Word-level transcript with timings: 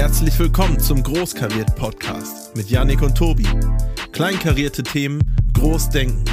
Herzlich 0.00 0.38
willkommen 0.38 0.80
zum 0.80 1.02
Großkariert 1.02 1.76
Podcast 1.76 2.56
mit 2.56 2.70
Yannick 2.70 3.02
und 3.02 3.18
Tobi. 3.18 3.46
Kleinkarierte 4.12 4.82
Themen, 4.82 5.20
groß 5.52 5.90
denken. 5.90 6.24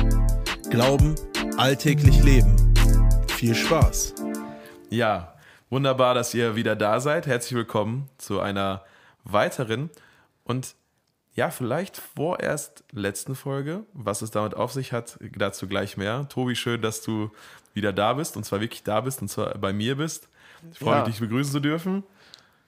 Glauben, 0.70 1.16
alltäglich 1.58 2.24
leben. 2.24 2.56
Viel 3.28 3.54
Spaß. 3.54 4.16
Ja, 4.90 5.36
wunderbar, 5.70 6.14
dass 6.14 6.34
ihr 6.34 6.56
wieder 6.56 6.78
da 6.78 7.02
seid. 7.02 7.28
Herzlich 7.28 7.56
willkommen 7.56 8.10
zu 8.18 8.40
einer 8.40 8.86
weiteren 9.26 9.90
und 10.46 10.76
ja, 11.34 11.50
vielleicht 11.50 11.98
vorerst 11.98 12.86
letzten 12.94 13.36
Folge. 13.36 13.84
Was 13.92 14.22
es 14.22 14.32
damit 14.32 14.56
auf 14.56 14.72
sich 14.72 14.94
hat, 14.94 15.20
dazu 15.36 15.68
gleich 15.68 15.98
mehr. 15.98 16.30
Tobi, 16.30 16.56
schön, 16.56 16.82
dass 16.82 17.02
du 17.02 17.32
wieder 17.74 17.92
da 17.92 18.14
bist 18.14 18.38
und 18.38 18.46
zwar 18.46 18.62
wirklich 18.62 18.84
da 18.84 19.02
bist 19.02 19.22
und 19.22 19.28
zwar 19.28 19.58
bei 19.58 19.74
mir 19.74 19.98
bist. 19.98 20.30
Ich 20.72 20.80
freue 20.80 21.00
Ja. 21.00 21.00
mich, 21.04 21.16
dich 21.16 21.20
begrüßen 21.20 21.52
zu 21.52 21.60
dürfen. 21.60 22.04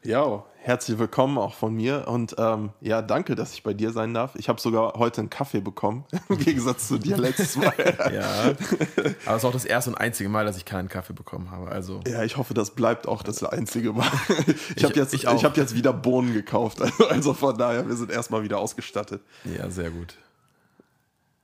Ja, 0.02 0.46
herzlich 0.56 0.98
willkommen 0.98 1.38
auch 1.38 1.54
von 1.54 1.76
mir 1.76 2.08
und 2.08 2.34
ähm, 2.38 2.70
ja, 2.80 3.02
danke, 3.02 3.36
dass 3.36 3.54
ich 3.54 3.64
bei 3.64 3.74
dir 3.74 3.92
sein 3.92 4.14
darf. 4.14 4.34
Ich 4.36 4.48
habe 4.48 4.60
sogar 4.62 4.94
heute 4.94 5.20
einen 5.20 5.30
Kaffee 5.30 5.60
bekommen, 5.60 6.06
im 6.30 6.38
Gegensatz 6.38 6.88
zu 6.88 6.98
dir 6.98 7.18
letztes 7.18 7.58
Mal. 7.58 7.74
Ja, 8.14 8.54
aber 9.26 9.36
es 9.36 9.44
ist 9.44 9.46
auch 9.46 9.52
das 9.52 9.66
erste 9.66 9.90
und 9.92 9.98
einzige 9.98 10.30
Mal, 10.30 10.46
dass 10.46 10.56
ich 10.56 10.64
keinen 10.64 10.88
Kaffee 10.88 11.12
bekommen 11.12 11.52
habe. 11.52 11.70
Also, 11.70 12.00
Ja, 12.08 12.24
ich 12.24 12.38
hoffe, 12.38 12.54
das 12.54 12.72
bleibt 12.72 13.10
auch 13.10 13.24
das 13.24 13.44
einzige 13.44 13.92
Mal. 13.92 14.10
Ich 14.78 14.86
habe 14.86 14.94
jetzt, 14.96 15.14
ich 15.14 15.26
ich 15.26 15.44
hab 15.46 15.58
jetzt 15.58 15.76
wieder 15.76 15.92
Bohnen 15.92 16.34
gekauft. 16.34 16.82
Also, 16.82 17.08
also 17.10 17.34
von 17.34 17.58
daher, 17.58 17.86
wir 17.88 17.96
sind 17.96 18.10
erstmal 18.10 18.44
wieder 18.44 18.60
ausgestattet. 18.60 19.22
ja, 19.44 19.70
sehr 19.70 19.90
gut. 19.90 20.16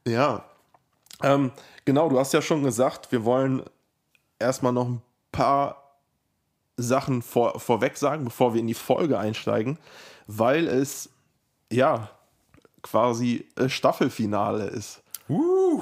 Ja. 0.08 0.46
Ähm, 1.22 1.52
genau, 1.84 2.08
du 2.08 2.18
hast 2.18 2.32
ja 2.34 2.42
schon 2.42 2.64
gesagt, 2.64 3.12
wir 3.12 3.26
wollen 3.26 3.64
erstmal 4.40 4.72
noch 4.72 4.88
ein 4.88 5.02
paar 5.34 5.85
Sachen 6.78 7.22
vor, 7.22 7.60
vorweg 7.60 7.98
sagen, 7.98 8.26
bevor 8.26 8.54
wir 8.54 8.62
in 8.62 8.68
die 8.68 8.74
Folge 8.74 9.18
einsteigen, 9.18 9.78
weil 10.28 10.68
es 10.68 11.10
ja 11.72 12.10
quasi 12.82 13.48
äh, 13.56 13.70
Staffelfinale 13.70 14.66
ist. 14.68 15.02
Uh, 15.28 15.82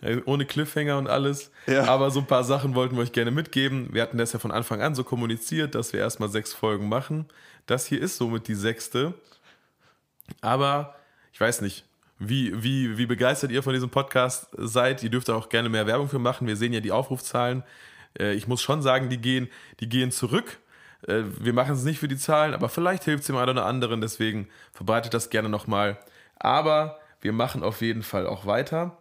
Äh, 0.00 0.20
Ohne 0.24 0.46
Cliffhanger 0.46 0.96
und 0.96 1.06
alles. 1.06 1.50
Ja. 1.66 1.84
Aber 1.84 2.10
so 2.10 2.20
ein 2.20 2.26
paar 2.26 2.44
Sachen 2.44 2.74
wollten 2.74 2.96
wir 2.96 3.02
euch 3.02 3.12
gerne 3.12 3.30
mitgeben. 3.30 3.88
Wir 3.92 4.02
hatten 4.02 4.16
das 4.16 4.32
ja 4.32 4.38
von 4.38 4.50
Anfang 4.50 4.80
an 4.80 4.94
so 4.94 5.04
kommuniziert, 5.04 5.74
dass 5.74 5.92
wir 5.92 6.00
erstmal 6.00 6.30
sechs 6.30 6.54
Folgen 6.54 6.88
machen. 6.88 7.26
Das 7.66 7.86
hier 7.86 8.00
ist 8.00 8.16
somit 8.16 8.48
die 8.48 8.54
sechste. 8.54 9.12
Aber 10.40 10.94
ich 11.32 11.40
weiß 11.40 11.60
nicht, 11.60 11.84
wie, 12.18 12.62
wie, 12.62 12.96
wie 12.96 13.06
begeistert 13.06 13.50
ihr 13.50 13.62
von 13.62 13.74
diesem 13.74 13.90
Podcast 13.90 14.48
seid. 14.56 15.02
Ihr 15.02 15.10
dürft 15.10 15.28
auch 15.28 15.48
gerne 15.50 15.68
mehr 15.68 15.86
Werbung 15.86 16.08
für 16.08 16.18
machen. 16.18 16.46
Wir 16.46 16.56
sehen 16.56 16.72
ja 16.72 16.80
die 16.80 16.92
Aufrufzahlen. 16.92 17.64
Äh, 18.18 18.32
Ich 18.34 18.46
muss 18.48 18.62
schon 18.62 18.82
sagen, 18.82 19.08
die 19.08 19.18
gehen, 19.18 19.48
die 19.80 19.88
gehen 19.88 20.10
zurück. 20.10 20.58
Äh, 21.06 21.22
Wir 21.40 21.52
machen 21.52 21.74
es 21.74 21.84
nicht 21.84 21.98
für 21.98 22.08
die 22.08 22.16
Zahlen, 22.16 22.54
aber 22.54 22.68
vielleicht 22.68 23.04
hilft 23.04 23.22
es 23.22 23.26
dem 23.26 23.36
einen 23.36 23.50
oder 23.50 23.66
anderen. 23.66 24.00
Deswegen 24.00 24.48
verbreitet 24.72 25.14
das 25.14 25.30
gerne 25.30 25.48
nochmal. 25.48 25.98
Aber 26.38 26.98
wir 27.20 27.32
machen 27.32 27.62
auf 27.62 27.80
jeden 27.82 28.02
Fall 28.02 28.26
auch 28.26 28.46
weiter. 28.46 28.98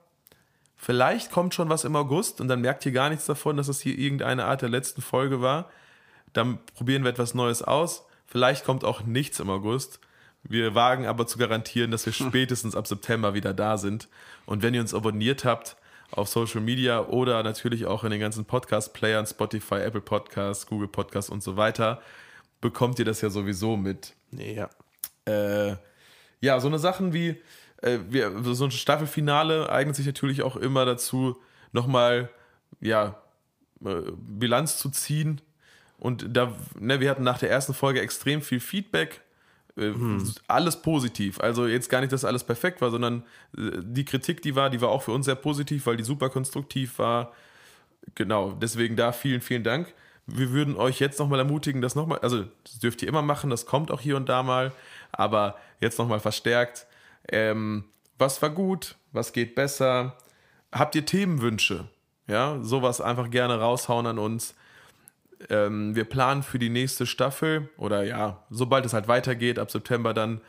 Vielleicht 0.78 1.32
kommt 1.32 1.54
schon 1.54 1.70
was 1.70 1.84
im 1.84 1.96
August 1.96 2.42
und 2.42 2.48
dann 2.48 2.62
merkt 2.62 2.86
ihr 2.88 2.92
gar 2.92 3.10
nichts 3.10 3.26
davon, 3.28 3.56
dass 3.58 3.68
es 3.68 3.82
hier 3.82 3.98
irgendeine 3.98 4.46
Art 4.46 4.64
der 4.64 4.70
letzten 4.70 5.02
Folge 5.04 5.40
war. 5.42 5.70
Dann 6.34 6.58
probieren 6.76 7.04
wir 7.04 7.12
etwas 7.12 7.34
Neues 7.36 7.62
aus. 7.62 8.06
Vielleicht 8.26 8.66
kommt 8.66 8.84
auch 8.84 9.04
nichts 9.04 9.40
im 9.40 9.50
August. 9.50 10.00
Wir 10.44 10.74
wagen 10.74 11.06
aber 11.06 11.28
zu 11.28 11.38
garantieren, 11.38 11.92
dass 11.92 12.06
wir 12.06 12.14
spätestens 12.30 12.76
ab 12.76 12.88
September 12.88 13.34
wieder 13.36 13.54
da 13.54 13.78
sind. 13.78 14.08
Und 14.48 14.64
wenn 14.64 14.74
ihr 14.74 14.82
uns 14.82 14.94
abonniert 14.96 15.46
habt 15.46 15.76
auf 16.12 16.28
Social 16.28 16.62
Media 16.62 17.06
oder 17.08 17.44
natürlich 17.44 17.86
auch 17.86 18.04
in 18.04 18.12
den 18.12 18.20
ganzen 18.20 18.46
Podcast-Playern, 18.46 19.26
Spotify, 19.26 19.76
Apple 19.76 20.02
Podcasts, 20.02 20.66
Google 20.66 20.88
Podcasts 20.88 21.30
und 21.30 21.42
so 21.42 21.58
weiter, 21.58 22.02
bekommt 22.60 23.00
ihr 23.00 23.06
das 23.06 23.22
ja 23.22 23.30
sowieso 23.30 23.78
mit 23.78 24.14
ja. 24.32 24.70
äh, 25.26 25.76
ja, 26.42 26.60
so 26.60 26.68
eine 26.68 26.80
Sachen 26.80 27.14
wie, 27.14 27.42
äh, 27.82 28.00
wir, 28.10 28.44
so 28.44 28.66
ein 28.66 28.72
Staffelfinale 28.72 29.70
eignet 29.70 29.96
sich 29.96 30.06
natürlich 30.06 30.42
auch 30.44 30.56
immer 30.56 30.86
dazu, 30.86 31.38
nochmal, 31.72 32.30
ja, 32.80 33.22
äh, 33.86 34.02
Bilanz 34.16 34.78
zu 34.78 34.90
ziehen. 34.90 35.42
Und 35.98 36.26
da, 36.36 36.56
ne, 36.80 37.00
wir 37.00 37.10
hatten 37.10 37.24
nach 37.24 37.38
der 37.38 37.52
ersten 37.52 37.74
Folge 37.74 38.02
extrem 38.02 38.42
viel 38.42 38.60
Feedback. 38.60 39.22
Äh, 39.78 39.94
Alles 40.48 40.82
positiv. 40.82 41.40
Also 41.40 41.68
jetzt 41.68 41.90
gar 41.90 42.02
nicht, 42.02 42.12
dass 42.12 42.26
alles 42.26 42.44
perfekt 42.44 42.82
war, 42.82 42.92
sondern 42.92 43.24
äh, 43.58 43.72
die 43.82 44.06
Kritik, 44.06 44.42
die 44.42 44.56
war, 44.56 44.70
die 44.70 44.82
war 44.82 44.90
auch 44.90 45.04
für 45.04 45.12
uns 45.12 45.26
sehr 45.26 45.36
positiv, 45.36 45.86
weil 45.86 45.98
die 45.98 46.04
super 46.04 46.30
konstruktiv 46.30 47.00
war. 47.00 47.32
Genau, 48.16 48.52
deswegen 48.54 48.96
da 48.96 49.12
vielen, 49.12 49.42
vielen 49.42 49.64
Dank. 49.64 49.94
Wir 50.26 50.52
würden 50.52 50.76
euch 50.76 51.00
jetzt 51.00 51.20
nochmal 51.20 51.40
ermutigen, 51.40 51.82
das 51.82 51.96
nochmal, 51.96 52.20
also 52.20 52.46
das 52.64 52.80
dürft 52.80 53.02
ihr 53.02 53.08
immer 53.08 53.22
machen, 53.22 53.50
das 53.50 53.66
kommt 53.66 53.92
auch 53.92 54.02
hier 54.02 54.16
und 54.16 54.30
da 54.30 54.44
mal, 54.44 54.72
aber 55.12 55.58
jetzt 55.80 56.00
nochmal 56.00 56.20
verstärkt. 56.20 56.86
Ähm, 57.28 57.86
was 58.18 58.42
war 58.42 58.50
gut? 58.50 58.96
Was 59.12 59.34
geht 59.34 59.56
besser? 59.56 60.16
Habt 60.72 60.96
ihr 60.96 61.06
Themenwünsche? 61.06 61.88
Ja, 62.28 62.60
sowas 62.62 63.02
einfach 63.02 63.30
gerne 63.30 63.60
raushauen 63.60 64.06
an 64.06 64.20
uns. 64.20 64.56
Ähm, 65.50 65.96
wir 65.96 66.06
planen 66.06 66.44
für 66.44 66.60
die 66.60 66.70
nächste 66.70 67.06
Staffel 67.06 67.70
oder 67.78 68.04
ja, 68.04 68.44
sobald 68.50 68.86
es 68.86 68.94
halt 68.94 69.08
weitergeht, 69.08 69.60
ab 69.60 69.72
September 69.72 70.14
dann 70.14 70.42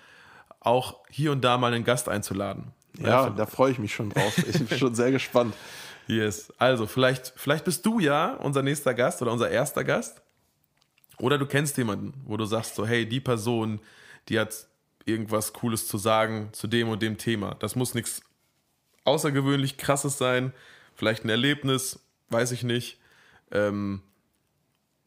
auch 0.61 1.01
hier 1.09 1.33
und 1.33 1.43
da 1.43 1.59
mal 1.59 1.73
einen 1.73 1.85
Gast 1.85 2.09
einzuladen. 2.09 2.73
Ja, 2.99 3.31
da 3.31 3.47
freue 3.47 3.73
ich 3.73 3.79
mich 3.79 3.95
schon 3.95 4.11
drauf. 4.11 4.37
Ich 4.39 4.65
bin 4.65 4.79
schon 4.79 4.95
sehr 4.95 5.11
gespannt. 5.11 5.55
Yes. 6.09 6.53
Also, 6.59 6.89
vielleicht, 6.89 7.33
vielleicht 7.37 7.65
bist 7.65 7.87
du 7.87 8.01
ja 8.01 8.35
unser 8.35 8.63
nächster 8.63 8.93
Gast 8.93 9.23
oder 9.23 9.31
unser 9.31 9.51
erster 9.51 9.85
Gast. 9.85 10.21
Oder 11.19 11.39
du 11.39 11.47
kennst 11.47 11.77
jemanden, 11.77 12.13
wo 12.25 12.37
du 12.37 12.45
sagst 12.45 12.75
so, 12.75 12.85
hey, 12.85 13.09
die 13.09 13.21
Person, 13.21 13.81
die 14.29 14.41
hat 14.41 14.67
irgendwas 15.05 15.53
Cooles 15.53 15.87
zu 15.87 15.99
sagen 15.99 16.49
zu 16.53 16.67
dem 16.67 16.89
und 16.89 17.03
dem 17.03 17.19
Thema. 17.19 17.55
Das 17.61 17.77
muss 17.77 17.95
nichts 17.95 18.23
außergewöhnlich 19.05 19.77
krasses 19.77 20.19
sein. 20.19 20.53
Vielleicht 20.95 21.25
ein 21.25 21.29
Erlebnis, 21.29 22.01
weiß 22.31 22.53
ich 22.53 22.65
nicht. 22.65 22.99
Ähm, 23.51 24.03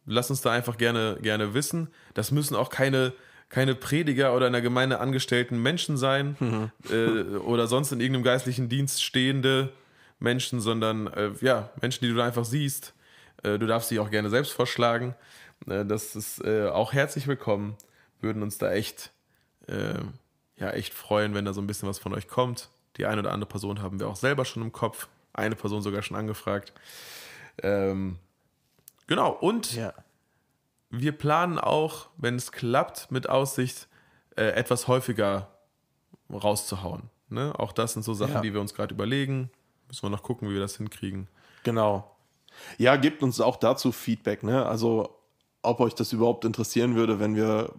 lass 0.05 0.29
uns 0.29 0.41
da 0.41 0.51
einfach 0.51 0.77
gerne, 0.77 1.17
gerne 1.21 1.53
wissen. 1.53 1.89
Das 2.13 2.31
müssen 2.31 2.55
auch 2.55 2.69
keine, 2.69 3.13
keine 3.49 3.75
Prediger 3.75 4.35
oder 4.35 4.47
in 4.47 4.53
der 4.53 4.61
Gemeinde 4.61 4.99
angestellten 4.99 5.61
Menschen 5.61 5.97
sein 5.97 6.37
äh, 6.89 7.37
oder 7.37 7.67
sonst 7.67 7.91
in 7.91 7.99
irgendeinem 7.99 8.23
geistlichen 8.23 8.69
Dienst 8.69 9.03
stehende 9.03 9.71
Menschen, 10.19 10.61
sondern 10.61 11.07
äh, 11.07 11.31
ja, 11.41 11.69
Menschen, 11.81 12.05
die 12.05 12.11
du 12.11 12.17
da 12.17 12.25
einfach 12.25 12.45
siehst. 12.45 12.93
Äh, 13.43 13.59
du 13.59 13.67
darfst 13.67 13.89
sie 13.89 13.99
auch 13.99 14.09
gerne 14.09 14.29
selbst 14.29 14.51
vorschlagen. 14.51 15.15
Äh, 15.67 15.85
das 15.85 16.15
ist 16.15 16.43
äh, 16.43 16.67
auch 16.67 16.93
herzlich 16.93 17.27
willkommen. 17.27 17.75
Würden 18.21 18.43
uns 18.43 18.57
da 18.57 18.71
echt, 18.71 19.11
äh, 19.67 19.99
ja, 20.57 20.71
echt 20.71 20.93
freuen, 20.93 21.33
wenn 21.33 21.45
da 21.45 21.53
so 21.53 21.61
ein 21.61 21.67
bisschen 21.67 21.89
was 21.89 21.99
von 21.99 22.13
euch 22.13 22.27
kommt. 22.27 22.69
Die 22.97 23.05
eine 23.05 23.19
oder 23.19 23.33
andere 23.33 23.49
Person 23.49 23.81
haben 23.81 23.99
wir 23.99 24.07
auch 24.07 24.15
selber 24.15 24.45
schon 24.45 24.63
im 24.63 24.71
Kopf. 24.71 25.07
Eine 25.33 25.55
Person 25.55 25.81
sogar 25.81 26.01
schon 26.01 26.15
angefragt. 26.15 26.71
Ähm, 27.61 28.17
genau, 29.07 29.31
und 29.31 29.73
Ja. 29.75 29.93
wir 30.89 31.11
planen 31.11 31.59
auch, 31.59 32.07
wenn 32.17 32.35
es 32.35 32.51
klappt, 32.51 33.11
mit 33.11 33.29
Aussicht, 33.29 33.87
äh, 34.35 34.47
etwas 34.51 34.87
häufiger 34.87 35.49
rauszuhauen. 36.31 37.09
Ne? 37.29 37.53
Auch 37.57 37.71
das 37.71 37.93
sind 37.93 38.03
so 38.03 38.13
Sachen, 38.13 38.35
Ja. 38.35 38.41
die 38.41 38.53
wir 38.53 38.61
uns 38.61 38.73
gerade 38.73 38.93
überlegen. 38.93 39.49
Müssen 39.87 40.03
wir 40.03 40.09
noch 40.09 40.23
gucken, 40.23 40.49
wie 40.49 40.53
wir 40.53 40.61
das 40.61 40.77
hinkriegen. 40.77 41.27
Genau. 41.63 42.15
Ja, 42.77 42.95
gebt 42.95 43.21
uns 43.23 43.41
auch 43.41 43.57
dazu 43.57 43.91
Feedback, 43.91 44.41
ne? 44.43 44.65
Also, 44.65 45.17
ob 45.61 45.79
euch 45.79 45.93
das 45.93 46.13
überhaupt 46.13 46.45
interessieren 46.45 46.95
würde, 46.95 47.19
wenn 47.19 47.35
wir 47.35 47.73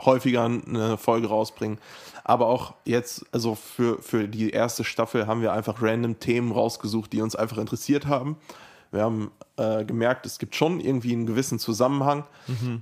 häufiger 0.00 0.44
eine 0.44 0.96
Folge 0.98 1.28
rausbringen. 1.28 1.78
Aber 2.24 2.46
auch 2.46 2.74
jetzt, 2.84 3.26
also 3.32 3.54
für, 3.54 4.00
für 4.02 4.26
die 4.28 4.50
erste 4.50 4.82
Staffel 4.84 5.26
haben 5.26 5.40
wir 5.42 5.52
einfach 5.52 5.80
random 5.82 6.18
Themen 6.18 6.50
rausgesucht, 6.52 7.12
die 7.12 7.20
uns 7.20 7.36
einfach 7.36 7.58
interessiert 7.58 8.06
haben. 8.06 8.36
Wir 8.94 9.02
haben 9.02 9.30
äh, 9.56 9.84
gemerkt, 9.84 10.24
es 10.26 10.38
gibt 10.38 10.54
schon 10.54 10.80
irgendwie 10.80 11.12
einen 11.12 11.26
gewissen 11.26 11.58
Zusammenhang, 11.58 12.24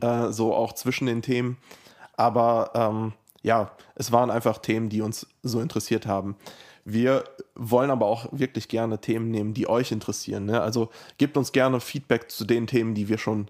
äh, 0.00 0.32
so 0.32 0.54
auch 0.54 0.74
zwischen 0.74 1.06
den 1.06 1.22
Themen. 1.22 1.56
Aber 2.16 2.70
ähm, 2.74 3.12
ja, 3.42 3.72
es 3.94 4.12
waren 4.12 4.30
einfach 4.30 4.58
Themen, 4.58 4.88
die 4.88 5.00
uns 5.02 5.26
so 5.42 5.60
interessiert 5.60 6.06
haben. 6.06 6.36
Wir 6.84 7.24
wollen 7.54 7.90
aber 7.90 8.06
auch 8.06 8.26
wirklich 8.32 8.68
gerne 8.68 9.00
Themen 9.00 9.30
nehmen, 9.30 9.54
die 9.54 9.68
euch 9.68 9.92
interessieren. 9.92 10.46
Ne? 10.46 10.60
Also 10.60 10.90
gebt 11.18 11.36
uns 11.36 11.52
gerne 11.52 11.80
Feedback 11.80 12.30
zu 12.30 12.44
den 12.44 12.66
Themen, 12.66 12.94
die 12.94 13.08
wir 13.08 13.18
schon 13.18 13.48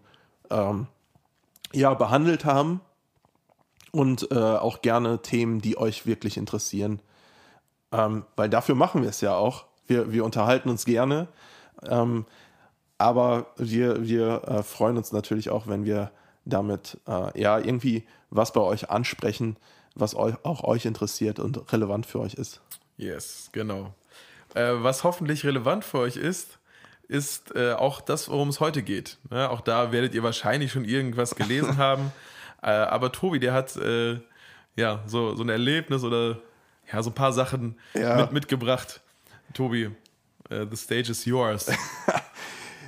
ähm, 0.50 0.86
ja, 1.72 1.94
behandelt 1.94 2.44
haben. 2.44 2.80
Und 3.90 4.30
äh, 4.30 4.36
auch 4.36 4.80
gerne 4.80 5.20
Themen, 5.20 5.60
die 5.60 5.76
euch 5.76 6.06
wirklich 6.06 6.38
interessieren. 6.38 7.00
Ähm, 7.90 8.24
weil 8.36 8.48
dafür 8.48 8.74
machen 8.74 9.02
wir 9.02 9.10
es 9.10 9.20
ja 9.20 9.34
auch. 9.34 9.66
Wir, 9.86 10.12
wir 10.12 10.24
unterhalten 10.24 10.70
uns 10.70 10.86
gerne. 10.86 11.28
Ähm, 11.86 12.24
aber 13.02 13.46
wir, 13.56 14.06
wir 14.06 14.42
äh, 14.46 14.62
freuen 14.62 14.96
uns 14.96 15.10
natürlich 15.10 15.50
auch, 15.50 15.66
wenn 15.66 15.84
wir 15.84 16.12
damit 16.44 16.98
äh, 17.08 17.40
ja 17.40 17.58
irgendwie 17.58 18.04
was 18.30 18.52
bei 18.52 18.60
euch 18.60 18.90
ansprechen, 18.90 19.56
was 19.96 20.14
euch, 20.14 20.36
auch 20.44 20.62
euch 20.62 20.86
interessiert 20.86 21.38
und 21.40 21.72
relevant 21.72 22.06
für 22.06 22.20
euch 22.20 22.34
ist. 22.34 22.60
Yes, 22.96 23.48
genau. 23.52 23.92
Äh, 24.54 24.72
was 24.76 25.02
hoffentlich 25.02 25.44
relevant 25.44 25.84
für 25.84 25.98
euch 25.98 26.16
ist, 26.16 26.58
ist 27.08 27.54
äh, 27.56 27.72
auch 27.72 28.00
das, 28.00 28.28
worum 28.28 28.48
es 28.48 28.60
heute 28.60 28.82
geht. 28.82 29.18
Ja, 29.30 29.50
auch 29.50 29.60
da 29.60 29.90
werdet 29.90 30.14
ihr 30.14 30.22
wahrscheinlich 30.22 30.70
schon 30.70 30.84
irgendwas 30.84 31.34
gelesen 31.34 31.76
haben. 31.78 32.12
Äh, 32.62 32.70
aber 32.70 33.10
Tobi, 33.10 33.40
der 33.40 33.52
hat 33.52 33.74
äh, 33.76 34.20
ja 34.76 35.02
so, 35.06 35.34
so 35.34 35.42
ein 35.42 35.48
Erlebnis 35.48 36.04
oder 36.04 36.38
ja, 36.92 37.02
so 37.02 37.10
ein 37.10 37.14
paar 37.14 37.32
Sachen 37.32 37.76
Ja. 37.94 38.16
mit, 38.16 38.32
mitgebracht. 38.32 39.00
Tobi, 39.54 39.90
äh, 40.50 40.66
the 40.70 40.76
stage 40.76 41.10
is 41.10 41.24
yours. 41.24 41.66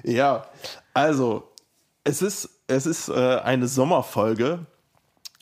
Ja, 0.05 0.47
also 0.93 1.51
es 2.05 2.21
ist, 2.21 2.51
es 2.67 2.85
ist 2.85 3.09
äh, 3.09 3.41
eine 3.43 3.69
Sommerfolge 3.69 4.67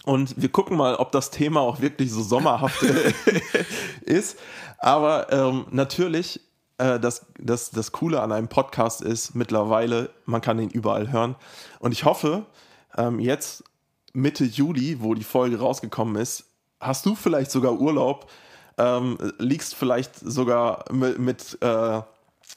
und 0.04 0.40
wir 0.40 0.50
gucken 0.50 0.76
mal, 0.76 0.94
ob 0.94 1.10
das 1.10 1.30
Thema 1.30 1.60
auch 1.60 1.80
wirklich 1.80 2.12
so 2.12 2.22
sommerhaft 2.22 2.82
ist. 4.02 4.38
Aber 4.78 5.32
ähm, 5.32 5.66
natürlich, 5.70 6.40
äh, 6.78 7.00
das, 7.00 7.26
das, 7.38 7.70
das 7.70 7.90
Coole 7.90 8.20
an 8.20 8.30
einem 8.30 8.48
Podcast 8.48 9.02
ist 9.02 9.34
mittlerweile, 9.34 10.10
man 10.26 10.40
kann 10.40 10.60
ihn 10.60 10.70
überall 10.70 11.10
hören. 11.10 11.34
Und 11.80 11.90
ich 11.90 12.04
hoffe, 12.04 12.46
ähm, 12.96 13.18
jetzt 13.18 13.64
Mitte 14.12 14.44
Juli, 14.44 15.00
wo 15.00 15.14
die 15.14 15.24
Folge 15.24 15.58
rausgekommen 15.58 16.16
ist, 16.16 16.44
hast 16.80 17.04
du 17.04 17.16
vielleicht 17.16 17.50
sogar 17.50 17.80
Urlaub, 17.80 18.30
ähm, 18.78 19.18
liegst 19.38 19.74
vielleicht 19.74 20.16
sogar 20.16 20.84
mit, 20.92 21.18
mit 21.18 21.58
äh, 21.62 22.00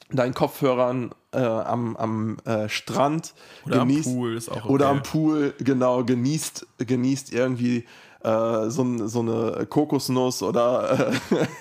deinen 0.10 0.34
Kopfhörern 0.34 1.13
äh, 1.35 1.43
am, 1.43 1.95
am 1.97 2.37
äh, 2.45 2.69
Strand 2.69 3.33
Oder 3.65 3.81
am 3.81 4.01
Pool 4.01 4.39
auch 4.49 4.65
oder 4.65 4.89
okay. 4.89 4.97
am 4.97 5.03
Pool 5.03 5.53
genau 5.59 6.03
genießt 6.03 6.65
genießt 6.77 7.33
irgendwie 7.33 7.85
äh, 8.23 8.69
so, 8.69 9.07
so 9.07 9.19
eine 9.19 9.65
Kokosnuss 9.69 10.43
oder 10.43 11.11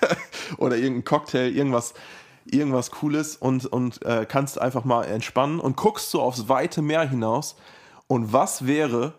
oder 0.59 0.77
irgendein 0.77 1.05
Cocktail 1.05 1.51
irgendwas 1.51 1.95
irgendwas 2.45 2.91
cooles 2.91 3.37
und 3.37 3.67
und 3.67 4.05
äh, 4.05 4.27
kannst 4.29 4.61
einfach 4.61 4.85
mal 4.85 5.05
entspannen 5.05 5.61
und 5.61 5.77
guckst 5.77 6.11
so 6.11 6.23
aufs 6.23 6.49
weite 6.49 6.83
Meer 6.83 7.09
hinaus 7.09 7.57
und 8.07 8.33
was 8.33 8.67
wäre 8.67 9.15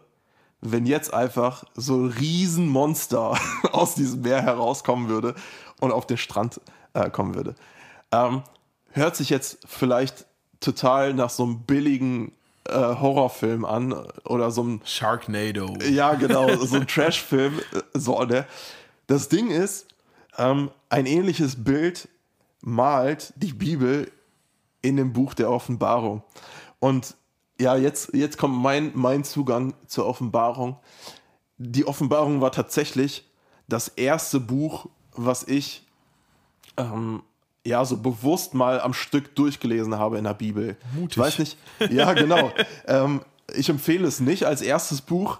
wenn 0.61 0.85
jetzt 0.85 1.13
einfach 1.13 1.63
so 1.75 1.95
ein 1.97 2.09
Riesenmonster 2.09 3.37
aus 3.71 3.95
diesem 3.95 4.21
Meer 4.21 4.41
herauskommen 4.41 5.09
würde 5.09 5.35
und 5.79 5.91
auf 5.91 6.07
den 6.07 6.17
Strand 6.17 6.59
äh, 6.93 7.09
kommen 7.09 7.35
würde. 7.35 7.55
Ähm, 8.11 8.43
hört 8.91 9.15
sich 9.15 9.29
jetzt 9.29 9.59
vielleicht 9.67 10.25
total 10.65 11.13
nach 11.13 11.29
so 11.29 11.43
einem 11.43 11.59
billigen 11.59 12.31
äh, 12.67 12.73
Horrorfilm 12.73 13.63
an 13.65 13.93
oder 14.23 14.51
so 14.51 14.61
einem, 14.61 14.81
Sharknado. 14.83 15.77
ja 15.89 16.13
genau, 16.15 16.53
so 16.65 16.75
ein 16.75 16.87
Trashfilm. 16.87 17.59
äh, 17.59 17.81
So, 17.99 18.23
ne? 18.23 18.45
Das 19.07 19.29
Ding 19.29 19.49
ist, 19.51 19.87
ähm, 20.37 20.71
ein 20.89 21.05
ähnliches 21.05 21.63
Bild 21.63 22.09
malt 22.61 23.33
die 23.35 23.53
Bibel 23.53 24.11
in 24.81 24.97
dem 24.97 25.13
Buch 25.13 25.33
der 25.33 25.49
Offenbarung. 25.51 26.23
Und 26.79 27.15
ja, 27.59 27.75
jetzt, 27.75 28.13
jetzt 28.13 28.37
kommt 28.37 28.57
mein, 28.57 28.91
mein 28.95 29.23
Zugang 29.23 29.73
zur 29.87 30.05
Offenbarung. 30.07 30.77
Die 31.57 31.87
Offenbarung 31.87 32.41
war 32.41 32.51
tatsächlich 32.51 33.29
das 33.67 33.87
erste 33.87 34.39
Buch, 34.39 34.87
was 35.13 35.43
ich 35.43 35.85
ähm, 36.77 37.23
ja 37.65 37.83
so 37.83 37.97
bewusst 37.97 38.53
mal 38.53 38.79
am 38.79 38.93
Stück 38.93 39.35
durchgelesen 39.35 39.97
habe 39.97 40.17
in 40.17 40.23
der 40.23 40.33
Bibel. 40.33 40.77
Mutig. 40.93 41.11
Ich 41.11 41.17
weiß 41.17 41.39
nicht, 41.39 41.57
ja, 41.89 42.13
genau. 42.13 42.51
ähm, 42.87 43.21
ich 43.53 43.69
empfehle 43.69 44.07
es 44.07 44.19
nicht 44.19 44.45
als 44.45 44.61
erstes 44.61 45.01
Buch. 45.01 45.39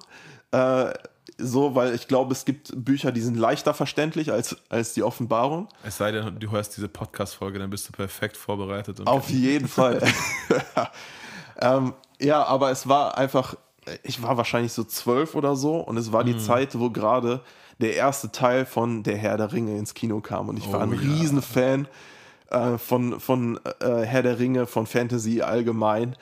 Äh, 0.52 0.94
so, 1.38 1.76
weil 1.76 1.94
ich 1.94 2.08
glaube, 2.08 2.32
es 2.32 2.46
gibt 2.46 2.72
Bücher, 2.76 3.12
die 3.12 3.22
sind 3.22 3.36
leichter 3.36 3.74
verständlich 3.74 4.32
als, 4.32 4.56
als 4.70 4.94
die 4.94 5.04
Offenbarung. 5.04 5.68
Es 5.84 5.98
sei 5.98 6.12
denn, 6.12 6.40
du 6.40 6.52
hörst 6.52 6.78
diese 6.78 6.88
Podcast-Folge, 6.88 7.60
dann 7.60 7.70
bist 7.70 7.90
du 7.90 7.92
perfekt 7.92 8.38
vorbereitet. 8.38 9.06
Auf 9.06 9.30
jeden 9.30 9.68
Fall. 9.68 10.02
ähm, 11.62 11.94
ja, 12.22 12.44
aber 12.44 12.72
es 12.72 12.88
war 12.88 13.18
einfach, 13.18 13.56
ich 14.04 14.24
war 14.24 14.38
wahrscheinlich 14.38 14.72
so 14.72 14.84
zwölf 14.86 15.36
oder 15.36 15.56
so 15.56 15.78
und 15.78 15.98
es 15.98 16.14
war 16.14 16.24
die 16.24 16.38
Zeit, 16.38 16.80
wo 16.80 16.90
gerade 16.90 17.42
der 17.80 17.96
erste 17.96 18.32
Teil 18.32 18.66
von 18.66 19.04
Der 19.04 19.18
Herr 19.18 19.38
der 19.38 19.52
Ringe 19.52 19.78
ins 19.78 19.94
Kino 19.94 20.22
kam 20.22 20.48
und 20.48 20.58
ich 20.58 20.72
war 20.72 20.80
Oh 20.80 20.84
ein 20.84 20.94
ja. 20.94 21.00
Riesenfan 21.00 21.88
äh, 22.50 22.78
von, 22.78 23.20
von 23.20 23.60
äh, 23.80 24.02
Herr 24.02 24.24
der 24.24 24.40
Ringe, 24.40 24.66
von 24.66 24.86
Fantasy 24.86 25.42
allgemein. 25.42 26.16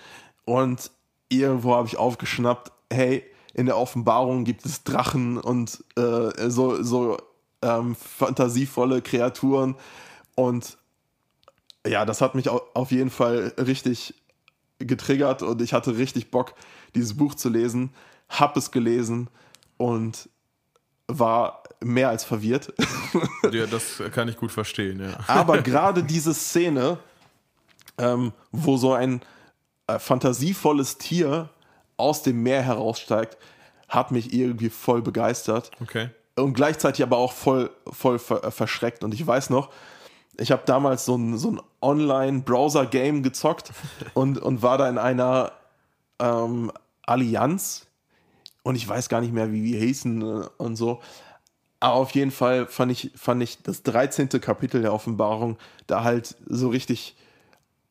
Und 0.45 0.91
irgendwo 1.29 1.75
habe 1.75 1.87
ich 1.87 1.97
aufgeschnappt, 1.97 2.71
hey, 2.91 3.23
in 3.53 3.65
der 3.67 3.77
Offenbarung 3.77 4.43
gibt 4.45 4.65
es 4.65 4.83
Drachen 4.83 5.37
und 5.37 5.83
äh, 5.95 6.49
so, 6.49 6.81
so 6.83 7.17
ähm, 7.61 7.95
fantasievolle 7.95 9.01
Kreaturen. 9.01 9.75
Und 10.35 10.77
ja, 11.85 12.05
das 12.05 12.21
hat 12.21 12.35
mich 12.35 12.49
au- 12.49 12.61
auf 12.73 12.91
jeden 12.91 13.09
Fall 13.09 13.53
richtig 13.57 14.15
getriggert 14.79 15.43
und 15.43 15.61
ich 15.61 15.73
hatte 15.73 15.97
richtig 15.97 16.31
Bock, 16.31 16.53
dieses 16.95 17.15
Buch 17.15 17.35
zu 17.35 17.49
lesen, 17.49 17.91
hab 18.29 18.57
es 18.57 18.71
gelesen 18.71 19.29
und 19.77 20.29
war 21.07 21.62
mehr 21.83 22.09
als 22.09 22.23
verwirrt. 22.23 22.73
ja, 23.51 23.65
das 23.65 24.01
kann 24.13 24.27
ich 24.27 24.37
gut 24.37 24.51
verstehen, 24.51 24.99
ja. 25.01 25.17
Aber 25.27 25.61
gerade 25.61 26.03
diese 26.03 26.33
Szene, 26.33 26.97
ähm, 27.97 28.33
wo 28.51 28.77
so 28.77 28.93
ein 28.93 29.21
äh, 29.87 29.99
fantasievolles 29.99 30.97
Tier 30.97 31.49
aus 31.97 32.23
dem 32.23 32.41
Meer 32.43 32.61
heraussteigt, 32.63 33.37
hat 33.89 34.11
mich 34.11 34.33
irgendwie 34.33 34.69
voll 34.69 35.01
begeistert 35.01 35.71
Okay. 35.81 36.09
und 36.35 36.53
gleichzeitig 36.53 37.03
aber 37.03 37.17
auch 37.17 37.31
voll, 37.33 37.69
voll 37.91 38.17
ver 38.19 38.43
äh, 38.43 38.51
verschreckt. 38.51 39.03
Und 39.03 39.13
ich 39.13 39.25
weiß 39.25 39.49
noch, 39.51 39.69
ich 40.39 40.51
habe 40.51 40.63
damals 40.65 41.05
so 41.05 41.15
ein, 41.15 41.37
so 41.37 41.51
ein 41.51 41.61
Online-Browser-Game 41.81 43.21
gezockt 43.23 43.71
und, 44.13 44.39
und 44.39 44.61
war 44.61 44.77
da 44.77 44.89
in 44.89 44.97
einer 44.97 45.51
ähm, 46.19 46.71
Allianz 47.05 47.85
und 48.63 48.75
ich 48.75 48.87
weiß 48.87 49.09
gar 49.09 49.21
nicht 49.21 49.33
mehr, 49.33 49.51
wie 49.51 49.61
die 49.61 49.77
hießen 49.77 50.21
äh, 50.21 50.45
und 50.57 50.75
so. 50.75 51.01
Aber 51.83 51.95
auf 51.95 52.11
jeden 52.11 52.31
Fall 52.31 52.65
fand 52.65 52.93
ich, 52.93 53.11
fand 53.13 53.43
ich 53.43 53.61
das 53.61 53.83
13. 53.83 54.29
Kapitel 54.39 54.81
der 54.81 54.93
Offenbarung 54.93 55.57
da 55.85 56.05
halt 56.05 56.33
so 56.47 56.69
richtig 56.69 57.17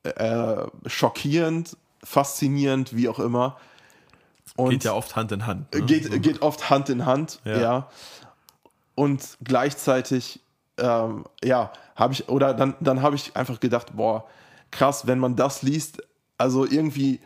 äh, 0.02 0.64
schockierend, 0.86 1.76
faszinierend, 2.02 2.96
wie 2.96 3.10
auch 3.10 3.18
immer. 3.18 3.58
Und 4.56 4.70
Geht 4.70 4.84
ja 4.84 4.94
oft 4.94 5.14
Hand 5.14 5.30
in 5.32 5.46
Hand. 5.46 5.74
Ne? 5.74 5.82
geht, 5.82 6.22
geht 6.22 6.40
oft 6.40 6.70
Hand 6.70 6.88
in 6.88 7.04
Hand, 7.04 7.40
ja. 7.44 7.60
Ja. 7.60 7.88
Und 8.94 9.36
gleichzeitig, 9.44 10.40
ähm, 10.78 11.26
ja, 11.44 11.70
habe 11.94 12.14
ich, 12.14 12.30
oder 12.30 12.54
dann, 12.54 12.74
dann 12.80 13.02
habe 13.02 13.16
ich 13.16 13.36
einfach 13.36 13.60
gedacht, 13.60 13.94
boah, 13.94 14.26
krass, 14.70 15.06
wenn 15.06 15.18
man 15.18 15.36
das 15.36 15.60
liest, 15.60 16.02
also 16.38 16.64
irgendwie 16.64 17.20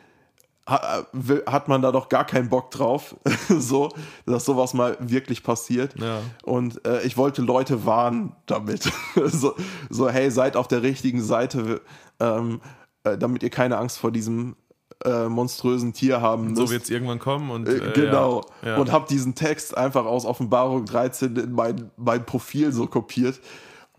hat 0.67 1.69
man 1.69 1.81
da 1.81 1.93
doch 1.93 2.09
gar 2.09 2.25
keinen 2.25 2.49
Bock 2.49 2.73
drauf, 2.73 3.17
so, 3.49 3.89
dass 4.27 4.45
sowas 4.45 4.75
mal 4.75 4.97
wirklich 5.01 5.45
passiert. 5.45 5.95
Ja. 5.99 6.21
Und 6.43 6.85
äh, 6.85 7.03
ich 7.03 7.17
wollte 7.17 7.43
Leute 7.43 7.87
warnen 7.87 8.35
damit. 8.47 8.91
so, 9.27 9.55
so, 9.91 10.09
hey, 10.09 10.31
seid 10.31 10.57
auf 10.57 10.67
der 10.67 10.83
richtigen 10.83 11.23
Seite, 11.23 11.81
ähm, 12.19 12.61
äh, 13.05 13.17
damit 13.17 13.45
ihr 13.45 13.51
keine 13.51 13.79
Angst 13.79 13.99
vor 13.99 14.11
diesem 14.11 14.57
äh, 15.05 15.29
monströsen 15.29 15.93
Tier 15.93 16.21
haben 16.21 16.57
So 16.57 16.63
müsst. 16.63 16.73
wird 16.73 16.83
es 16.85 16.91
irgendwann 16.91 17.19
kommen 17.19 17.51
und 17.51 17.69
Äh, 17.69 17.77
äh, 17.77 17.93
genau. 17.93 18.43
Ja, 18.63 18.71
ja. 18.71 18.77
Und 18.79 18.91
habe 18.91 19.07
diesen 19.09 19.35
Text 19.35 19.77
einfach 19.77 20.05
aus 20.05 20.25
Offenbarung 20.25 20.85
13 20.85 21.37
in 21.37 21.53
mein, 21.53 21.91
mein 21.97 22.27
Profil 22.27 22.73
so 22.73 22.87
kopiert 22.87 23.41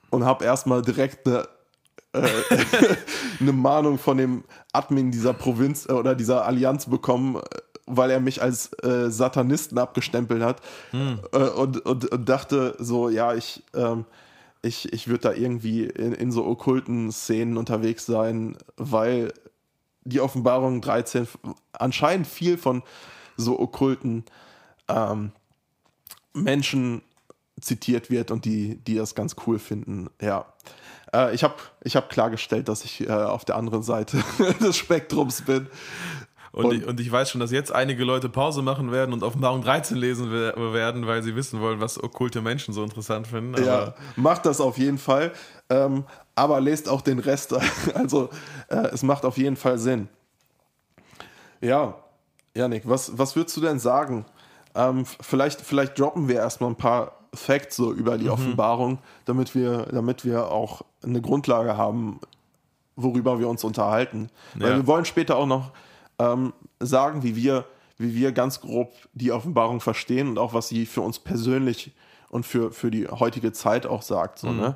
und 0.10 0.26
habe 0.26 0.44
erstmal 0.44 0.82
direkt 0.82 1.28
eine, 1.28 1.48
äh, 2.24 2.96
eine 3.40 3.52
Mahnung 3.52 3.98
von 3.98 4.18
dem 4.18 4.44
Admin 4.74 5.12
dieser 5.12 5.34
Provinz 5.34 5.86
äh, 5.88 5.94
oder 5.94 6.16
dieser 6.16 6.46
Allianz 6.46 6.86
bekommen, 6.88 7.36
äh, 7.38 7.40
weil 7.86 8.12
er 8.12 8.20
mich 8.20 8.42
als 8.42 8.72
äh, 8.84 9.10
Satanisten 9.10 9.78
abgestempelt 9.78 10.44
hat 10.44 10.62
Hm. 10.92 11.20
äh, 11.32 11.38
und, 11.38 11.86
und, 11.86 12.06
und 12.12 12.28
dachte 12.30 12.76
so, 12.80 13.10
ja, 13.10 13.34
ich, 13.34 13.64
ähm, 13.74 14.06
ich, 14.62 14.92
ich 14.92 15.08
würde 15.08 15.22
da 15.30 15.34
irgendwie 15.34 15.86
in, 15.86 16.12
in 16.14 16.32
so 16.32 16.46
okkulten 16.46 17.12
Szenen 17.12 17.58
unterwegs 17.58 18.06
sein, 18.06 18.58
weil 18.76 19.32
die 20.04 20.20
Offenbarung 20.20 20.82
13 20.82 21.24
f- 21.24 21.38
anscheinend 21.74 22.28
viel 22.28 22.58
von 22.58 22.82
so 23.38 23.60
okkulten 23.60 24.26
ähm, 24.90 25.32
Menschen 26.34 27.02
zitiert 27.60 28.10
wird 28.10 28.32
und 28.32 28.46
die, 28.46 28.76
die 28.84 28.96
das 28.96 29.16
ganz 29.16 29.36
cool 29.46 29.60
finden. 29.60 30.10
Ja. 30.22 30.46
Äh, 31.18 31.34
ich 31.34 31.44
habe 31.44 31.56
ich 31.82 31.96
hab 31.96 32.10
klargestellt, 32.10 32.68
dass 32.70 32.84
ich 32.84 33.08
äh, 33.08 33.12
auf 33.12 33.44
der 33.46 33.56
anderen 33.56 33.84
Seite 33.84 34.18
des 34.62 34.78
Spektrums 34.78 35.42
bin. 35.42 35.68
Und, 36.52 36.66
Und- 36.66 36.76
ich, 36.76 36.88
und 36.88 37.00
ich 37.00 37.12
weiß 37.12 37.30
schon, 37.30 37.42
dass 37.42 37.52
jetzt 37.52 37.72
einige 37.72 38.04
Leute 38.04 38.30
Pause 38.30 38.62
machen 38.62 38.92
werden 38.92 39.14
und 39.14 39.22
Offenbarung 39.24 39.62
13 39.62 39.96
lesen 39.98 40.32
wer- 40.32 40.56
werden, 40.74 41.06
weil 41.08 41.22
sie 41.24 41.36
wissen 41.36 41.60
wollen, 41.62 41.80
was 41.82 42.02
okkulte 42.02 42.42
Menschen 42.42 42.74
so 42.74 42.84
interessant 42.84 43.28
finden. 43.28 43.56
Aber 43.56 43.64
Ja, 43.66 43.94
macht 44.16 44.46
das 44.46 44.60
auf 44.62 44.78
jeden 44.78 44.98
Fall. 44.98 45.32
Ähm, 45.70 46.06
aber 46.36 46.60
lest 46.62 46.88
auch 46.90 47.02
den 47.02 47.20
Rest. 47.20 47.54
Also, 47.94 48.30
äh, 48.70 48.88
es 48.94 49.04
macht 49.04 49.26
auf 49.26 49.38
jeden 49.38 49.56
Fall 49.56 49.78
Sinn. 49.78 50.08
Ja, 51.62 51.96
Janik, 52.56 52.84
was, 52.88 53.18
was 53.18 53.36
würdest 53.36 53.56
du 53.58 53.62
denn 53.62 53.80
sagen? 53.80 54.26
Ähm, 54.76 55.06
vielleicht, 55.22 55.62
vielleicht 55.62 56.00
droppen 56.00 56.28
wir 56.28 56.36
erstmal 56.36 56.70
ein 56.72 56.76
paar 56.76 57.14
Facts 57.34 57.76
so 57.76 57.92
über 57.94 58.18
die 58.18 58.26
Mhm. 58.26 58.32
Offenbarung, 58.32 59.00
damit 59.26 59.54
wir, 59.56 59.84
damit 59.92 60.24
wir 60.26 60.50
auch 60.50 60.82
eine 61.04 61.22
Grundlage 61.22 61.78
haben, 61.78 62.20
worüber 62.96 63.40
wir 63.40 63.48
uns 63.48 63.64
unterhalten. 63.64 64.30
Weil 64.56 64.72
Ja. 64.72 64.76
wir 64.78 64.88
wollen 64.88 65.06
später 65.06 65.36
auch 65.38 65.46
noch 65.46 65.72
ähm, 66.20 66.54
sagen, 66.80 67.24
wie 67.24 67.36
wir, 67.36 67.66
wie 67.98 68.16
wir 68.16 68.32
ganz 68.32 68.62
grob 68.62 68.92
die 69.14 69.32
Offenbarung 69.32 69.82
verstehen 69.82 70.28
und 70.30 70.38
auch 70.40 70.54
was 70.54 70.68
sie 70.70 70.86
für 70.86 71.02
uns 71.02 71.20
persönlich 71.20 71.92
und 72.30 72.46
für, 72.46 72.72
für 72.72 72.92
die 72.92 73.08
heutige 73.08 73.52
Zeit 73.54 73.86
auch 73.86 74.02
sagt. 74.02 74.40
So, 74.40 74.52
ne? 74.52 74.76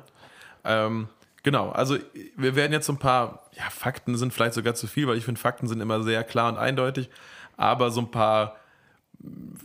Ähm, 0.64 1.08
genau, 1.42 1.70
also 1.70 1.96
wir 2.36 2.54
werden 2.54 2.72
jetzt 2.72 2.86
so 2.86 2.92
ein 2.92 2.98
paar, 2.98 3.42
ja, 3.56 3.64
Fakten 3.70 4.16
sind 4.16 4.32
vielleicht 4.32 4.54
sogar 4.54 4.74
zu 4.74 4.86
viel, 4.86 5.06
weil 5.08 5.16
ich 5.18 5.24
finde, 5.24 5.40
Fakten 5.40 5.66
sind 5.66 5.80
immer 5.80 6.02
sehr 6.02 6.22
klar 6.24 6.50
und 6.52 6.58
eindeutig, 6.58 7.10
aber 7.56 7.90
so 7.90 8.00
ein 8.00 8.10
paar, 8.10 8.56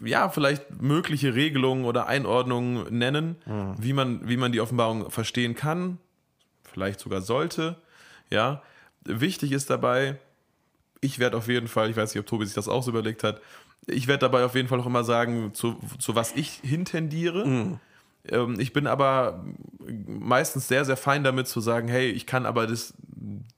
ja, 0.04 0.30
vielleicht 0.30 0.82
mögliche 0.82 1.34
Regelungen 1.36 1.86
oder 1.86 2.08
Einordnungen 2.08 2.86
nennen, 2.96 3.38
wie, 3.80 3.94
man, 3.94 4.28
wie 4.28 4.38
man 4.38 4.52
die 4.52 4.62
Offenbarung 4.62 5.10
verstehen 5.10 5.56
kann, 5.56 5.98
vielleicht 6.78 7.00
sogar 7.00 7.22
sollte, 7.22 7.76
ja. 8.30 8.62
Wichtig 9.04 9.52
ist 9.52 9.70
dabei, 9.70 10.18
ich 11.02 11.18
werde 11.18 11.38
auf 11.38 11.48
jeden 11.48 11.68
Fall, 11.68 11.90
ich 11.90 11.98
weiß 11.98 12.14
nicht, 12.14 12.20
ob 12.20 12.28
Tobi 12.28 12.46
sich 12.46 12.54
das 12.54 12.68
auch 12.68 12.84
so 12.84 12.92
überlegt 12.92 13.24
hat, 13.24 13.42
ich 13.88 14.08
werde 14.08 14.20
dabei 14.20 14.46
auf 14.46 14.54
jeden 14.54 14.68
Fall 14.68 14.80
auch 14.80 14.86
immer 14.86 15.04
sagen, 15.04 15.54
zu, 15.54 15.80
zu 15.98 16.14
was 16.14 16.36
ich 16.36 16.60
hintendiere. 16.64 17.80
Ähm, 18.30 18.60
ich 18.60 18.74
bin 18.74 18.86
aber 18.86 19.44
meistens 20.08 20.68
sehr, 20.68 20.86
sehr 20.86 20.98
fein 20.98 21.24
damit 21.24 21.48
zu 21.48 21.62
sagen, 21.62 21.88
hey, 21.88 22.10
ich 22.10 22.26
kann 22.28 22.46
aber 22.46 22.68
das, 22.68 22.94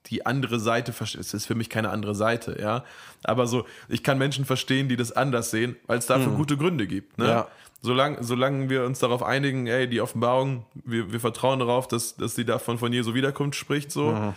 die 0.09 0.25
andere 0.25 0.59
Seite 0.59 0.93
verstehen. 0.93 1.21
Es 1.21 1.33
ist 1.33 1.45
für 1.45 1.55
mich 1.55 1.69
keine 1.69 1.89
andere 1.89 2.15
Seite, 2.15 2.57
ja. 2.59 2.83
Aber 3.23 3.47
so, 3.47 3.65
ich 3.87 4.03
kann 4.03 4.17
Menschen 4.17 4.45
verstehen, 4.45 4.89
die 4.89 4.95
das 4.95 5.11
anders 5.11 5.51
sehen, 5.51 5.75
weil 5.87 5.99
es 5.99 6.05
dafür 6.07 6.31
gute 6.33 6.57
Gründe 6.57 6.87
gibt. 6.87 7.17
Ne? 7.17 7.27
Ja. 7.27 7.47
Solange, 7.81 8.23
solange 8.23 8.69
wir 8.69 8.85
uns 8.85 8.99
darauf 8.99 9.23
einigen, 9.23 9.67
ey, 9.67 9.87
die 9.87 10.01
Offenbarung, 10.01 10.65
wir, 10.73 11.11
wir 11.13 11.19
vertrauen 11.19 11.59
darauf, 11.59 11.87
dass, 11.87 12.15
dass 12.15 12.35
sie 12.35 12.43
davon 12.45 12.77
von 12.77 12.91
Jesu 12.91 13.13
Wiederkunft 13.13 13.57
spricht, 13.57 13.91
so, 13.91 14.33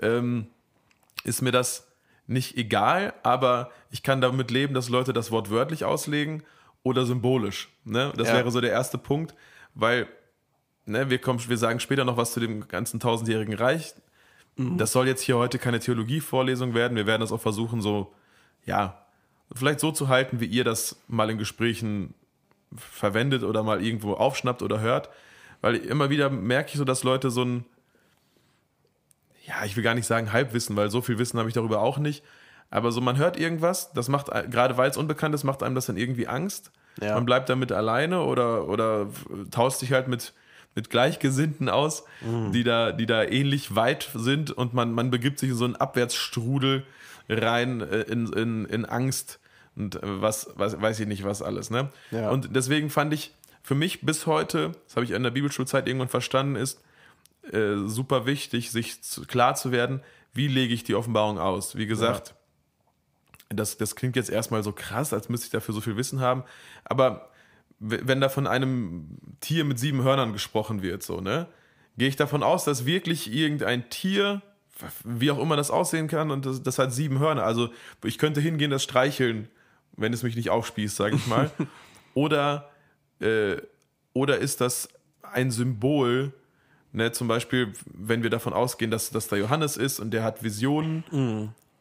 ähm, 0.00 0.46
ist 1.24 1.42
mir 1.42 1.52
das 1.52 1.86
nicht 2.26 2.56
egal, 2.56 3.12
aber 3.22 3.70
ich 3.90 4.02
kann 4.02 4.20
damit 4.20 4.50
leben, 4.50 4.74
dass 4.74 4.88
Leute 4.88 5.12
das 5.12 5.30
Wort 5.30 5.50
wörtlich 5.50 5.84
auslegen 5.84 6.42
oder 6.82 7.04
symbolisch. 7.04 7.68
Ne? 7.84 8.12
Das 8.16 8.28
Ja. 8.28 8.34
wäre 8.34 8.50
so 8.50 8.60
der 8.60 8.70
erste 8.70 8.98
Punkt, 8.98 9.34
weil 9.74 10.08
ne, 10.86 11.10
wir, 11.10 11.18
kommen, 11.18 11.40
wir 11.48 11.58
sagen 11.58 11.80
später 11.80 12.04
noch 12.04 12.16
was 12.16 12.32
zu 12.32 12.40
dem 12.40 12.66
ganzen 12.68 13.00
tausendjährigen 13.00 13.54
Reich. 13.54 13.94
Das 14.56 14.92
soll 14.92 15.06
jetzt 15.06 15.22
hier 15.22 15.36
heute 15.36 15.58
keine 15.58 15.80
Theologievorlesung 15.80 16.72
werden. 16.72 16.96
Wir 16.96 17.06
werden 17.06 17.20
das 17.20 17.32
auch 17.32 17.40
versuchen, 17.40 17.82
so, 17.82 18.14
ja, 18.64 19.04
vielleicht 19.54 19.80
so 19.80 19.92
zu 19.92 20.08
halten, 20.08 20.40
wie 20.40 20.46
ihr 20.46 20.64
das 20.64 20.96
mal 21.08 21.28
in 21.28 21.36
Gesprächen 21.38 22.14
verwendet 22.74 23.42
oder 23.42 23.62
mal 23.62 23.84
irgendwo 23.84 24.14
aufschnappt 24.14 24.62
oder 24.62 24.80
hört. 24.80 25.10
Weil 25.60 25.76
immer 25.76 26.10
wieder 26.10 26.30
merke 26.30 26.70
ich 26.70 26.78
so, 26.78 26.84
dass 26.84 27.04
Leute 27.04 27.30
so 27.30 27.44
ein, 27.44 27.64
ja, 29.46 29.64
ich 29.64 29.76
will 29.76 29.84
gar 29.84 29.94
nicht 29.94 30.06
sagen 30.06 30.32
Halbwissen, 30.32 30.74
weil 30.74 30.90
so 30.90 31.02
viel 31.02 31.18
Wissen 31.18 31.38
habe 31.38 31.48
ich 31.48 31.54
darüber 31.54 31.80
auch 31.80 31.98
nicht. 31.98 32.24
Aber 32.70 32.92
so, 32.92 33.00
man 33.00 33.16
hört 33.16 33.38
irgendwas, 33.38 33.92
das 33.92 34.08
macht, 34.08 34.26
gerade 34.50 34.76
weil 34.76 34.90
es 34.90 34.96
unbekannt 34.96 35.34
ist, 35.34 35.44
macht 35.44 35.62
einem 35.62 35.74
das 35.74 35.86
dann 35.86 35.96
irgendwie 35.96 36.26
Angst. 36.26 36.72
Ja. 37.00 37.14
Man 37.14 37.26
bleibt 37.26 37.48
damit 37.48 37.72
alleine 37.72 38.22
oder, 38.22 38.68
oder 38.68 39.08
tauscht 39.50 39.78
sich 39.78 39.92
halt 39.92 40.08
mit, 40.08 40.32
mit 40.76 40.90
Gleichgesinnten 40.90 41.68
aus, 41.68 42.04
die, 42.52 42.62
da, 42.62 42.92
die 42.92 43.06
da 43.06 43.24
ähnlich 43.24 43.74
weit 43.74 44.10
sind 44.14 44.52
und 44.52 44.74
man, 44.74 44.92
man 44.92 45.10
begibt 45.10 45.40
sich 45.40 45.50
in 45.50 45.56
so 45.56 45.64
einen 45.64 45.74
Abwärtsstrudel 45.74 46.84
rein 47.28 47.80
äh, 47.80 48.02
in, 48.02 48.32
in, 48.32 48.64
in 48.66 48.84
Angst 48.84 49.40
und 49.74 49.96
äh, 49.96 50.00
was, 50.02 50.50
was 50.54 50.80
weiß 50.80 51.00
ich 51.00 51.08
nicht, 51.08 51.24
was 51.24 51.42
alles. 51.42 51.70
Ne? 51.70 51.88
Ja. 52.10 52.30
Und 52.30 52.54
deswegen 52.54 52.90
fand 52.90 53.12
ich 53.14 53.32
für 53.62 53.74
mich 53.74 54.02
bis 54.02 54.26
heute, 54.26 54.72
das 54.86 54.96
habe 54.96 55.04
ich 55.04 55.10
in 55.10 55.22
der 55.22 55.30
Bibelschulzeit 55.30 55.88
irgendwann 55.88 56.08
verstanden, 56.08 56.56
ist 56.56 56.80
äh, 57.52 57.76
super 57.86 58.26
wichtig, 58.26 58.70
sich 58.70 59.02
zu, 59.02 59.24
klar 59.24 59.54
zu 59.54 59.72
werden, 59.72 60.00
wie 60.34 60.46
lege 60.46 60.74
ich 60.74 60.84
die 60.84 60.94
Offenbarung 60.94 61.38
aus. 61.38 61.76
Wie 61.76 61.86
gesagt, 61.86 62.34
das, 63.48 63.76
das 63.76 63.96
klingt 63.96 64.16
jetzt 64.16 64.30
erstmal 64.30 64.62
so 64.62 64.72
krass, 64.72 65.12
als 65.12 65.28
müsste 65.28 65.46
ich 65.46 65.52
dafür 65.52 65.74
so 65.74 65.80
viel 65.80 65.96
Wissen 65.96 66.20
haben, 66.20 66.44
aber 66.84 67.30
wenn 67.78 68.20
da 68.20 68.28
von 68.28 68.46
einem 68.46 69.18
Tier 69.40 69.64
mit 69.64 69.78
sieben 69.78 70.02
Hörnern 70.02 70.32
gesprochen 70.32 70.82
wird, 70.82 71.02
so, 71.02 71.20
ne, 71.20 71.46
gehe 71.98 72.08
ich 72.08 72.16
davon 72.16 72.42
aus, 72.42 72.64
dass 72.64 72.86
wirklich 72.86 73.32
irgendein 73.32 73.90
Tier, 73.90 74.42
wie 75.04 75.30
auch 75.30 75.38
immer 75.38 75.56
das 75.56 75.70
aussehen 75.70 76.08
kann, 76.08 76.30
und 76.30 76.46
das, 76.46 76.62
das 76.62 76.78
hat 76.78 76.92
sieben 76.92 77.18
Hörner. 77.18 77.44
Also 77.44 77.70
ich 78.04 78.18
könnte 78.18 78.40
hingehen, 78.40 78.70
das 78.70 78.82
streicheln, 78.82 79.48
wenn 79.96 80.12
es 80.12 80.22
mich 80.22 80.36
nicht 80.36 80.50
aufspießt, 80.50 80.96
sage 80.96 81.16
ich 81.16 81.26
mal. 81.26 81.50
oder, 82.14 82.70
äh, 83.20 83.56
oder 84.12 84.38
ist 84.38 84.60
das 84.60 84.88
ein 85.22 85.50
Symbol, 85.50 86.32
ne, 86.92 87.12
zum 87.12 87.28
Beispiel, 87.28 87.72
wenn 87.86 88.22
wir 88.22 88.30
davon 88.30 88.52
ausgehen, 88.52 88.90
dass 88.90 89.10
das 89.10 89.28
da 89.28 89.36
Johannes 89.36 89.76
ist 89.76 90.00
und 90.00 90.12
der 90.12 90.22
hat 90.22 90.42
Visionen 90.42 91.04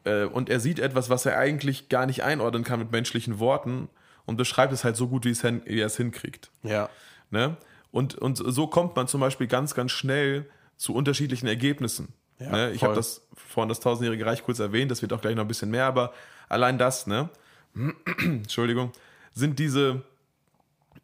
äh, 0.04 0.26
und 0.26 0.50
er 0.50 0.60
sieht 0.60 0.80
etwas, 0.80 1.10
was 1.10 1.26
er 1.26 1.38
eigentlich 1.38 1.90
gar 1.90 2.06
nicht 2.06 2.24
einordnen 2.24 2.64
kann 2.64 2.80
mit 2.80 2.92
menschlichen 2.92 3.40
Worten 3.40 3.90
und 4.26 4.38
beschreibt 4.38 4.74
es 4.74 4.84
halt 4.84 4.96
so 4.96 5.08
gut, 5.08 5.26
wie 5.26 5.32
es 5.32 5.42
hin- 5.42 5.62
wie 5.66 5.80
er 5.80 5.88
es 5.88 5.98
hinkriegt. 5.98 6.52
Ja. 6.64 6.90
Ne? 7.32 7.58
Und, 7.92 8.16
und 8.16 8.36
so 8.38 8.68
kommt 8.68 8.96
man 8.96 9.08
zum 9.08 9.22
Beispiel 9.22 9.48
ganz, 9.48 9.74
ganz 9.74 9.92
schnell 9.92 10.50
zu 10.78 10.94
unterschiedlichen 10.94 11.48
Ergebnissen. 11.48 12.14
Ja, 12.40 12.52
ne? 12.52 12.72
Ich 12.72 12.84
habe 12.84 12.94
das 12.96 13.22
vorhin 13.34 13.70
das 13.70 13.80
tausendjährige 13.80 14.26
Reich 14.26 14.44
kurz 14.44 14.60
erwähnt, 14.60 14.92
das 14.92 15.02
wird 15.02 15.14
auch 15.14 15.22
gleich 15.22 15.36
noch 15.36 15.44
ein 15.44 15.48
bisschen 15.48 15.72
mehr, 15.72 15.86
aber 15.86 16.12
allein 16.50 16.78
das, 16.78 17.08
ne? 17.08 17.30
Entschuldigung, 18.20 18.92
sind 19.34 19.58
diese 19.60 20.02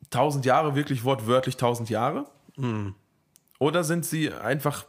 tausend 0.09 0.45
Jahre 0.45 0.75
wirklich 0.75 1.03
wortwörtlich 1.03 1.57
tausend 1.57 1.89
Jahre? 1.89 2.25
Mhm. 2.57 2.95
Oder 3.59 3.83
sind 3.83 4.05
sie 4.05 4.31
einfach 4.33 4.85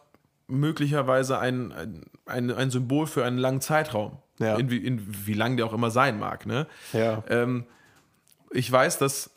möglicherweise 0.48 1.38
ein, 1.38 1.72
ein, 1.72 2.04
ein, 2.26 2.50
ein 2.50 2.70
Symbol 2.70 3.06
für 3.06 3.24
einen 3.24 3.38
langen 3.38 3.60
Zeitraum? 3.60 4.18
Ja. 4.38 4.56
In, 4.56 4.70
wie, 4.70 4.78
in 4.78 5.06
wie 5.26 5.34
lang 5.34 5.56
der 5.56 5.66
auch 5.66 5.72
immer 5.72 5.90
sein 5.90 6.18
mag, 6.18 6.46
ne? 6.46 6.66
Ja. 6.92 7.22
Ähm, 7.28 7.66
ich 8.52 8.70
weiß, 8.70 8.98
dass 8.98 9.30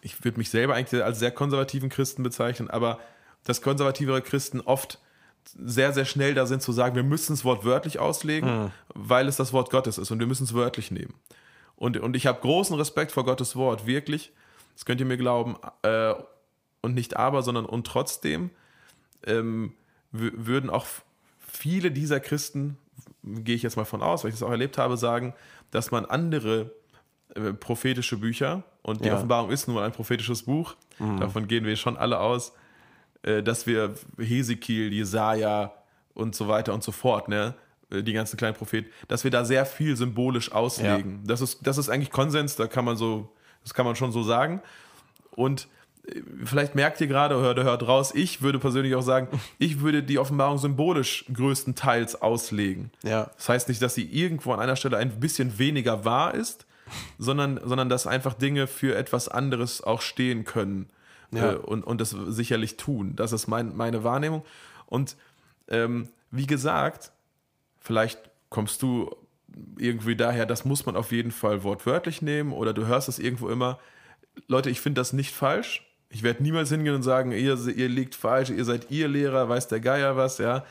ich 0.00 0.22
würde 0.22 0.38
mich 0.38 0.50
selber 0.50 0.74
eigentlich 0.74 1.02
als 1.02 1.18
sehr 1.18 1.30
konservativen 1.30 1.88
Christen 1.88 2.22
bezeichnen, 2.22 2.68
aber 2.68 2.98
dass 3.44 3.62
konservativere 3.62 4.20
Christen 4.20 4.60
oft 4.60 4.98
sehr, 5.56 5.92
sehr 5.92 6.04
schnell 6.04 6.34
da 6.34 6.46
sind 6.46 6.62
zu 6.62 6.72
sagen, 6.72 6.94
wir 6.94 7.02
müssen 7.02 7.32
es 7.32 7.44
wortwörtlich 7.44 7.98
auslegen, 7.98 8.70
weil 8.94 9.28
es 9.28 9.36
das 9.36 9.52
Wort 9.52 9.70
Gottes 9.70 9.98
ist 9.98 10.10
und 10.10 10.18
wir 10.18 10.26
müssen 10.26 10.44
es 10.44 10.54
wörtlich 10.54 10.90
nehmen. 10.90 11.14
Und, 11.76 11.98
und 11.98 12.16
ich 12.16 12.26
habe 12.26 12.40
großen 12.40 12.76
Respekt 12.76 13.12
vor 13.12 13.24
Gottes 13.24 13.56
Wort, 13.56 13.86
wirklich. 13.86 14.32
Das 14.74 14.84
könnt 14.84 15.00
ihr 15.00 15.06
mir 15.06 15.16
glauben. 15.16 15.56
Äh, 15.82 16.14
und 16.82 16.94
nicht 16.94 17.16
aber, 17.16 17.42
sondern 17.42 17.64
und 17.64 17.86
trotzdem 17.86 18.50
ähm, 19.26 19.72
würden 20.12 20.70
auch 20.70 20.86
viele 21.38 21.90
dieser 21.90 22.20
Christen, 22.20 22.76
gehe 23.22 23.56
ich 23.56 23.62
jetzt 23.62 23.76
mal 23.76 23.86
von 23.86 24.02
aus, 24.02 24.22
weil 24.22 24.28
ich 24.28 24.34
das 24.34 24.42
auch 24.42 24.50
erlebt 24.50 24.76
habe, 24.76 24.96
sagen, 24.96 25.34
dass 25.70 25.90
man 25.90 26.04
andere 26.04 26.70
äh, 27.34 27.52
prophetische 27.52 28.16
Bücher, 28.16 28.62
und 28.82 29.02
die 29.04 29.08
Ja. 29.08 29.14
Offenbarung 29.16 29.50
ist 29.50 29.66
nun 29.66 29.76
mal 29.76 29.84
ein 29.84 29.92
prophetisches 29.92 30.42
Buch, 30.42 30.76
davon 31.20 31.48
gehen 31.48 31.64
wir 31.64 31.74
schon 31.76 31.96
alle 31.96 32.20
aus, 32.20 32.52
äh, 33.22 33.42
dass 33.42 33.66
wir 33.66 33.94
Hesekiel, 34.18 34.92
Jesaja 34.92 35.72
und 36.14 36.34
so 36.34 36.48
weiter 36.48 36.74
und 36.74 36.82
so 36.84 36.92
fort, 36.92 37.28
ne, 37.28 37.54
äh, 37.90 38.02
die 38.02 38.12
ganzen 38.12 38.36
kleinen 38.36 38.54
Propheten, 38.54 38.90
dass 39.08 39.24
wir 39.24 39.30
da 39.30 39.44
sehr 39.44 39.66
viel 39.66 39.96
symbolisch 39.96 40.52
auslegen. 40.52 41.22
Das, 41.26 41.40
ist, 41.40 41.66
das 41.66 41.78
ist 41.78 41.88
eigentlich 41.88 42.10
Konsens, 42.10 42.56
da 42.56 42.66
kann 42.66 42.84
man 42.84 42.96
so, 42.96 43.32
das 43.62 43.74
kann 43.74 43.86
man 43.86 43.96
schon 43.96 44.12
so 44.12 44.22
sagen. 44.22 44.60
Und 45.30 45.66
vielleicht 46.44 46.74
merkt 46.74 47.00
ihr 47.00 47.06
gerade 47.06 47.36
oder 47.38 47.64
hört 47.64 47.88
raus, 47.88 48.12
ich 48.14 48.42
würde 48.42 48.58
persönlich 48.58 48.94
auch 48.94 49.02
sagen, 49.02 49.28
ich 49.58 49.80
würde 49.80 50.02
die 50.02 50.18
Offenbarung 50.18 50.58
symbolisch 50.58 51.24
größtenteils 51.32 52.20
auslegen. 52.20 52.90
Ja. 53.02 53.30
Das 53.36 53.48
heißt 53.48 53.68
nicht, 53.70 53.80
dass 53.80 53.94
sie 53.94 54.04
irgendwo 54.04 54.52
an 54.52 54.60
einer 54.60 54.76
Stelle 54.76 54.98
ein 54.98 55.18
bisschen 55.18 55.58
weniger 55.58 56.04
wahr 56.04 56.34
ist, 56.34 56.66
sondern, 57.18 57.60
sondern 57.64 57.88
dass 57.88 58.06
einfach 58.06 58.34
Dinge 58.34 58.66
für 58.66 58.94
etwas 58.96 59.28
anderes 59.28 59.82
auch 59.82 60.00
stehen 60.02 60.44
können 60.44 60.90
Ja. 61.32 61.52
äh, 61.52 61.56
und, 61.56 61.84
und 61.84 62.00
das 62.00 62.10
sicherlich 62.10 62.76
tun. 62.76 63.16
Das 63.16 63.32
ist 63.32 63.46
mein, 63.48 63.76
meine 63.76 64.04
Wahrnehmung. 64.04 64.44
Und 64.86 65.16
ähm, 65.68 66.08
wie 66.30 66.46
gesagt, 66.46 67.12
vielleicht 67.80 68.18
kommst 68.50 68.82
du 68.82 69.14
irgendwie 69.78 70.16
daher, 70.16 70.46
das 70.46 70.64
muss 70.64 70.84
man 70.84 70.96
auf 70.96 71.12
jeden 71.12 71.30
Fall 71.30 71.62
wortwörtlich 71.62 72.22
nehmen 72.22 72.52
oder 72.52 72.72
du 72.72 72.86
hörst 72.86 73.08
es 73.08 73.18
irgendwo 73.18 73.48
immer. 73.48 73.78
Leute, 74.48 74.68
ich 74.68 74.80
finde 74.80 75.00
das 75.00 75.12
nicht 75.12 75.32
falsch. 75.34 75.86
Ich 76.10 76.22
werde 76.22 76.42
niemals 76.42 76.70
hingehen 76.70 76.94
und 76.94 77.02
sagen, 77.02 77.32
ihr, 77.32 77.56
ihr 77.68 77.88
liegt 77.88 78.14
falsch, 78.14 78.50
ihr 78.50 78.64
seid 78.64 78.90
ihr 78.90 79.08
Lehrer, 79.08 79.48
weiß 79.48 79.68
der 79.68 79.80
Geier 79.80 80.16
was, 80.16 80.38
ja. 80.38 80.64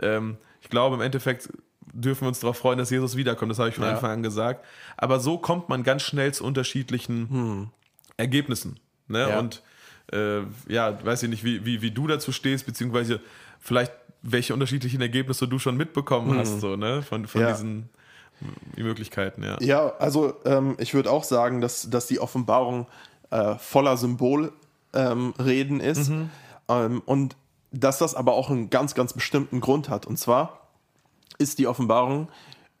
Ähm, 0.00 0.36
ich 0.60 0.68
glaube, 0.70 0.96
im 0.96 1.02
Endeffekt 1.02 1.48
dürfen 1.92 2.22
wir 2.22 2.28
uns 2.28 2.40
darauf 2.40 2.56
freuen, 2.58 2.78
dass 2.78 2.90
Jesus 2.90 3.16
wiederkommt. 3.16 3.50
Das 3.50 3.58
habe 3.58 3.68
ich 3.68 3.74
von 3.74 3.84
Ja. 3.84 3.92
Anfang 3.92 4.10
an 4.10 4.22
gesagt. 4.22 4.64
Aber 4.96 5.20
so 5.20 5.38
kommt 5.38 5.68
man 5.68 5.82
ganz 5.82 6.02
schnell 6.02 6.32
zu 6.34 6.44
unterschiedlichen 6.44 7.70
Ergebnissen. 8.16 8.78
Ne? 9.08 9.28
Ja. 9.28 9.38
Und 9.38 9.62
äh, 10.12 10.40
ja, 10.68 11.04
weiß 11.04 11.22
ich 11.24 11.30
nicht, 11.30 11.44
wie, 11.44 11.64
wie, 11.64 11.82
wie 11.82 11.90
du 11.90 12.06
dazu 12.06 12.32
stehst, 12.32 12.66
beziehungsweise 12.66 13.20
vielleicht 13.60 13.92
welche 14.22 14.54
unterschiedlichen 14.54 15.00
Ergebnisse 15.00 15.48
du 15.48 15.58
schon 15.58 15.76
mitbekommen 15.76 16.38
hast, 16.38 16.60
so, 16.60 16.76
ne? 16.76 17.02
Von, 17.02 17.26
von 17.26 17.40
Ja. 17.40 17.52
diesen 17.52 17.88
die 18.76 18.82
Möglichkeiten, 18.82 19.42
ja. 19.42 19.56
Ja, 19.60 19.88
also 19.98 20.34
ähm, 20.44 20.76
ich 20.78 20.94
würde 20.94 21.10
auch 21.10 21.24
sagen, 21.24 21.60
dass, 21.60 21.90
dass 21.90 22.06
die 22.06 22.18
Offenbarung 22.20 22.86
äh, 23.30 23.56
voller 23.56 23.96
Symbolreden 23.96 24.52
ähm, 24.94 25.80
ist 25.80 26.10
ähm, 26.68 27.02
und 27.06 27.36
dass 27.70 27.98
das 27.98 28.14
aber 28.14 28.34
auch 28.34 28.50
einen 28.50 28.68
ganz, 28.70 28.94
ganz 28.94 29.12
bestimmten 29.12 29.60
Grund 29.60 29.88
hat. 29.88 30.06
Und 30.06 30.18
zwar 30.18 30.61
ist 31.38 31.58
die 31.58 31.66
Offenbarung 31.66 32.28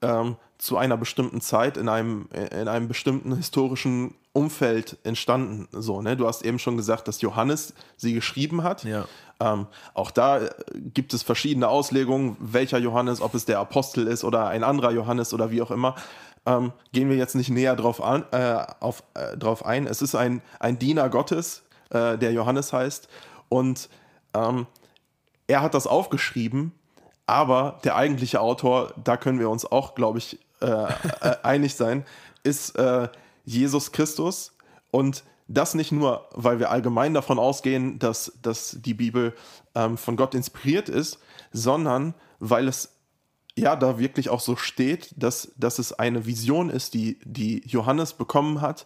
ähm, 0.02 0.36
zu 0.58 0.76
einer 0.76 0.96
bestimmten 0.96 1.40
Zeit 1.40 1.76
in 1.76 1.88
einem, 1.88 2.28
in 2.32 2.68
einem 2.68 2.88
bestimmten 2.88 3.34
historischen 3.34 4.14
Umfeld 4.32 4.96
entstanden. 5.04 5.68
So, 5.72 6.02
ne? 6.02 6.16
Du 6.16 6.26
hast 6.26 6.42
eben 6.42 6.58
schon 6.58 6.76
gesagt, 6.76 7.08
dass 7.08 7.20
Johannes 7.20 7.74
sie 7.96 8.14
geschrieben 8.14 8.62
hat. 8.62 8.84
Ja. 8.84 9.06
Ähm, 9.40 9.66
auch 9.94 10.10
da 10.10 10.38
äh, 10.38 10.50
gibt 10.74 11.14
es 11.14 11.22
verschiedene 11.22 11.68
Auslegungen, 11.68 12.36
welcher 12.38 12.78
Johannes, 12.78 13.20
ob 13.20 13.34
es 13.34 13.44
der 13.44 13.58
Apostel 13.58 14.06
ist 14.06 14.24
oder 14.24 14.46
ein 14.48 14.64
anderer 14.64 14.92
Johannes 14.92 15.34
oder 15.34 15.50
wie 15.50 15.62
auch 15.62 15.70
immer. 15.70 15.96
Ähm, 16.46 16.72
gehen 16.92 17.08
wir 17.08 17.16
jetzt 17.16 17.34
nicht 17.34 17.50
näher 17.50 17.76
drauf, 17.76 18.02
an, 18.02 18.24
äh, 18.32 18.64
auf, 18.80 19.02
äh, 19.14 19.36
drauf 19.36 19.64
ein. 19.64 19.86
Es 19.86 20.00
ist 20.00 20.14
ein, 20.14 20.42
ein 20.60 20.78
Diener 20.78 21.08
Gottes, 21.08 21.62
äh, 21.90 22.16
der 22.18 22.32
Johannes 22.32 22.72
heißt. 22.72 23.08
Und 23.48 23.88
ähm, 24.34 24.66
er 25.46 25.60
hat 25.60 25.74
das 25.74 25.86
aufgeschrieben, 25.86 26.72
aber 27.32 27.80
der 27.82 27.96
eigentliche 27.96 28.40
Autor, 28.42 28.92
da 29.02 29.16
können 29.16 29.38
wir 29.38 29.48
uns 29.48 29.64
auch, 29.64 29.94
glaube 29.94 30.18
ich, 30.18 30.38
äh, 30.60 30.66
äh, 30.66 31.36
einig 31.42 31.74
sein, 31.74 32.04
ist 32.44 32.78
Jesus 33.44 33.92
Christus. 33.92 34.52
Und 34.90 35.24
das 35.48 35.74
nicht 35.74 35.92
nur, 35.92 36.28
weil 36.32 36.58
wir 36.58 36.70
allgemein 36.70 37.14
davon 37.14 37.38
ausgehen, 37.38 37.98
dass, 37.98 38.32
dass 38.42 38.76
die 38.80 38.94
Bibel 38.94 39.34
ähm, 39.74 39.96
von 39.96 40.16
Gott 40.16 40.34
inspiriert 40.34 40.88
ist, 40.88 41.18
sondern 41.52 42.14
weil 42.38 42.68
es 42.68 42.96
ja 43.56 43.76
da 43.76 43.98
wirklich 43.98 44.28
auch 44.28 44.40
so 44.40 44.56
steht, 44.56 45.14
dass, 45.16 45.52
dass 45.56 45.78
es 45.78 45.92
eine 45.92 46.26
Vision 46.26 46.68
ist, 46.68 46.94
die, 46.94 47.18
die 47.24 47.62
Johannes 47.66 48.12
bekommen 48.12 48.60
hat, 48.60 48.84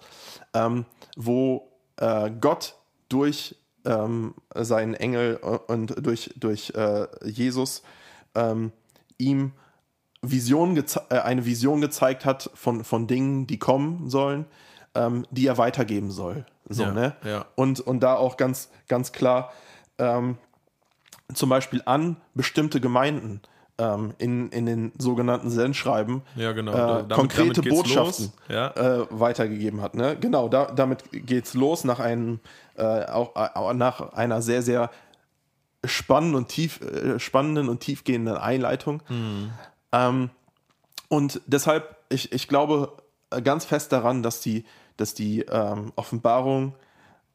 ähm, 0.54 0.84
wo 1.16 1.72
äh, 1.96 2.30
Gott 2.40 2.76
durch 3.08 3.56
ähm, 3.84 4.34
seinen 4.54 4.94
Engel 4.94 5.36
und 5.36 5.94
durch, 6.04 6.30
durch 6.36 6.70
äh, 6.76 7.06
Jesus 7.24 7.82
ähm, 8.36 8.70
ihm 9.18 9.52
Vision 10.22 10.76
äh, 11.10 11.18
eine 11.18 11.44
Vision 11.44 11.80
gezeigt 11.80 12.24
hat 12.24 12.50
von, 12.54 12.84
von 12.84 13.06
Dingen, 13.06 13.46
die 13.46 13.58
kommen 13.58 14.08
sollen, 14.08 14.46
ähm, 14.94 15.26
die 15.30 15.46
er 15.46 15.58
weitergeben 15.58 16.10
soll. 16.10 16.46
So, 16.68 16.84
Ja, 16.84 16.92
ne? 16.92 17.16
ja. 17.24 17.44
Und, 17.54 17.80
und 17.80 18.00
da 18.00 18.14
auch 18.16 18.36
ganz, 18.36 18.70
ganz 18.88 19.12
klar 19.12 19.52
ähm, 19.98 20.36
zum 21.32 21.48
Beispiel 21.48 21.82
an 21.86 22.16
bestimmte 22.34 22.80
Gemeinden 22.80 23.40
ähm, 23.78 24.14
in, 24.18 24.48
in 24.50 24.66
den 24.66 24.92
sogenannten 24.98 25.50
Sendschreiben 25.50 26.22
Ja, 26.34 26.52
genau. 26.52 26.72
äh, 26.72 26.76
Damit- 26.76 27.10
konkrete 27.12 27.60
damit 27.60 27.70
Botschaften. 27.70 28.32
Ja. 28.48 28.70
äh, 28.70 29.06
weitergegeben 29.10 29.80
hat. 29.82 29.94
Ne? 29.94 30.16
Genau, 30.20 30.48
da, 30.48 30.66
damit 30.66 31.04
geht's 31.12 31.54
los 31.54 31.84
nach 31.84 32.00
einem 32.00 32.40
äh, 32.76 33.04
auch, 33.06 33.34
auch 33.36 33.72
nach 33.74 34.12
einer 34.12 34.40
sehr, 34.42 34.62
sehr 34.62 34.90
spannenden 35.88 36.36
und 36.36 36.48
tief, 36.48 36.80
äh, 36.80 37.18
spannenden 37.18 37.68
und 37.68 37.80
tiefgehenden 37.80 38.36
Einleitung. 38.36 39.02
Ähm, 39.92 40.30
und 41.08 41.40
deshalb, 41.46 41.96
ich, 42.08 42.32
ich 42.32 42.48
glaube 42.48 42.92
äh, 43.30 43.42
ganz 43.42 43.64
fest 43.64 43.92
daran, 43.92 44.22
dass 44.22 44.40
die, 44.40 44.64
dass 44.96 45.14
die 45.14 45.40
ähm, 45.42 45.92
Offenbarung 45.96 46.74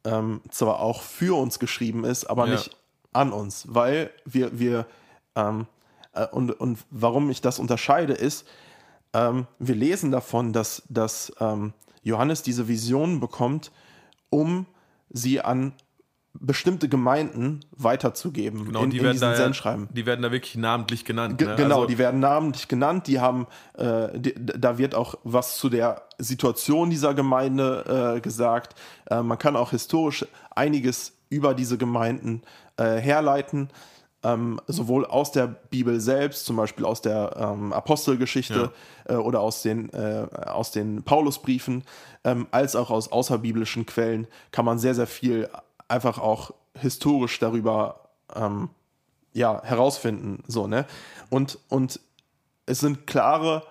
ähm, 0.04 0.40
zwar 0.50 0.80
auch 0.80 1.02
für 1.02 1.38
uns 1.38 1.58
geschrieben 1.58 2.04
ist, 2.04 2.24
aber 2.26 2.46
Ja. 2.46 2.52
nicht 2.52 2.76
an 3.12 3.32
uns, 3.32 3.66
weil 3.68 4.10
wir, 4.24 4.58
wir 4.58 4.86
ähm, 5.36 5.66
äh, 6.12 6.26
und, 6.26 6.50
und 6.50 6.78
warum 6.90 7.30
ich 7.30 7.40
das 7.40 7.58
unterscheide, 7.58 8.12
ist, 8.12 8.46
ähm, 9.12 9.46
wir 9.58 9.74
lesen 9.74 10.10
davon, 10.10 10.52
dass, 10.52 10.82
dass 10.88 11.32
ähm, 11.40 11.72
Johannes 12.02 12.42
diese 12.42 12.68
Visionen 12.68 13.20
bekommt, 13.20 13.70
um 14.30 14.66
sie 15.10 15.40
an 15.40 15.74
bestimmte 16.34 16.88
Gemeinden 16.88 17.60
weiterzugeben 17.76 18.64
Genau, 18.64 18.84
in, 18.84 18.90
die, 18.90 18.96
in 18.98 19.02
werden 19.04 19.12
diesen 19.14 19.30
da, 19.30 19.36
Sendschreiben. 19.36 19.88
die 19.92 20.06
werden 20.06 20.22
da 20.22 20.32
wirklich 20.32 20.56
namentlich 20.56 21.04
genannt. 21.04 21.38
Ge- 21.38 21.48
ne? 21.48 21.56
Genau, 21.56 21.76
also, 21.76 21.86
die 21.86 21.98
werden 21.98 22.20
namentlich 22.20 22.68
genannt, 22.68 23.06
die 23.06 23.20
haben, 23.20 23.46
äh, 23.74 24.18
die, 24.18 24.34
da 24.36 24.78
wird 24.78 24.94
auch 24.94 25.14
was 25.24 25.56
zu 25.58 25.68
der 25.68 26.02
Situation 26.18 26.90
dieser 26.90 27.14
Gemeinde 27.14 28.14
äh, 28.16 28.20
gesagt. 28.20 28.74
Äh, 29.10 29.22
man 29.22 29.38
kann 29.38 29.56
auch 29.56 29.70
historisch 29.70 30.26
einiges 30.54 31.12
über 31.28 31.54
diese 31.54 31.78
Gemeinden 31.78 32.42
äh, 32.76 32.96
herleiten, 32.96 33.68
ähm, 34.24 34.60
sowohl 34.66 35.04
aus 35.04 35.32
der 35.32 35.46
Bibel 35.48 36.00
selbst, 36.00 36.46
zum 36.46 36.56
Beispiel 36.56 36.84
aus 36.84 37.02
der 37.02 37.36
ähm, 37.36 37.72
Apostelgeschichte 37.72 38.70
äh, 39.08 39.14
oder 39.14 39.40
aus 39.40 39.62
den, 39.62 39.90
äh, 39.92 40.26
aus 40.46 40.70
den 40.70 41.02
Paulusbriefen, 41.02 41.82
ähm, 42.24 42.46
als 42.52 42.76
auch 42.76 42.90
aus 42.90 43.10
außerbiblischen 43.10 43.84
Quellen 43.84 44.28
kann 44.52 44.64
man 44.64 44.78
sehr, 44.78 44.94
sehr 44.94 45.06
viel 45.08 45.48
einfach 45.92 46.18
auch 46.18 46.54
historisch 46.74 47.38
darüber 47.38 48.08
ähm, 48.34 48.70
ja, 49.34 49.62
herausfinden. 49.62 50.42
So, 50.48 50.66
ne? 50.66 50.86
Und, 51.30 51.58
und 51.68 52.00
es 52.66 52.80
sind 52.80 53.06
klare 53.06 53.66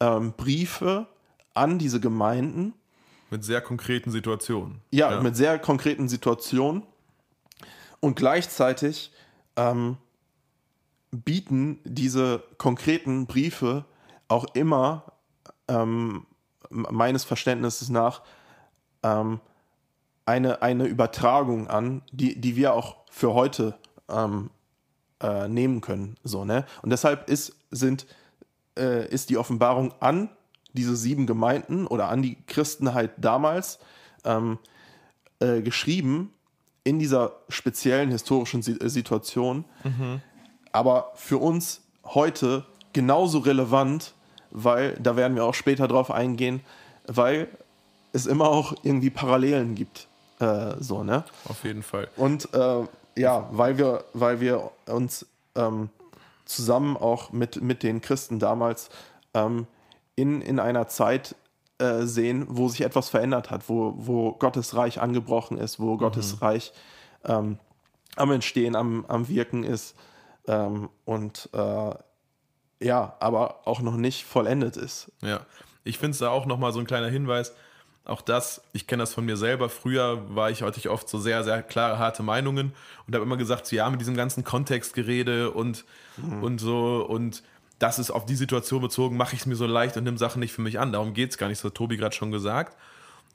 ähm, 0.00 0.32
Briefe 0.36 1.06
an 1.54 1.78
diese 1.78 2.00
Gemeinden, 2.00 2.74
mit 3.30 3.44
sehr 3.44 3.62
konkreten 3.62 4.10
Situationen. 4.10 4.82
ja, 4.90 5.18
mit 5.22 5.36
sehr 5.36 5.58
konkreten 5.58 6.06
Situationen. 6.06 6.82
Und 8.00 8.14
gleichzeitig 8.14 9.10
ähm, 9.56 9.96
bieten 11.10 11.78
diese 11.84 12.42
konkreten 12.58 13.26
Briefe 13.26 13.86
auch 14.28 14.44
immer 14.54 15.12
ähm, 15.66 16.26
meines 16.68 17.24
Verständnisses 17.24 17.88
nach 17.88 18.22
ähm, 19.02 19.40
eine, 20.26 20.62
eine 20.62 20.84
Übertragung 20.84 21.68
an, 21.68 22.02
die, 22.12 22.40
die 22.40 22.56
wir 22.56 22.74
auch 22.74 22.96
für 23.10 23.34
heute 23.34 23.74
ähm, 24.08 24.50
äh, 25.20 25.48
nehmen 25.48 25.80
können. 25.80 26.16
So, 26.24 26.44
ne? 26.44 26.64
Und 26.82 26.90
deshalb 26.90 27.28
ist, 27.28 27.56
sind, 27.70 28.06
äh, 28.78 29.08
ist 29.08 29.30
die 29.30 29.36
Offenbarung 29.38 29.94
an 30.00 30.28
diese 30.72 30.96
sieben 30.96 31.26
Gemeinden 31.26 31.86
oder 31.86 32.08
an 32.08 32.22
die 32.22 32.38
Christen 32.46 32.94
halt 32.94 33.10
damals 33.18 33.78
ähm, 34.24 34.58
äh, 35.40 35.60
geschrieben 35.60 36.32
in 36.84 36.98
dieser 36.98 37.32
speziellen 37.48 38.10
historischen 38.10 38.62
Si- 38.62 38.78
äh, 38.78 38.88
Situation, 38.88 39.64
aber 40.72 41.12
für 41.14 41.36
uns 41.38 41.82
heute 42.04 42.64
genauso 42.92 43.38
relevant, 43.40 44.14
weil, 44.50 44.94
da 44.94 45.16
werden 45.16 45.36
wir 45.36 45.44
auch 45.44 45.54
später 45.54 45.86
drauf 45.86 46.10
eingehen, 46.10 46.60
weil 47.06 47.48
es 48.12 48.26
immer 48.26 48.48
auch 48.48 48.74
irgendwie 48.82 49.10
Parallelen 49.10 49.74
gibt. 49.74 50.08
Äh, 50.42 50.74
so, 50.80 51.04
ne? 51.04 51.24
Auf 51.48 51.62
jeden 51.62 51.84
Fall. 51.84 52.08
Und 52.16 52.52
äh, 52.52 52.84
ja, 53.16 53.48
weil 53.52 53.78
wir, 53.78 54.04
weil 54.12 54.40
wir 54.40 54.72
uns 54.86 55.26
ähm, 55.54 55.88
zusammen 56.44 56.96
auch 56.96 57.30
mit, 57.30 57.62
mit 57.62 57.84
den 57.84 58.00
Christen 58.00 58.40
damals 58.40 58.90
ähm, 59.34 59.68
in, 60.16 60.42
in 60.42 60.58
einer 60.58 60.88
Zeit 60.88 61.36
äh, 61.78 62.02
sehen, 62.02 62.46
wo 62.48 62.68
sich 62.68 62.80
etwas 62.80 63.08
verändert 63.08 63.50
hat, 63.50 63.68
wo, 63.68 63.94
wo 63.96 64.32
Gottes 64.32 64.74
Reich 64.74 65.00
angebrochen 65.00 65.58
ist, 65.58 65.78
wo 65.78 65.96
Gottes 65.96 66.42
Reich 66.42 66.72
ähm, 67.24 67.58
am 68.16 68.32
Entstehen, 68.32 68.74
am, 68.74 69.06
am 69.06 69.28
Wirken 69.28 69.62
ist 69.62 69.94
ähm, 70.48 70.88
und 71.04 71.50
äh, 71.52 71.94
ja, 72.80 73.16
aber 73.20 73.60
auch 73.66 73.80
noch 73.80 73.96
nicht 73.96 74.24
vollendet 74.24 74.76
ist. 74.76 75.12
Ja, 75.22 75.40
ich 75.84 75.98
finde 75.98 76.12
es 76.12 76.18
da 76.18 76.30
auch 76.30 76.46
nochmal 76.46 76.72
so 76.72 76.80
ein 76.80 76.86
kleiner 76.86 77.08
Hinweis. 77.08 77.54
Auch 78.04 78.20
das, 78.20 78.62
ich 78.72 78.86
kenne 78.88 79.02
das 79.02 79.14
von 79.14 79.24
mir 79.24 79.36
selber. 79.36 79.68
Früher 79.68 80.22
war 80.34 80.50
ich 80.50 80.62
heute 80.62 80.90
oft 80.90 81.08
so 81.08 81.18
sehr, 81.18 81.44
sehr 81.44 81.62
klare, 81.62 81.98
harte 81.98 82.22
Meinungen 82.24 82.72
und 83.06 83.14
habe 83.14 83.24
immer 83.24 83.36
gesagt, 83.36 83.66
so, 83.66 83.76
ja, 83.76 83.88
mit 83.90 84.00
diesem 84.00 84.16
ganzen 84.16 84.42
Kontextgerede 84.42 85.50
und, 85.52 85.84
und 86.40 86.58
so 86.58 87.06
und 87.08 87.42
das 87.78 87.98
ist 87.98 88.10
auf 88.10 88.26
die 88.26 88.34
Situation 88.36 88.80
bezogen, 88.80 89.16
mache 89.16 89.34
ich 89.34 89.40
es 89.40 89.46
mir 89.46 89.56
so 89.56 89.66
leicht 89.66 89.96
und 89.96 90.04
nimm 90.04 90.16
Sachen 90.16 90.40
nicht 90.40 90.52
für 90.52 90.62
mich 90.62 90.78
an. 90.78 90.92
Darum 90.92 91.14
geht 91.14 91.30
es 91.30 91.38
gar 91.38 91.48
nicht, 91.48 91.58
das 91.58 91.64
hat 91.70 91.74
Tobi 91.74 91.96
gerade 91.96 92.14
schon 92.14 92.30
gesagt. 92.30 92.76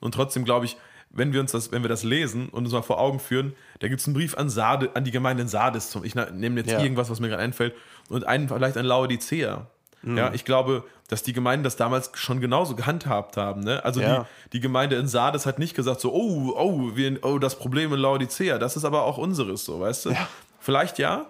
Und 0.00 0.12
trotzdem 0.14 0.44
glaube 0.44 0.64
ich, 0.66 0.76
wenn 1.10 1.32
wir 1.32 1.40
uns 1.40 1.52
das, 1.52 1.72
wenn 1.72 1.82
wir 1.82 1.88
das 1.88 2.02
lesen 2.02 2.48
und 2.50 2.64
uns 2.64 2.72
mal 2.72 2.82
vor 2.82 2.98
Augen 3.00 3.20
führen, 3.20 3.54
da 3.80 3.88
gibt 3.88 4.00
es 4.00 4.06
einen 4.06 4.14
Brief 4.14 4.36
an 4.36 4.50
Sade, 4.50 4.90
an 4.94 5.04
die 5.04 5.10
Gemeinde 5.10 5.42
in 5.42 5.48
Sardes. 5.48 5.90
Zum, 5.90 6.04
ich 6.04 6.14
nehme 6.14 6.60
jetzt 6.60 6.70
Ja. 6.70 6.80
irgendwas, 6.82 7.08
was 7.10 7.20
mir 7.20 7.28
gerade 7.28 7.42
einfällt, 7.42 7.74
und 8.10 8.26
einen 8.26 8.48
vielleicht 8.48 8.76
an 8.76 8.84
Laodicea. 8.86 9.66
Mhm. 10.02 10.16
Ja, 10.16 10.32
ich 10.32 10.44
glaube, 10.44 10.84
dass 11.08 11.22
die 11.22 11.32
Gemeinden 11.32 11.64
das 11.64 11.76
damals 11.76 12.10
schon 12.14 12.40
genauso 12.40 12.76
gehandhabt 12.76 13.36
haben. 13.36 13.62
Ne? 13.62 13.84
Also 13.84 14.00
Ja. 14.00 14.26
die, 14.46 14.50
die 14.54 14.60
Gemeinde 14.60 14.96
in 14.96 15.08
Sardes 15.08 15.46
hat 15.46 15.58
nicht 15.58 15.74
gesagt 15.74 16.00
so, 16.00 16.12
oh, 16.12 16.52
oh, 16.56 16.90
wir, 16.96 17.18
oh, 17.24 17.38
das 17.38 17.58
Problem 17.58 17.92
in 17.92 17.98
Laodicea, 18.00 18.58
das 18.58 18.76
ist 18.76 18.84
aber 18.84 19.02
auch 19.04 19.18
unseres, 19.18 19.64
so, 19.64 19.80
weißt 19.80 20.06
du? 20.06 20.14
Vielleicht 20.60 20.98
ja, 20.98 21.26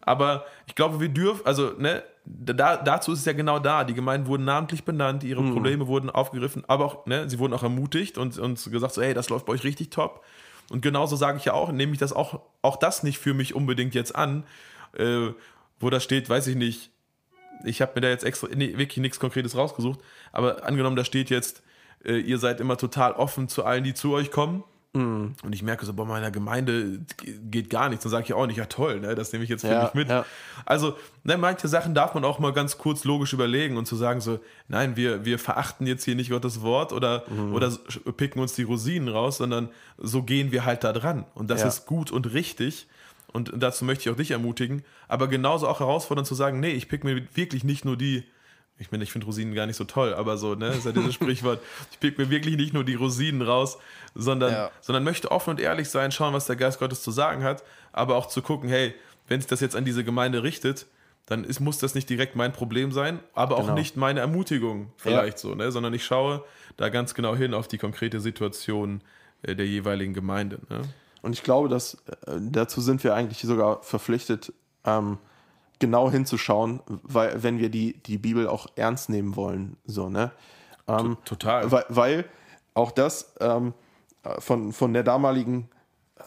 aber 0.00 0.44
ich 0.66 0.74
glaube, 0.76 1.00
wir 1.00 1.08
dürfen, 1.08 1.44
also, 1.44 1.72
ne, 1.78 2.02
da, 2.24 2.76
dazu 2.76 3.12
ist 3.12 3.20
es 3.20 3.24
ja 3.24 3.32
genau 3.32 3.58
da. 3.58 3.84
Die 3.84 3.94
Gemeinden 3.94 4.26
wurden 4.28 4.44
namentlich 4.44 4.84
benannt, 4.84 5.22
ihre 5.24 5.42
Mhm. 5.42 5.52
Probleme 5.52 5.86
wurden 5.88 6.10
aufgegriffen, 6.10 6.64
aber 6.68 6.84
auch, 6.84 7.06
ne, 7.06 7.28
sie 7.30 7.38
wurden 7.40 7.52
auch 7.54 7.62
ermutigt 7.64 8.18
und, 8.18 8.38
und 8.38 8.70
gesagt, 8.70 8.94
so, 8.94 9.02
hey, 9.02 9.14
das 9.14 9.28
läuft 9.28 9.46
bei 9.46 9.52
euch 9.52 9.64
richtig 9.64 9.90
top. 9.90 10.24
Und 10.70 10.82
genauso 10.82 11.14
sage 11.16 11.38
ich 11.38 11.44
ja 11.44 11.52
auch, 11.52 11.70
nehme 11.72 11.92
ich 11.92 11.98
das 11.98 12.12
auch, 12.12 12.40
auch 12.62 12.76
das 12.76 13.02
nicht 13.04 13.18
für 13.18 13.34
mich 13.34 13.54
unbedingt 13.54 13.94
jetzt 13.94 14.14
an, 14.14 14.44
äh, 14.96 15.28
wo 15.80 15.90
da 15.90 15.98
steht, 16.00 16.28
weiß 16.28 16.46
ich 16.48 16.56
nicht, 16.56 16.90
ich 17.64 17.80
habe 17.82 17.92
mir 17.94 18.00
da 18.02 18.08
jetzt 18.08 18.24
extra 18.24 18.48
nee, 18.54 18.76
wirklich 18.78 18.98
nichts 18.98 19.18
Konkretes 19.20 19.56
rausgesucht, 19.56 20.00
aber 20.32 20.64
angenommen, 20.64 20.96
da 20.96 21.04
steht 21.04 21.30
jetzt, 21.30 21.62
äh, 22.04 22.18
ihr 22.18 22.38
seid 22.38 22.60
immer 22.60 22.76
total 22.76 23.12
offen 23.12 23.48
zu 23.48 23.64
allen, 23.64 23.84
die 23.84 23.94
zu 23.94 24.12
euch 24.12 24.30
kommen. 24.30 24.64
Und 24.98 25.34
ich 25.52 25.62
merke 25.62 25.84
so, 25.84 25.92
bei 25.92 26.06
meiner 26.06 26.30
Gemeinde 26.30 27.00
geht 27.50 27.68
gar 27.68 27.90
nichts. 27.90 28.04
Dann 28.04 28.10
sage 28.10 28.24
ich 28.24 28.32
auch 28.32 28.46
nicht, 28.46 28.56
ja 28.56 28.64
toll, 28.64 29.00
ne, 29.00 29.14
das 29.14 29.30
nehme 29.30 29.44
ich 29.44 29.50
jetzt 29.50 29.60
für 29.60 29.68
Ja, 29.68 29.82
mich 29.82 29.92
mit. 29.92 30.08
ja. 30.08 30.24
Also, 30.64 30.96
ne, 31.22 31.36
manche 31.36 31.68
Sachen 31.68 31.92
darf 31.92 32.14
man 32.14 32.24
auch 32.24 32.38
mal 32.38 32.54
ganz 32.54 32.78
kurz 32.78 33.04
logisch 33.04 33.34
überlegen 33.34 33.76
und 33.76 33.84
zu 33.84 33.94
sagen 33.94 34.22
so, 34.22 34.40
nein, 34.68 34.96
wir, 34.96 35.26
wir 35.26 35.38
verachten 35.38 35.86
jetzt 35.86 36.04
hier 36.06 36.14
nicht 36.14 36.30
Gottes 36.30 36.62
Wort 36.62 36.94
oder, 36.94 37.24
Mhm. 37.28 37.52
oder 37.52 37.70
picken 38.16 38.40
uns 38.40 38.54
die 38.54 38.62
Rosinen 38.62 39.08
raus, 39.10 39.36
sondern 39.36 39.68
so 39.98 40.22
gehen 40.22 40.50
wir 40.50 40.64
halt 40.64 40.82
da 40.82 40.94
dran. 40.94 41.26
Und 41.34 41.50
das 41.50 41.60
Ja. 41.60 41.68
ist 41.68 41.84
gut 41.84 42.10
und 42.10 42.32
richtig. 42.32 42.86
Und 43.36 43.52
dazu 43.54 43.84
möchte 43.84 44.02
ich 44.08 44.10
auch 44.12 44.16
dich 44.16 44.30
ermutigen. 44.30 44.82
Aber 45.08 45.28
genauso 45.28 45.68
auch 45.68 45.80
herausfordern 45.80 46.24
zu 46.24 46.34
sagen, 46.34 46.58
nee, 46.60 46.70
ich 46.70 46.88
pick 46.88 47.04
mir 47.04 47.22
wirklich 47.34 47.62
nicht 47.64 47.84
nur 47.84 47.96
die, 47.96 48.24
ich 48.78 48.90
meine, 48.92 49.04
ich 49.04 49.12
finde 49.12 49.26
Rosinen 49.26 49.54
gar 49.54 49.66
nicht 49.66 49.76
so 49.76 49.84
toll, 49.84 50.14
aber 50.14 50.36
so, 50.38 50.54
ne, 50.54 50.68
ist 50.68 50.86
ja 50.86 50.92
dieses 50.92 51.14
Sprichwort, 51.20 51.60
ich 51.92 52.00
pick 52.00 52.18
mir 52.18 52.30
wirklich 52.30 52.56
nicht 52.56 52.72
nur 52.74 52.82
die 52.84 52.94
Rosinen 52.94 53.42
raus, 53.42 53.78
sondern, 54.14 54.52
Ja. 54.52 54.70
sondern 54.80 55.04
möchte 55.04 55.30
offen 55.30 55.50
und 55.50 55.60
ehrlich 55.60 55.88
sein, 55.90 56.12
schauen, 56.12 56.32
was 56.34 56.46
der 56.46 56.56
Geist 56.56 56.78
Gottes 56.78 57.02
zu 57.02 57.10
sagen 57.10 57.44
hat, 57.44 57.62
aber 57.92 58.16
auch 58.16 58.26
zu 58.26 58.42
gucken, 58.42 58.68
hey, 58.68 58.94
wenn 59.28 59.40
sich 59.40 59.48
das 59.48 59.60
jetzt 59.60 59.76
an 59.76 59.84
diese 59.84 60.02
Gemeinde 60.04 60.42
richtet, 60.42 60.86
dann 61.26 61.42
ist, 61.44 61.60
muss 61.60 61.78
das 61.78 61.94
nicht 61.94 62.08
direkt 62.08 62.36
mein 62.36 62.52
Problem 62.52 62.92
sein, 62.92 63.18
aber 63.34 63.56
auch 63.56 63.62
Genau. 63.62 63.74
nicht 63.74 63.96
meine 63.96 64.20
Ermutigung 64.20 64.92
vielleicht 64.96 65.38
so, 65.38 65.54
ne, 65.54 65.72
sondern 65.72 65.92
ich 65.94 66.04
schaue 66.04 66.44
da 66.76 66.88
ganz 66.88 67.14
genau 67.14 67.34
hin 67.34 67.52
auf 67.54 67.68
die 67.68 67.78
konkrete 67.78 68.20
Situation 68.20 69.00
äh, 69.42 69.54
der 69.56 69.66
jeweiligen 69.66 70.14
Gemeinde. 70.14 70.58
Ne? 70.68 70.82
Und 71.26 71.32
ich 71.32 71.42
glaube, 71.42 71.68
dass 71.68 71.94
äh, 72.28 72.38
dazu 72.40 72.80
sind 72.80 73.02
wir 73.02 73.12
eigentlich 73.12 73.40
sogar 73.40 73.82
verpflichtet, 73.82 74.52
ähm, 74.84 75.18
genau 75.80 76.08
hinzuschauen, 76.08 76.78
weil 76.86 77.42
wenn 77.42 77.58
wir 77.58 77.68
die, 77.68 77.94
die 77.94 78.16
Bibel 78.16 78.46
auch 78.46 78.68
ernst 78.76 79.08
nehmen 79.08 79.34
wollen, 79.34 79.76
so, 79.84 80.08
ne? 80.08 80.30
Ähm, 80.86 81.16
Total. 81.24 81.72
weil, 81.72 81.84
weil 81.88 82.24
auch 82.74 82.92
das 82.92 83.34
ähm, 83.40 83.74
von, 84.38 84.72
von 84.72 84.92
der 84.92 85.02
damaligen 85.02 85.68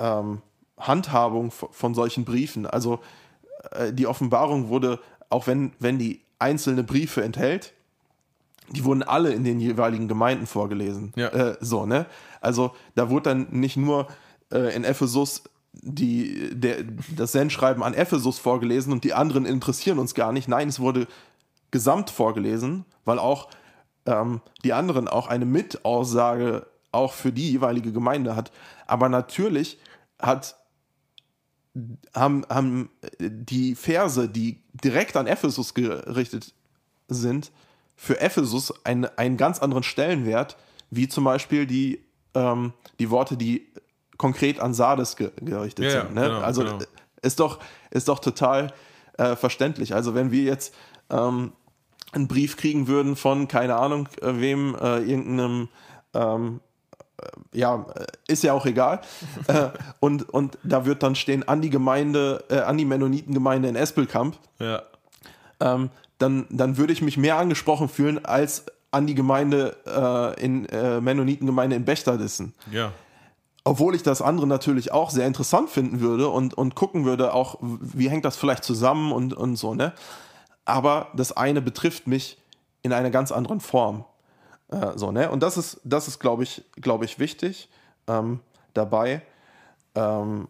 ähm, 0.02 0.42
Handhabung 0.78 1.52
von, 1.52 1.70
von 1.72 1.94
solchen 1.94 2.26
Briefen, 2.26 2.66
also 2.66 3.00
äh, 3.72 3.94
die 3.94 4.06
Offenbarung 4.06 4.68
wurde, 4.68 5.00
auch 5.30 5.48
wenn, 5.48 5.72
wenn 5.80 5.98
die 5.98 6.20
einzelne 6.40 6.84
Briefe 6.84 7.24
enthält, 7.24 7.74
die 8.68 8.84
wurden 8.84 9.04
alle 9.04 9.32
in 9.32 9.46
den 9.46 9.62
jeweiligen 9.62 10.10
Gemeinden 10.10 10.46
vorgelesen. 10.46 11.14
Ja. 11.16 11.30
Äh, 11.30 11.58
so, 11.62 11.86
ne? 11.86 12.06
Also 12.42 12.72
da 12.96 13.10
wurde 13.10 13.30
dann 13.30 13.48
nicht 13.52 13.78
nur 13.78 14.08
äh, 14.52 14.76
in 14.76 14.84
Ephesus 14.84 15.44
die, 15.74 16.50
der, 16.54 16.84
das 17.16 17.32
Sendschreiben 17.32 17.84
an 17.84 17.94
Ephesus 17.94 18.40
vorgelesen 18.40 18.92
und 18.92 19.04
die 19.04 19.14
anderen 19.14 19.46
interessieren 19.46 20.00
uns 20.00 20.14
gar 20.14 20.32
nicht. 20.32 20.48
Nein, 20.48 20.68
es 20.68 20.80
wurde 20.80 21.08
gesamt 21.72 22.10
vorgelesen, 22.10 22.86
weil 23.06 23.20
auch 23.20 23.50
ähm, 24.06 24.42
die 24.64 24.74
anderen 24.74 25.08
auch 25.08 25.28
eine 25.28 25.46
Mitaussage 25.46 26.66
auch 26.92 27.14
für 27.14 27.32
die 27.32 27.52
jeweilige 27.52 27.92
Gemeinde 27.92 28.36
hat. 28.36 28.52
Aber 28.88 29.10
natürlich 29.10 29.78
hat, 30.20 30.56
haben, 32.16 32.46
haben 32.50 32.90
die 33.20 33.76
Verse, 33.76 34.28
die 34.28 34.62
direkt 34.74 35.16
an 35.16 35.28
Ephesus 35.28 35.74
gerichtet 35.74 36.54
sind, 37.08 37.52
für 37.96 38.20
Ephesus 38.20 38.86
einen, 38.86 39.06
einen 39.18 39.38
ganz 39.38 39.60
anderen 39.60 39.84
Stellenwert, 39.84 40.58
wie 40.90 41.08
zum 41.08 41.26
Beispiel 41.26 41.68
die, 41.68 42.04
ähm, 42.34 42.74
die 42.98 43.12
Worte, 43.12 43.38
die 43.38 43.68
konkret 44.20 44.60
an 44.60 44.76
Sardes 44.76 45.16
ge 45.16 45.32
gerichtet 45.42 45.86
Ja, 45.86 46.02
sind. 46.02 46.14
Ne? 46.14 46.22
genau, 46.22 46.40
also 46.42 46.64
genau. 46.64 46.78
ist 47.24 47.40
doch, 47.40 47.58
ist 47.90 48.08
doch 48.08 48.20
total 48.20 48.72
äh, 49.18 49.36
verständlich. 49.36 49.96
Also 49.96 50.14
wenn 50.14 50.30
wir 50.32 50.44
jetzt 50.44 50.76
ähm, 51.10 51.54
einen 52.12 52.28
Brief 52.28 52.58
kriegen 52.58 52.88
würden 52.88 53.16
von, 53.16 53.48
keine 53.48 53.76
Ahnung, 53.78 54.08
äh, 54.22 54.34
wem, 54.40 54.76
äh, 54.76 55.00
irgendeinem, 55.00 55.70
ähm, 56.14 56.60
äh, 57.18 57.58
ja, 57.58 57.86
äh, 57.96 58.06
ist 58.28 58.44
ja 58.44 58.54
auch 58.54 58.66
egal. 58.66 59.00
äh, 59.48 59.70
und, 60.00 60.30
und 60.30 60.58
da 60.64 60.86
wird 60.86 61.02
dann 61.02 61.16
stehen 61.16 61.48
an 61.48 61.62
die 61.62 61.70
Gemeinde, 61.70 62.44
äh, 62.50 62.60
an 62.60 62.78
die 62.78 62.86
Mennonitengemeinde 62.86 63.70
in 63.70 63.76
Espelkamp, 63.76 64.38
Ja. 64.60 64.84
ähm, 65.62 65.90
dann, 66.18 66.46
dann 66.50 66.76
würde 66.78 66.92
ich 66.92 67.02
mich 67.02 67.16
mehr 67.16 67.38
angesprochen 67.38 67.88
fühlen 67.88 68.26
als 68.26 68.66
an 68.92 69.08
die 69.08 69.16
Gemeinde 69.16 69.78
äh, 70.36 70.44
in 70.44 70.66
äh, 70.66 71.00
Mennonitengemeinde 71.00 71.78
in 71.78 71.86
Bechterdissen. 71.86 72.54
Ja. 72.70 72.92
Obwohl 73.70 73.94
ich 73.94 74.02
das 74.02 74.24
andere 74.24 74.48
natürlich 74.48 74.92
auch 74.92 75.12
sehr 75.12 75.28
interessant 75.28 75.70
finden 75.70 76.00
würde 76.00 76.28
und, 76.30 76.56
und 76.56 76.74
gucken 76.74 77.06
würde, 77.06 77.36
auch 77.36 77.60
wie 77.62 78.10
hängt 78.10 78.26
das 78.26 78.36
vielleicht 78.36 78.64
zusammen 78.64 79.12
und, 79.12 79.36
und 79.36 79.58
so, 79.58 79.76
ne? 79.76 79.94
Aber 80.66 81.10
das 81.16 81.38
eine 81.38 81.62
betrifft 81.62 82.08
mich 82.08 82.40
in 82.82 82.94
einer 82.94 83.12
ganz 83.12 83.32
anderen 83.32 83.60
Form. 83.60 84.06
Äh, 84.70 84.94
so, 84.98 85.12
ne? 85.12 85.30
Und 85.30 85.44
das 85.44 85.56
ist, 85.56 85.82
das 85.84 86.08
ist 86.08 86.18
glaube 86.18 86.42
ich, 86.42 86.64
glaube 86.78 87.06
ich, 87.06 87.20
wichtig 87.20 87.70
ähm, 88.08 88.40
dabei 88.74 89.22
ähm, 89.94 90.48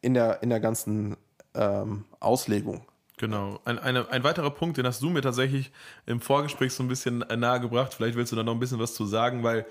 in, 0.00 0.14
der, 0.14 0.42
in 0.42 0.50
der 0.50 0.58
ganzen 0.58 1.16
ähm, 1.54 2.04
Auslegung. 2.18 2.84
Genau. 3.16 3.60
Ein, 3.64 3.78
eine, 3.78 4.10
ein 4.10 4.24
weiterer 4.24 4.50
Punkt, 4.50 4.76
den 4.76 4.86
hast 4.86 5.00
du 5.02 5.08
mir 5.08 5.22
tatsächlich 5.22 5.70
im 6.04 6.20
Vorgespräch 6.20 6.74
so 6.74 6.82
ein 6.82 6.88
bisschen 6.88 7.18
nahegebracht. 7.18 7.94
Vielleicht 7.94 8.16
willst 8.16 8.32
du 8.32 8.36
da 8.36 8.42
noch 8.42 8.54
ein 8.54 8.58
bisschen 8.58 8.80
was 8.80 8.94
zu 8.94 9.06
sagen, 9.06 9.44
weil 9.44 9.66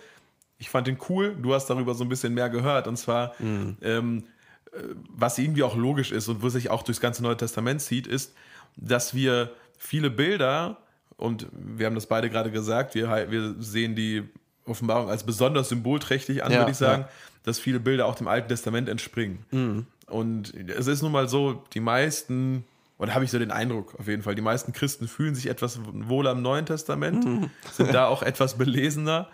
ich 0.57 0.69
fand 0.69 0.87
den 0.87 0.97
cool. 1.09 1.35
Du 1.41 1.53
hast 1.53 1.67
darüber 1.67 1.93
so 1.93 2.03
ein 2.03 2.09
bisschen 2.09 2.33
mehr 2.33 2.49
gehört. 2.49 2.87
Und 2.87 2.97
zwar, 2.97 3.33
ähm, 3.39 4.23
äh, 4.71 4.79
was 5.09 5.37
irgendwie 5.37 5.63
auch 5.63 5.75
logisch 5.75 6.11
ist 6.11 6.27
und 6.27 6.41
wo 6.41 6.49
sich 6.49 6.69
auch 6.69 6.83
durchs 6.83 7.01
ganze 7.01 7.23
Neue 7.23 7.37
Testament 7.37 7.81
zieht, 7.81 8.07
ist, 8.07 8.33
dass 8.77 9.13
wir 9.13 9.51
viele 9.77 10.09
Bilder, 10.09 10.77
und 11.17 11.47
wir 11.51 11.85
haben 11.85 11.95
das 11.95 12.07
beide 12.07 12.29
gerade 12.29 12.51
gesagt, 12.51 12.95
wir, 12.95 13.31
wir 13.31 13.55
sehen 13.59 13.95
die 13.95 14.23
Offenbarung 14.65 15.09
als 15.09 15.23
besonders 15.25 15.69
symbolträchtig 15.69 16.43
an, 16.43 16.51
Ja, 16.51 16.59
würde 16.59 16.71
ich 16.71 16.77
sagen, 16.77 17.03
ja. 17.03 17.09
dass 17.43 17.59
viele 17.59 17.79
Bilder 17.79 18.05
auch 18.05 18.15
dem 18.15 18.27
Alten 18.27 18.49
Testament 18.49 18.89
entspringen. 18.89 19.39
Und 20.07 20.53
es 20.69 20.87
ist 20.87 21.01
nun 21.01 21.11
mal 21.11 21.27
so, 21.29 21.63
die 21.73 21.79
meisten, 21.79 22.63
oder 22.97 23.13
habe 23.13 23.25
ich 23.25 23.31
so 23.31 23.39
den 23.39 23.51
Eindruck 23.51 23.95
auf 23.99 24.07
jeden 24.07 24.23
Fall, 24.23 24.35
die 24.35 24.41
meisten 24.41 24.71
Christen 24.73 25.07
fühlen 25.07 25.35
sich 25.35 25.47
etwas 25.47 25.79
wohler 25.83 26.31
im 26.31 26.41
Neuen 26.41 26.65
Testament, 26.65 27.25
sind 27.71 27.93
da 27.93 28.07
auch 28.07 28.23
etwas 28.23 28.57
belesener, 28.57 29.27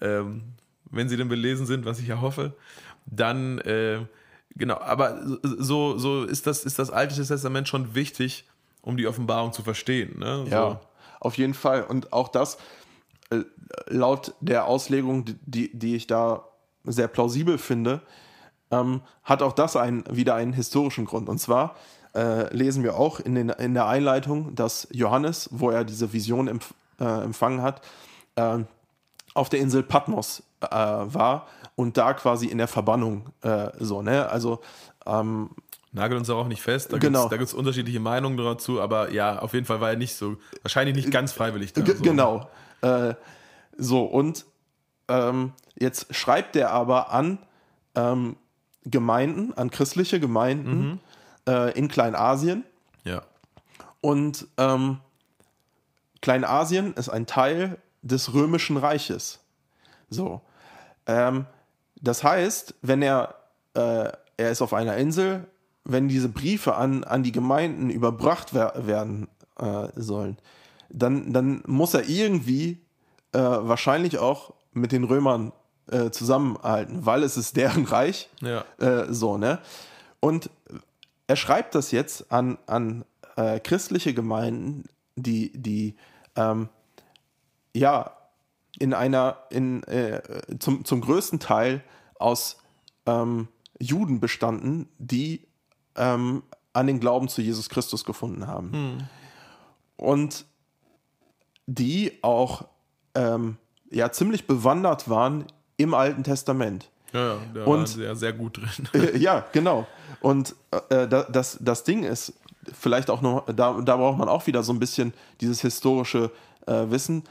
ähm, 0.00 0.42
wenn 0.90 1.08
sie 1.08 1.16
denn 1.16 1.28
belesen 1.28 1.66
sind, 1.66 1.84
was 1.84 1.98
ich 1.98 2.08
ja 2.08 2.20
hoffe. 2.20 2.54
Dann, 3.06 3.58
äh, 3.60 4.00
genau, 4.56 4.78
aber 4.78 5.20
so, 5.42 5.98
so 5.98 6.24
ist, 6.24 6.46
das, 6.46 6.64
ist 6.64 6.78
das 6.78 6.90
Alte 6.90 7.14
Testament 7.14 7.68
schon 7.68 7.94
wichtig, 7.94 8.48
um 8.82 8.96
die 8.96 9.06
Offenbarung 9.06 9.52
zu 9.52 9.62
verstehen. 9.62 10.18
Ne? 10.18 10.44
So. 10.44 10.50
Ja, 10.50 10.80
auf 11.20 11.36
jeden 11.38 11.54
Fall. 11.54 11.82
Und 11.82 12.12
auch 12.12 12.28
das, 12.28 12.58
äh, 13.30 13.44
laut 13.86 14.34
der 14.40 14.66
Auslegung, 14.66 15.24
die, 15.46 15.76
die 15.76 15.96
ich 15.96 16.06
da 16.06 16.44
sehr 16.84 17.08
plausibel 17.08 17.58
finde, 17.58 18.00
ähm, 18.70 19.02
hat 19.24 19.42
auch 19.42 19.52
das 19.52 19.76
ein, 19.76 20.04
wieder 20.10 20.34
einen 20.34 20.52
historischen 20.52 21.04
Grund. 21.04 21.28
Und 21.28 21.38
zwar 21.38 21.76
äh, 22.14 22.54
lesen 22.54 22.82
wir 22.82 22.96
auch 22.96 23.20
in, 23.20 23.34
den, 23.34 23.50
in 23.50 23.74
der 23.74 23.86
Einleitung, 23.86 24.54
dass 24.54 24.88
Johannes, 24.90 25.48
wo 25.52 25.70
er 25.70 25.84
diese 25.84 26.12
Vision 26.12 26.48
empf 26.48 26.74
äh, 26.98 27.24
empfangen 27.24 27.62
hat, 27.62 27.82
äh, 28.36 28.58
auf 29.34 29.48
der 29.48 29.60
Insel 29.60 29.82
Patmos 29.82 30.42
äh, 30.60 30.68
war 30.70 31.46
und 31.76 31.96
da 31.96 32.14
quasi 32.14 32.46
in 32.46 32.58
der 32.58 32.68
Verbannung 32.68 33.30
äh, 33.42 33.68
so, 33.78 34.02
ne? 34.02 34.28
Also 34.28 34.60
ähm, 35.06 35.50
Nagel 35.92 36.18
uns 36.18 36.30
auch 36.30 36.46
nicht 36.46 36.62
fest, 36.62 36.92
da 36.92 36.98
Genau. 36.98 37.28
gibt 37.28 37.42
es 37.42 37.52
unterschiedliche 37.52 37.98
Meinungen 37.98 38.36
dazu, 38.36 38.80
aber 38.80 39.10
ja, 39.10 39.40
auf 39.40 39.54
jeden 39.54 39.66
Fall 39.66 39.80
war 39.80 39.90
er 39.90 39.96
nicht 39.96 40.14
so, 40.14 40.36
wahrscheinlich 40.62 40.94
nicht 40.94 41.10
ganz 41.10 41.32
freiwillig 41.32 41.72
da. 41.72 41.80
G 41.80 41.94
so. 41.94 42.02
Genau. 42.02 42.48
Äh, 42.82 43.14
so, 43.76 44.04
und 44.04 44.46
ähm, 45.08 45.52
jetzt 45.78 46.14
schreibt 46.14 46.54
er 46.54 46.70
aber 46.70 47.10
an 47.12 47.38
ähm, 47.96 48.36
Gemeinden, 48.84 49.52
an 49.54 49.70
christliche 49.70 50.20
Gemeinden 50.20 51.00
äh, 51.48 51.76
in 51.76 51.88
Kleinasien. 51.88 52.64
Ja. 53.04 53.22
Und 54.00 54.46
ähm, 54.58 54.98
Kleinasien 56.22 56.94
ist 56.94 57.08
ein 57.08 57.26
Teil 57.26 57.78
des 58.02 58.32
römischen 58.34 58.76
Reiches. 58.76 59.40
So. 60.08 60.40
Ähm, 61.06 61.46
das 62.00 62.24
heißt, 62.24 62.74
wenn 62.82 63.02
er, 63.02 63.34
äh, 63.74 64.10
er 64.36 64.50
ist 64.50 64.62
auf 64.62 64.74
einer 64.74 64.96
Insel, 64.96 65.46
wenn 65.84 66.08
diese 66.08 66.28
Briefe 66.28 66.74
an, 66.76 67.04
an 67.04 67.22
die 67.22 67.32
Gemeinden 67.32 67.90
überbracht 67.90 68.54
wer 68.54 68.86
werden 68.86 69.28
äh, 69.58 69.88
sollen, 69.96 70.38
dann, 70.88 71.32
dann 71.32 71.62
muss 71.66 71.94
er 71.94 72.08
irgendwie 72.08 72.80
äh, 73.32 73.38
wahrscheinlich 73.38 74.18
auch 74.18 74.54
mit 74.72 74.92
den 74.92 75.04
Römern 75.04 75.52
äh, 75.90 76.10
zusammenhalten, 76.10 77.06
weil 77.06 77.22
es 77.22 77.36
ist 77.36 77.56
deren 77.56 77.84
Reich. 77.84 78.28
Ja. 78.40 78.64
Äh, 78.78 79.12
so, 79.12 79.36
ne? 79.36 79.58
Und 80.20 80.50
er 81.26 81.36
schreibt 81.36 81.74
das 81.74 81.92
jetzt 81.92 82.30
an, 82.32 82.58
an 82.66 83.04
äh, 83.36 83.60
christliche 83.60 84.14
Gemeinden, 84.14 84.84
die, 85.16 85.52
die 85.54 85.96
ähm, 86.36 86.68
ja 87.74 88.16
in 88.78 88.94
einer, 88.94 89.38
in, 89.50 89.82
äh, 89.84 90.22
zum, 90.58 90.84
zum 90.84 91.00
größten 91.00 91.40
Teil 91.40 91.82
aus 92.18 92.56
ähm, 93.06 93.48
Juden 93.78 94.20
bestanden, 94.20 94.88
die 94.98 95.46
ähm, 95.96 96.42
an 96.72 96.86
den 96.86 97.00
Glauben 97.00 97.28
zu 97.28 97.42
Jesus 97.42 97.68
Christus 97.68 98.04
gefunden 98.04 98.46
haben. 98.46 99.08
Und 99.96 100.44
die 101.66 102.18
auch 102.22 102.64
ähm, 103.14 103.56
ja 103.90 104.10
ziemlich 104.12 104.46
bewandert 104.46 105.08
waren 105.08 105.44
im 105.76 105.94
Alten 105.94 106.22
Testament. 106.24 106.90
Ja, 107.12 107.34
ja 107.34 107.38
da 107.54 107.64
Und- 107.64 107.76
waren 107.78 107.86
sie 107.86 108.02
ja 108.04 108.14
sehr 108.14 108.32
gut 108.32 108.58
drin. 108.58 108.88
Äh, 108.94 109.18
ja, 109.18 109.44
genau. 109.52 109.86
Und 110.20 110.54
äh, 110.90 111.08
da- 111.08 111.24
das, 111.24 111.58
das 111.60 111.84
Ding 111.84 112.02
ist, 112.04 112.34
vielleicht 112.72 113.10
auch 113.10 113.20
noch, 113.22 113.46
da, 113.46 113.80
da 113.80 113.96
braucht 113.96 114.18
man 114.18 114.28
auch 114.28 114.46
wieder 114.46 114.62
so 114.62 114.72
ein 114.72 114.78
bisschen 114.78 115.12
dieses 115.40 115.60
historische 115.60 116.30
äh, 116.66 116.90
Wissen. 116.90 117.24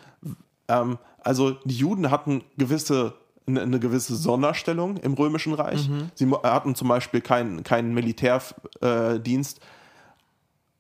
Ähm, 0.68 0.98
also 1.24 1.52
die 1.65 1.76
Juden 1.78 2.12
hatten 2.12 2.44
gewisse, 2.58 3.13
eine, 3.48 3.62
eine 3.62 3.80
gewisse 3.80 4.15
Sonderstellung 4.15 4.98
im 4.98 5.13
Römischen 5.13 5.54
Reich. 5.54 5.89
Sie 6.15 6.26
mo- 6.26 6.42
hatten 6.44 6.76
zum 6.76 6.88
Beispiel 6.88 7.22
keinen 7.22 7.63
keinen 7.63 7.94
Militärdienst. 7.94 9.58
Äh, 9.58 9.62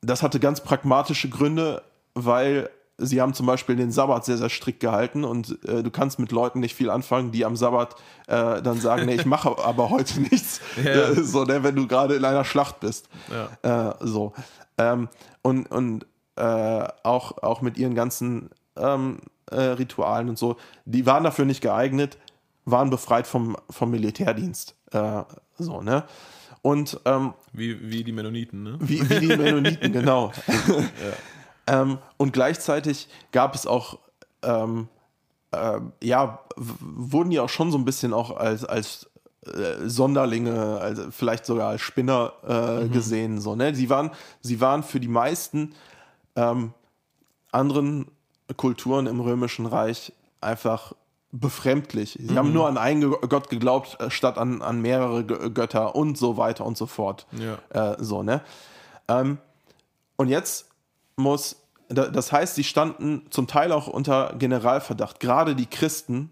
das 0.01 0.23
hatte 0.23 0.39
ganz 0.39 0.61
pragmatische 0.61 1.29
Gründe, 1.29 1.81
weil 2.13 2.69
sie 2.97 3.21
haben 3.21 3.33
zum 3.33 3.45
Beispiel 3.45 3.75
den 3.75 3.91
Sabbat 3.91 4.25
sehr, 4.25 4.37
sehr 4.37 4.49
strikt 4.49 4.79
gehalten 4.81 5.23
und 5.23 5.57
äh, 5.67 5.83
du 5.83 5.91
kannst 5.91 6.19
mit 6.19 6.31
Leuten 6.31 6.59
nicht 6.59 6.75
viel 6.75 6.89
anfangen, 6.89 7.31
die 7.31 7.45
am 7.45 7.55
Sabbat 7.55 7.95
äh, 8.27 8.61
dann 8.61 8.79
sagen, 8.79 9.05
nee, 9.05 9.15
ich 9.15 9.25
mache 9.35 9.57
aber 9.63 9.89
heute 9.89 10.21
nichts. 10.21 10.61
Ja, 10.83 10.91
ja. 10.91 11.09
Äh, 11.11 11.23
so, 11.23 11.43
ne, 11.43 11.63
wenn 11.63 11.75
du 11.75 11.87
gerade 11.87 12.15
in 12.15 12.25
einer 12.25 12.45
Schlacht 12.45 12.79
bist. 12.81 13.09
Äh, 13.61 13.93
so. 14.01 14.33
Ähm, 14.77 15.09
und 15.41 15.69
und 15.71 16.05
äh, 16.39 16.87
auch, 17.03 17.43
auch 17.43 17.61
mit 17.61 17.77
ihren 17.77 17.95
ganzen 17.95 18.49
ähm, 18.77 19.19
äh, 19.51 19.61
Ritualen 19.61 20.29
und 20.29 20.37
so, 20.37 20.57
die 20.85 21.05
waren 21.05 21.23
dafür 21.23 21.45
nicht 21.45 21.61
geeignet, 21.61 22.17
waren 22.65 22.89
befreit 22.89 23.27
vom, 23.27 23.57
vom 23.69 23.91
Militärdienst. 23.91 24.75
Äh, 24.91 25.23
so, 25.57 25.81
ne? 25.81 26.05
Und 26.61 26.99
ähm, 27.05 27.33
Wie, 27.53 27.89
wie 27.89 28.03
die 28.03 28.11
Mennoniten, 28.11 28.63
ne? 28.63 28.77
wie, 28.79 29.07
wie 29.09 29.19
die 29.19 29.37
Mennoniten, 29.37 29.91
genau. 29.93 30.31
ähm, 31.67 31.99
und 32.17 32.33
gleichzeitig 32.33 33.07
gab 33.31 33.55
es 33.55 33.65
auch, 33.65 33.99
ähm, 34.43 34.89
ähm, 35.51 35.93
ja, 36.01 36.39
wurden 36.57 37.29
die 37.29 37.39
auch 37.39 37.49
schon 37.49 37.71
so 37.71 37.77
ein 37.77 37.85
bisschen 37.85 38.13
auch 38.13 38.35
als, 38.35 38.65
als 38.65 39.09
äh, 39.45 39.87
Sonderlinge, 39.87 40.79
also 40.81 41.11
vielleicht 41.11 41.45
sogar 41.45 41.69
als 41.69 41.81
Spinner 41.81 42.33
äh, 42.45 42.87
gesehen. 42.89 43.39
So, 43.39 43.55
ne? 43.55 43.73
sie, 43.73 43.89
waren, 43.89 44.11
sie 44.41 44.59
waren 44.59 44.83
für 44.83 44.99
die 44.99 45.07
meisten 45.07 45.73
ähm, 46.39 46.73
anderen 47.51 48.07
Kulturen 48.57 49.07
im 49.07 49.19
Römischen 49.19 49.65
Reich 49.65 50.11
einfach 50.41 50.93
befremdlich. 51.31 52.17
Sie 52.19 52.35
haben 52.37 52.53
nur 52.53 52.67
an 52.67 52.77
einen 52.77 53.11
Gott 53.11 53.49
geglaubt, 53.49 53.99
äh, 53.99 54.09
statt 54.09 54.37
an, 54.37 54.61
an 54.61 54.81
mehrere 54.81 55.19
Gö- 55.21 55.49
Götter 55.51 55.95
und 55.95 56.17
so 56.17 56.37
weiter 56.37 56.65
und 56.65 56.77
so 56.77 56.87
fort. 56.87 57.27
Ja. 57.33 57.93
Äh, 57.93 57.97
so, 58.03 58.23
ne? 58.23 58.41
Ähm, 59.07 59.37
und 60.17 60.27
jetzt 60.29 60.69
muss, 61.17 61.57
da- 61.87 62.07
das 62.07 62.31
heißt, 62.31 62.55
sie 62.55 62.63
standen 62.63 63.27
zum 63.29 63.45
Teil 63.47 63.71
auch 63.71 63.87
unter 63.87 64.33
Generalverdacht. 64.39 65.19
Gerade 65.19 65.55
die 65.55 65.67
Christen, 65.67 66.31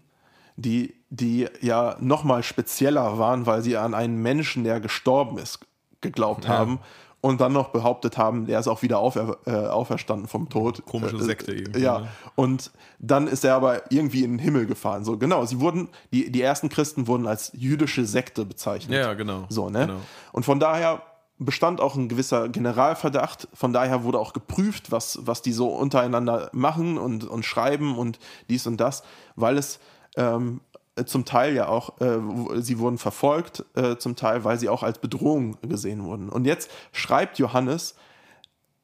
die, 0.56 0.94
die 1.10 1.48
ja 1.60 1.96
nochmal 2.00 2.42
spezieller 2.42 3.18
waren, 3.18 3.46
weil 3.46 3.62
sie 3.62 3.76
an 3.76 3.94
einen 3.94 4.20
Menschen, 4.20 4.64
der 4.64 4.80
gestorben 4.80 5.38
ist, 5.38 5.60
geglaubt 6.00 6.48
haben 6.48 6.80
und 7.20 7.40
dann 7.40 7.52
noch 7.52 7.70
behauptet 7.70 8.16
haben, 8.16 8.46
der 8.46 8.60
ist 8.60 8.68
auch 8.68 8.82
wieder 8.82 8.98
aufer, 8.98 9.38
äh, 9.44 9.50
auferstanden 9.50 10.28
vom 10.28 10.48
Tod. 10.48 10.84
Komische 10.86 11.16
Äh, 11.16 11.22
Sekte 11.22 11.52
irgendwie, 11.52 11.80
Ja, 11.80 12.00
ne? 12.00 12.08
und 12.36 12.70
dann 13.00 13.26
ist 13.26 13.44
er 13.44 13.54
aber 13.54 13.90
irgendwie 13.90 14.22
in 14.22 14.32
den 14.32 14.38
Himmel 14.38 14.66
gefahren. 14.66 15.04
So, 15.04 15.18
genau, 15.18 15.44
sie 15.44 15.58
wurden, 15.60 15.88
die, 16.12 16.30
die 16.30 16.42
ersten 16.42 16.68
Christen 16.68 17.06
wurden 17.08 17.26
als 17.26 17.50
jüdische 17.54 18.04
Sekte 18.04 18.44
bezeichnet. 18.44 18.96
Ja, 18.96 19.14
genau. 19.14 19.46
So, 19.48 19.68
ne? 19.68 19.86
Genau. 19.86 19.98
Und 20.32 20.44
von 20.44 20.60
daher 20.60 21.02
bestand 21.40 21.80
auch 21.80 21.94
ein 21.94 22.08
gewisser 22.08 22.48
Generalverdacht. 22.48 23.48
Von 23.52 23.72
daher 23.72 24.02
wurde 24.04 24.18
auch 24.18 24.32
geprüft, 24.32 24.90
was, 24.90 25.18
was 25.22 25.42
die 25.42 25.52
so 25.52 25.68
untereinander 25.68 26.50
machen 26.52 26.98
und, 26.98 27.24
und 27.24 27.44
schreiben 27.44 27.96
und 27.96 28.18
dies 28.48 28.66
und 28.66 28.78
das, 28.78 29.02
weil 29.36 29.56
es 29.58 29.78
ähm, 30.16 30.60
zum 31.04 31.24
Teil 31.24 31.54
ja 31.54 31.68
auch, 31.68 32.00
äh, 32.00 32.20
sie 32.60 32.78
wurden 32.78 32.98
verfolgt, 32.98 33.64
äh, 33.74 33.96
zum 33.96 34.16
Teil, 34.16 34.44
weil 34.44 34.58
sie 34.58 34.68
auch 34.68 34.82
als 34.82 34.98
Bedrohung 34.98 35.56
gesehen 35.62 36.04
wurden. 36.04 36.28
Und 36.28 36.44
jetzt 36.44 36.70
schreibt 36.92 37.38
Johannes 37.38 37.94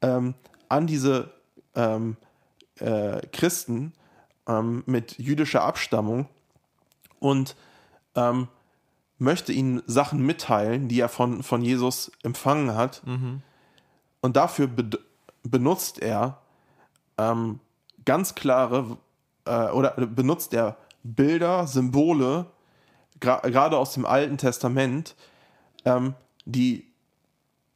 ähm, 0.01 0.33
an 0.69 0.87
diese 0.87 1.31
ähm, 1.75 2.17
äh, 2.79 3.21
Christen 3.31 3.93
ähm, 4.47 4.83
mit 4.85 5.17
jüdischer 5.17 5.63
Abstammung 5.63 6.27
und 7.19 7.55
ähm, 8.15 8.47
möchte 9.17 9.53
ihnen 9.53 9.81
Sachen 9.87 10.25
mitteilen, 10.25 10.87
die 10.87 10.99
er 10.99 11.09
von, 11.09 11.43
von 11.43 11.61
Jesus 11.61 12.11
empfangen 12.23 12.75
hat. 12.75 13.01
Und 14.21 14.35
dafür 14.35 14.67
be 14.67 14.99
benutzt 15.43 15.99
er 16.01 16.41
ähm, 17.19 17.59
ganz 18.03 18.33
klare 18.33 18.97
äh, 19.45 19.67
oder 19.67 19.91
benutzt 19.91 20.53
er 20.53 20.77
Bilder, 21.05 21.67
Symbole, 21.67 22.47
gerade 23.19 23.77
aus 23.77 23.93
dem 23.93 24.05
Alten 24.05 24.37
Testament, 24.37 25.15
ähm, 25.85 26.15
die, 26.45 26.87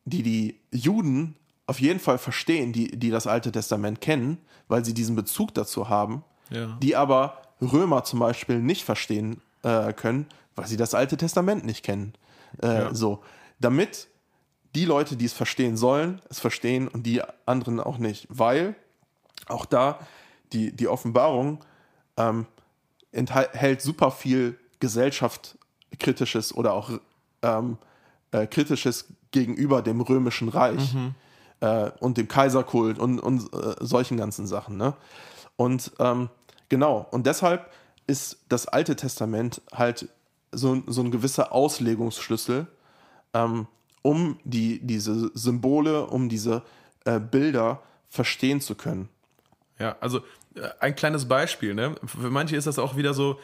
die 0.05 0.23
die 0.23 0.59
Juden 0.71 1.35
auf 1.67 1.79
jeden 1.79 1.99
Fall 1.99 2.17
verstehen, 2.17 2.73
die, 2.73 2.87
die 2.97 3.11
das 3.11 3.27
Alte 3.27 3.51
Testament 3.51 4.01
kennen, 4.01 4.39
weil 4.67 4.83
sie 4.83 4.93
diesen 4.95 5.15
Bezug 5.15 5.53
dazu 5.53 5.87
haben, 5.89 6.23
Ja. 6.49 6.77
die 6.81 6.95
aber 6.95 7.41
Römer 7.61 8.03
zum 8.03 8.19
Beispiel 8.19 8.59
nicht 8.59 8.83
verstehen 8.83 9.41
äh, 9.63 9.93
können, 9.93 10.25
weil 10.55 10.65
sie 10.67 10.77
das 10.77 10.95
Alte 10.95 11.15
Testament 11.17 11.63
nicht 11.65 11.83
kennen. 11.83 12.13
Äh, 12.63 12.67
Ja. 12.67 12.93
So, 12.95 13.21
damit 13.59 14.07
die 14.75 14.85
Leute, 14.85 15.15
die 15.15 15.25
es 15.25 15.33
verstehen 15.33 15.77
sollen, 15.77 16.21
es 16.29 16.39
verstehen 16.39 16.87
und 16.87 17.03
die 17.03 17.21
anderen 17.45 17.79
auch 17.79 17.97
nicht, 17.99 18.25
weil 18.29 18.75
auch 19.47 19.65
da 19.65 19.99
die, 20.53 20.75
die 20.75 20.87
Offenbarung 20.87 21.59
ähm, 22.17 22.45
enthält 23.11 23.81
super 23.81 24.11
viel 24.11 24.57
gesellschaftskritisches 24.79 26.53
oder 26.53 26.73
auch 26.73 26.91
ähm, 27.41 27.77
äh, 28.31 28.47
kritisches 28.47 29.05
gegenüber 29.31 29.81
dem 29.81 30.01
römischen 30.01 30.49
Reich 30.49 30.95
äh, 31.61 31.91
und 31.99 32.17
dem 32.17 32.27
Kaiserkult 32.27 32.99
und, 32.99 33.19
und 33.19 33.53
äh, 33.53 33.75
solchen 33.79 34.17
ganzen 34.17 34.47
Sachen. 34.47 34.77
Ne? 34.77 34.93
Und 35.55 35.91
ähm, 35.99 36.29
genau, 36.69 37.07
und 37.11 37.25
deshalb 37.25 37.71
ist 38.07 38.37
das 38.49 38.67
Alte 38.67 38.95
Testament 38.95 39.61
halt 39.73 40.09
so, 40.51 40.81
so 40.87 41.01
ein 41.01 41.11
gewisser 41.11 41.51
Auslegungsschlüssel, 41.51 42.67
ähm, 43.33 43.67
um 44.01 44.39
die, 44.43 44.79
diese 44.79 45.29
Symbole, 45.35 46.07
um 46.07 46.29
diese 46.29 46.63
äh, 47.05 47.19
Bilder 47.19 47.81
verstehen 48.09 48.61
zu 48.61 48.75
können. 48.75 49.09
Ja, 49.77 49.95
also 50.01 50.21
ein 50.79 50.95
kleines 50.95 51.27
Beispiel, 51.27 51.73
ne? 51.73 51.95
Für 52.05 52.29
manche 52.29 52.55
ist 52.55 52.67
das 52.67 52.79
auch 52.79 52.95
wieder 52.97 53.13
so, 53.13 53.39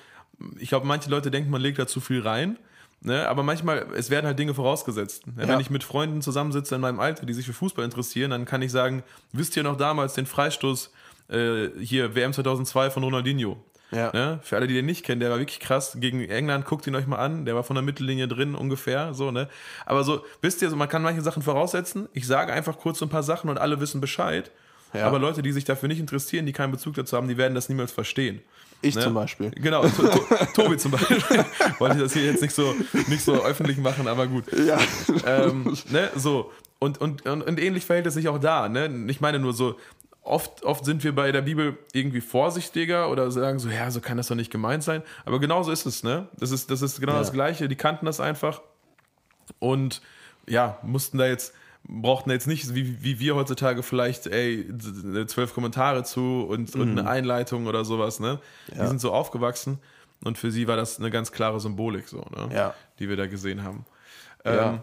ich 0.57 0.69
glaube, 0.69 0.85
manche 0.85 1.09
Leute 1.09 1.31
denken, 1.31 1.49
man 1.49 1.61
legt 1.61 1.79
da 1.79 1.87
zu 1.87 1.99
viel 1.99 2.21
rein. 2.21 2.57
Ne, 3.01 3.27
aber 3.27 3.43
manchmal, 3.43 3.85
es 3.95 4.09
werden 4.09 4.25
halt 4.25 4.39
Dinge 4.39 4.55
vorausgesetzt. 4.55 5.23
Ja, 5.37 5.43
Ja. 5.43 5.49
Wenn 5.49 5.59
ich 5.59 5.69
mit 5.69 5.83
Freunden 5.83 6.23
zusammensitze 6.23 6.73
in 6.73 6.81
meinem 6.81 6.99
Alter, 6.99 7.27
die 7.27 7.33
sich 7.33 7.45
für 7.45 7.53
Fußball 7.53 7.85
interessieren, 7.85 8.31
dann 8.31 8.45
kann 8.45 8.63
ich 8.63 8.71
sagen, 8.71 9.03
wisst 9.31 9.55
ihr 9.57 9.63
noch 9.63 9.77
damals 9.77 10.15
den 10.15 10.25
Freistoß 10.25 10.91
äh, 11.29 11.67
hier 11.79 12.15
WM 12.15 12.33
2002 12.33 12.89
von 12.89 13.03
Ronaldinho? 13.03 13.63
Ja. 13.91 14.11
Ne? 14.11 14.39
Für 14.41 14.55
alle, 14.55 14.65
die 14.65 14.73
den 14.73 14.87
nicht 14.87 15.05
kennen, 15.05 15.19
der 15.19 15.29
war 15.29 15.37
wirklich 15.37 15.59
krass 15.59 15.97
gegen 15.99 16.21
England. 16.21 16.65
Guckt 16.65 16.87
ihn 16.87 16.95
euch 16.95 17.05
mal 17.05 17.17
an. 17.17 17.45
Der 17.45 17.53
war 17.53 17.63
von 17.63 17.75
der 17.75 17.83
Mittellinie 17.83 18.27
drin 18.27 18.55
ungefähr. 18.55 19.13
So, 19.13 19.29
ne? 19.29 19.49
Aber 19.85 20.03
so, 20.03 20.25
wisst 20.41 20.63
ihr, 20.63 20.69
so, 20.69 20.75
man 20.75 20.89
kann 20.89 21.03
manche 21.03 21.21
Sachen 21.21 21.43
voraussetzen. 21.43 22.09
Ich 22.13 22.25
sage 22.25 22.51
einfach 22.53 22.77
kurz 22.79 22.99
so 22.99 23.05
ein 23.05 23.09
paar 23.09 23.23
Sachen 23.23 23.49
und 23.49 23.59
alle 23.59 23.79
wissen 23.79 24.01
Bescheid. 24.01 24.49
Ja. 24.95 25.07
Aber 25.07 25.19
Leute, 25.19 25.41
die 25.41 25.51
sich 25.51 25.63
dafür 25.65 25.87
nicht 25.89 25.99
interessieren, 25.99 26.45
die 26.45 26.53
keinen 26.53 26.71
Bezug 26.71 26.93
dazu 26.95 27.15
haben, 27.17 27.27
die 27.27 27.37
werden 27.37 27.55
das 27.55 27.69
niemals 27.69 27.91
verstehen. 27.91 28.41
Ich 28.81 28.95
Ne? 28.95 29.01
zum 29.01 29.13
Beispiel. 29.13 29.51
Genau, 29.51 29.81
to 29.87 30.07
to 30.07 30.19
Tobi 30.53 30.77
zum 30.77 30.91
Beispiel. 30.91 31.17
Wollte 31.79 31.95
ich 31.95 32.01
das 32.03 32.13
hier 32.13 32.23
jetzt 32.25 32.41
nicht 32.41 32.53
so, 32.53 32.75
nicht 33.07 33.21
so 33.23 33.43
öffentlich 33.43 33.77
machen, 33.77 34.07
aber 34.07 34.27
gut. 34.27 34.43
Ja. 34.65 34.77
Ähm, 35.25 35.75
ne, 35.89 36.09
so. 36.15 36.51
Und, 36.79 36.99
und, 36.99 37.25
und, 37.25 37.41
und 37.41 37.59
ähnlich 37.59 37.85
verhält 37.85 38.05
es 38.05 38.13
sich 38.15 38.27
auch 38.27 38.37
da. 38.37 38.67
Ne? 38.69 39.05
Ich 39.07 39.21
meine 39.21 39.39
nur 39.39 39.53
so, 39.53 39.77
oft, 40.21 40.63
oft 40.63 40.83
sind 40.85 41.03
wir 41.03 41.15
bei 41.15 41.31
der 41.31 41.41
Bibel 41.41 41.77
irgendwie 41.93 42.19
vorsichtiger 42.21 43.09
oder 43.09 43.31
sagen 43.31 43.59
so, 43.59 43.69
ja, 43.69 43.89
so 43.91 44.01
kann 44.01 44.17
das 44.17 44.27
doch 44.27 44.35
nicht 44.35 44.51
gemeint 44.51 44.83
sein. 44.83 45.01
Aber 45.23 45.39
genauso 45.39 45.71
ist 45.71 45.85
es, 45.85 46.03
ne? 46.03 46.27
Das 46.37 46.51
ist, 46.51 46.69
das 46.69 46.81
ist 46.81 46.99
genau 46.99 47.13
Ja. 47.13 47.19
das 47.19 47.31
Gleiche. 47.31 47.67
Die 47.69 47.75
kannten 47.77 48.05
das 48.05 48.19
einfach 48.19 48.61
und 49.59 50.01
ja, 50.47 50.77
mussten 50.83 51.17
da 51.17 51.25
jetzt, 51.27 51.53
brauchten 51.87 52.31
jetzt 52.31 52.47
nicht, 52.47 52.73
wie, 52.73 53.03
wie 53.03 53.19
wir 53.19 53.35
heutzutage 53.35 53.83
vielleicht, 53.83 54.27
ey, 54.27 54.67
zwölf 55.27 55.53
Kommentare 55.53 56.03
zu 56.03 56.45
und, 56.49 56.75
und 56.75 56.91
Mhm. 56.93 56.97
eine 56.99 57.09
Einleitung 57.09 57.67
oder 57.67 57.85
sowas, 57.85 58.19
ne? 58.19 58.39
Die 58.71 58.87
sind 58.87 58.99
so 59.01 59.13
aufgewachsen 59.13 59.79
und 60.23 60.37
für 60.37 60.51
sie 60.51 60.67
war 60.67 60.75
das 60.77 60.99
eine 60.99 61.11
ganz 61.11 61.31
klare 61.31 61.59
Symbolik, 61.59 62.07
so, 62.07 62.25
ne? 62.35 62.49
Ja. 62.53 62.73
Die 62.99 63.07
wir 63.09 63.17
da 63.17 63.27
gesehen 63.27 63.63
haben. 63.63 63.85
Ja. 64.45 64.73
Ähm, 64.73 64.79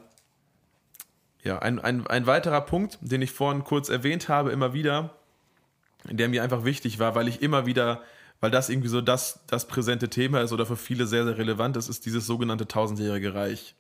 ja, 1.44 1.58
ein, 1.58 1.80
ein, 1.80 2.06
ein 2.06 2.26
weiterer 2.26 2.60
Punkt, 2.60 2.98
den 3.00 3.20
ich 3.20 3.32
vorhin 3.32 3.64
kurz 3.64 3.88
erwähnt 3.88 4.28
habe, 4.28 4.50
immer 4.52 4.72
wieder, 4.74 5.10
der 6.08 6.28
mir 6.28 6.42
einfach 6.42 6.64
wichtig 6.64 7.00
war, 7.00 7.16
weil 7.16 7.26
ich 7.26 7.42
immer 7.42 7.66
wieder, 7.66 8.02
weil 8.40 8.52
das 8.52 8.68
irgendwie 8.68 8.88
so 8.88 9.00
das, 9.00 9.40
das 9.48 9.66
präsente 9.66 10.08
Thema 10.08 10.40
ist 10.40 10.52
oder 10.52 10.66
für 10.66 10.76
viele 10.76 11.06
sehr, 11.06 11.24
sehr 11.24 11.38
relevant 11.38 11.76
ist, 11.76 11.88
ist 11.88 12.06
dieses 12.06 12.26
sogenannte 12.26 12.68
tausendjährige 12.68 13.34
Reich. 13.34 13.74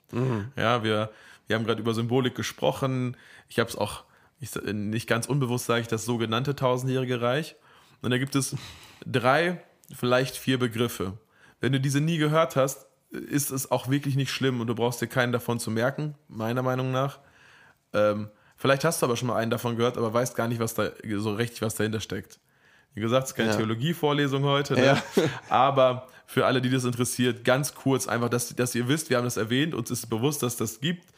Ja, 0.56 0.82
wir, 0.82 1.10
wir 1.52 1.56
haben 1.58 1.66
gerade 1.66 1.82
über 1.82 1.92
Symbolik 1.92 2.34
gesprochen. 2.34 3.14
Ich 3.50 3.58
habe 3.58 3.68
es 3.68 3.76
auch, 3.76 4.04
ich, 4.40 4.54
nicht 4.72 5.06
ganz 5.06 5.26
unbewusst 5.26 5.66
sage 5.66 5.82
ich 5.82 5.86
das 5.86 6.06
sogenannte 6.06 6.56
tausendjährige 6.56 7.20
Reich. 7.20 7.56
Und 8.00 8.10
da 8.10 8.16
gibt 8.16 8.34
es 8.34 8.56
drei, 9.04 9.62
vielleicht 9.94 10.38
vier 10.38 10.58
Begriffe. 10.58 11.18
Wenn 11.60 11.72
du 11.72 11.78
diese 11.78 12.00
nie 12.00 12.16
gehört 12.16 12.56
hast, 12.56 12.86
ist 13.10 13.50
es 13.50 13.70
auch 13.70 13.90
wirklich 13.90 14.16
nicht 14.16 14.30
schlimm 14.30 14.62
und 14.62 14.66
du 14.66 14.74
brauchst 14.74 15.02
dir 15.02 15.08
keinen 15.08 15.30
davon 15.30 15.58
zu 15.60 15.70
merken, 15.70 16.14
meiner 16.26 16.62
Meinung 16.62 16.90
nach. 16.90 17.18
Ähm, 17.92 18.30
vielleicht 18.56 18.84
hast 18.84 19.02
du 19.02 19.06
aber 19.06 19.18
schon 19.18 19.28
mal 19.28 19.36
einen 19.36 19.50
davon 19.50 19.76
gehört, 19.76 19.98
aber 19.98 20.14
weißt 20.14 20.34
gar 20.34 20.48
nicht, 20.48 20.58
was 20.58 20.72
da 20.72 20.88
so 21.18 21.34
richtig 21.34 21.60
was 21.60 21.74
dahinter 21.74 22.00
steckt. 22.00 22.40
Wie 22.94 23.02
gesagt, 23.02 23.24
es 23.24 23.30
ist 23.32 23.36
keine 23.36 23.50
Ja. 23.50 23.56
Theologievorlesung 23.56 24.42
heute, 24.44 24.72
ne? 24.72 24.84
Ja. 24.86 25.02
aber 25.50 26.08
für 26.24 26.46
alle, 26.46 26.62
die 26.62 26.70
das 26.70 26.84
interessiert, 26.84 27.44
ganz 27.44 27.74
kurz 27.74 28.08
einfach, 28.08 28.30
dass, 28.30 28.54
dass 28.56 28.74
ihr 28.74 28.88
wisst, 28.88 29.10
wir 29.10 29.18
haben 29.18 29.24
das 29.24 29.36
erwähnt, 29.36 29.74
uns 29.74 29.90
ist 29.90 30.06
bewusst, 30.06 30.42
dass 30.42 30.56
das 30.56 30.80
gibt. 30.80 31.12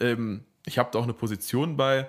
Ähm, 0.00 0.44
ich 0.66 0.78
habe 0.78 0.90
da 0.92 0.98
auch 0.98 1.04
eine 1.04 1.12
Position 1.12 1.76
bei, 1.76 2.08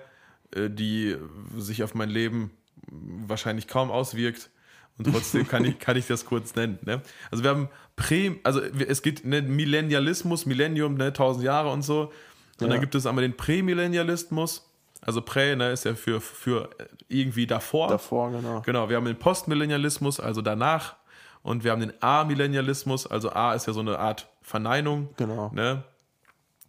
äh, 0.54 0.70
die 0.70 1.16
sich 1.56 1.82
auf 1.82 1.94
mein 1.94 2.08
Leben 2.10 2.50
wahrscheinlich 2.88 3.68
kaum 3.68 3.90
auswirkt. 3.90 4.50
Und 4.98 5.12
trotzdem 5.12 5.46
kann 5.46 5.64
ich, 5.64 5.78
kann 5.80 5.96
ich 5.96 6.06
das 6.06 6.24
kurz 6.24 6.54
nennen. 6.54 6.78
Ne? 6.82 7.02
Also 7.30 7.44
wir 7.44 7.50
haben 7.50 7.68
Prä, 7.96 8.36
also 8.44 8.60
es 8.60 9.02
geht 9.02 9.24
ne, 9.24 9.42
Millennialismus, 9.42 10.46
Millennium, 10.46 10.94
ne, 10.94 11.06
1000 11.06 11.44
Jahre 11.44 11.70
und 11.70 11.82
so. 11.82 12.12
Und 12.58 12.66
Ja. 12.66 12.68
dann 12.68 12.80
gibt 12.80 12.94
es 12.94 13.04
einmal 13.06 13.22
den 13.22 13.36
Prämillennialismus. 13.36 14.70
Also 15.02 15.20
Prä 15.20 15.54
ne, 15.56 15.70
ist 15.72 15.84
ja 15.84 15.94
für, 15.94 16.20
für 16.20 16.70
irgendwie 17.08 17.46
davor. 17.46 17.88
Davor, 17.88 18.30
genau. 18.30 18.62
Genau, 18.62 18.88
wir 18.88 18.96
haben 18.96 19.04
den 19.04 19.18
Postmillennialismus, 19.18 20.18
also 20.20 20.40
danach. 20.40 20.96
Und 21.42 21.62
wir 21.62 21.70
haben 21.72 21.80
den 21.80 21.92
A-Millennialismus, 22.00 23.06
also 23.06 23.30
A 23.30 23.54
ist 23.54 23.66
ja 23.66 23.72
so 23.72 23.80
eine 23.80 23.98
Art 23.98 24.28
Verneinung. 24.42 25.10
Genau. 25.16 25.50
Ne? 25.54 25.84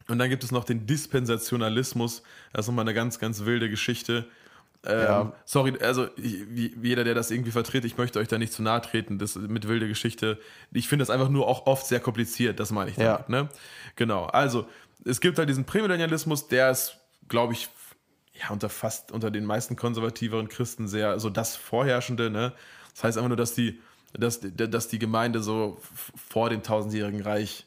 Und 0.10 0.20
dann 0.20 0.30
gibt 0.30 0.43
es 0.43 0.52
noch 0.52 0.63
den 0.63 0.86
Dispensationalismus. 0.86 2.24
Das 2.54 2.65
ist 2.65 2.67
nochmal 2.67 2.84
eine 2.84 2.93
ganz, 2.93 3.20
ganz 3.20 3.46
wilde 3.46 3.70
Geschichte. 3.70 4.26
Ähm, 4.86 5.02
Ja. 5.02 5.34
Sorry, 5.46 5.74
also 5.82 6.08
ich, 6.17 6.46
wie, 6.50 6.74
jeder, 6.82 7.04
der 7.04 7.13
das 7.13 7.32
irgendwie 7.32 7.52
vertritt, 7.52 7.84
ich 7.84 7.98
möchte 7.98 8.20
euch 8.20 8.28
da 8.28 8.38
nicht 8.38 8.54
zu 8.54 8.62
nahe 8.62 8.82
treten, 8.82 9.17
das 9.20 9.36
mit 9.36 9.67
wilde 9.67 9.88
Geschichte. 9.88 10.39
Ich 10.72 10.88
finde 10.88 11.04
das 11.04 11.10
einfach 11.10 11.30
nur 11.30 11.48
auch 11.48 11.65
oft 11.65 11.86
sehr 11.88 12.00
kompliziert, 12.00 12.60
das 12.60 12.72
meine 12.72 12.91
ich 12.91 12.98
Ja. 12.98 13.17
damit. 13.17 13.30
Ne? 13.30 13.50
Genau, 13.96 14.26
also 14.26 14.67
es 15.04 15.20
gibt 15.20 15.38
halt 15.39 15.50
diesen 15.50 15.65
Prämillennialismus, 15.65 16.48
der 16.48 16.72
ist, 16.72 16.98
glaube 17.28 17.54
ich, 17.54 17.70
ja, 18.34 18.50
unter 18.52 18.70
fast 18.70 19.12
unter 19.12 19.32
den 19.32 19.46
meisten 19.46 19.76
konservativeren 19.76 20.48
Christen 20.48 20.88
sehr 20.88 21.20
so 21.20 21.30
das 21.30 21.56
Vorherrschende. 21.56 22.30
Ne? 22.30 22.54
Das 22.93 23.04
heißt 23.04 23.17
einfach 23.17 23.30
nur, 23.30 23.38
dass 23.38 23.56
die, 23.56 23.82
dass, 24.13 24.39
dass 24.41 24.88
die 24.88 25.00
Gemeinde 25.00 25.41
so 25.41 25.82
vor 26.30 26.50
dem 26.50 26.62
tausendjährigen 26.63 27.22
Reich 27.22 27.65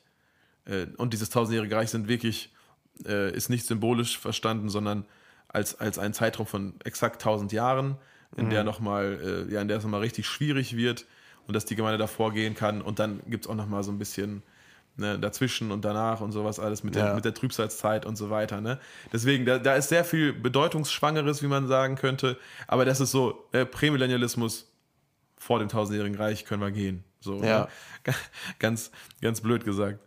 äh, 0.70 0.86
und 0.96 1.12
dieses 1.12 1.30
tausendjährige 1.30 1.74
Reich 1.76 1.90
sind 1.90 2.08
wirklich, 2.08 2.52
äh, 3.06 3.30
ist 3.34 3.48
nicht 3.50 3.66
symbolisch 3.66 4.18
verstanden, 4.18 4.68
sondern 4.68 5.04
als, 5.48 5.78
als 5.80 5.98
ein 5.98 6.12
Zeitraum 6.14 6.46
von 6.46 6.74
exakt 6.84 7.20
tausend 7.22 7.52
Jahren, 7.52 7.96
in 8.36 8.48
der 8.48 8.62
nochmal, 8.62 9.46
äh, 9.50 9.52
ja, 9.52 9.60
in 9.60 9.66
der 9.66 9.78
es 9.78 9.82
nochmal 9.82 10.00
richtig 10.00 10.26
schwierig 10.28 10.76
wird 10.76 11.04
und 11.48 11.54
dass 11.56 11.64
die 11.64 11.74
Gemeinde 11.74 11.98
davor 11.98 12.32
gehen 12.32 12.54
kann 12.54 12.80
und 12.80 13.00
dann 13.00 13.20
gibt 13.26 13.44
es 13.44 13.50
auch 13.50 13.56
nochmal 13.56 13.82
so 13.82 13.90
ein 13.90 13.98
bisschen 13.98 14.44
ne, 14.96 15.18
dazwischen 15.18 15.72
und 15.72 15.84
danach 15.84 16.20
und 16.20 16.30
sowas 16.30 16.60
alles 16.60 16.84
mit 16.84 16.94
der, 16.94 17.06
Ja. 17.06 17.14
mit 17.14 17.24
der 17.24 17.34
Trübsalzeit 17.34 18.06
und 18.06 18.14
so 18.14 18.30
weiter. 18.30 18.60
Ne? 18.60 18.78
Deswegen, 19.12 19.44
da, 19.46 19.58
da 19.58 19.74
ist 19.74 19.88
sehr 19.88 20.04
viel 20.04 20.32
Bedeutungsschwangeres, 20.32 21.42
wie 21.42 21.48
man 21.48 21.66
sagen 21.66 21.96
könnte, 21.96 22.38
aber 22.68 22.84
das 22.84 23.00
ist 23.00 23.10
so, 23.10 23.48
äh, 23.50 23.64
Prämillennialismus 23.66 24.70
vor 25.36 25.58
dem 25.58 25.68
tausendjährigen 25.68 26.16
Reich 26.16 26.44
können 26.44 26.62
wir 26.62 26.70
gehen. 26.70 27.02
So, 27.20 27.42
Ja. 27.42 27.68
ne? 28.06 28.14
Ganz, 28.60 28.92
ganz 29.20 29.40
blöd 29.40 29.64
gesagt. 29.64 29.98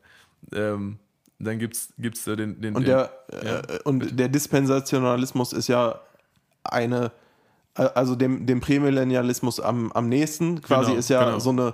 Ähm, 0.51 0.97
dann 1.39 1.59
gibt's, 1.59 1.89
gibt's 1.97 2.25
äh, 2.27 2.35
den, 2.35 2.61
den, 2.61 2.75
Und 2.75 2.83
den 2.87 2.95
der, 2.95 3.11
ja. 3.43 3.59
äh, 3.59 3.79
und 3.83 4.17
der 4.19 4.29
Dispensationalismus 4.29 5.53
ist 5.53 5.67
ja 5.67 5.99
eine, 6.63 7.11
äh, 7.77 7.83
also 7.95 8.15
dem, 8.15 8.45
dem 8.45 8.61
Prämillennialismus 8.61 9.59
am, 9.59 9.91
am 9.91 10.09
nächsten. 10.09 10.61
Quasi 10.61 10.87
Genau, 10.91 10.99
ist 10.99 11.09
ja 11.09 11.25
genau. 11.25 11.39
so 11.39 11.49
eine 11.49 11.73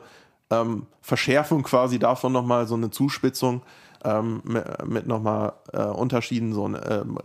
ähm, 0.49 0.86
Verschärfung 1.01 1.63
quasi 1.63 1.99
davon 1.99 2.32
nochmal, 2.34 2.65
so 2.67 2.75
eine 2.75 2.89
Zuspitzung 2.89 3.62
ähm, 4.03 4.41
mit, 4.43 4.86
mit 4.88 5.08
nochmal 5.08 5.53
äh, 5.73 5.84
Unterschieden, 5.84 6.53
so 6.53 6.67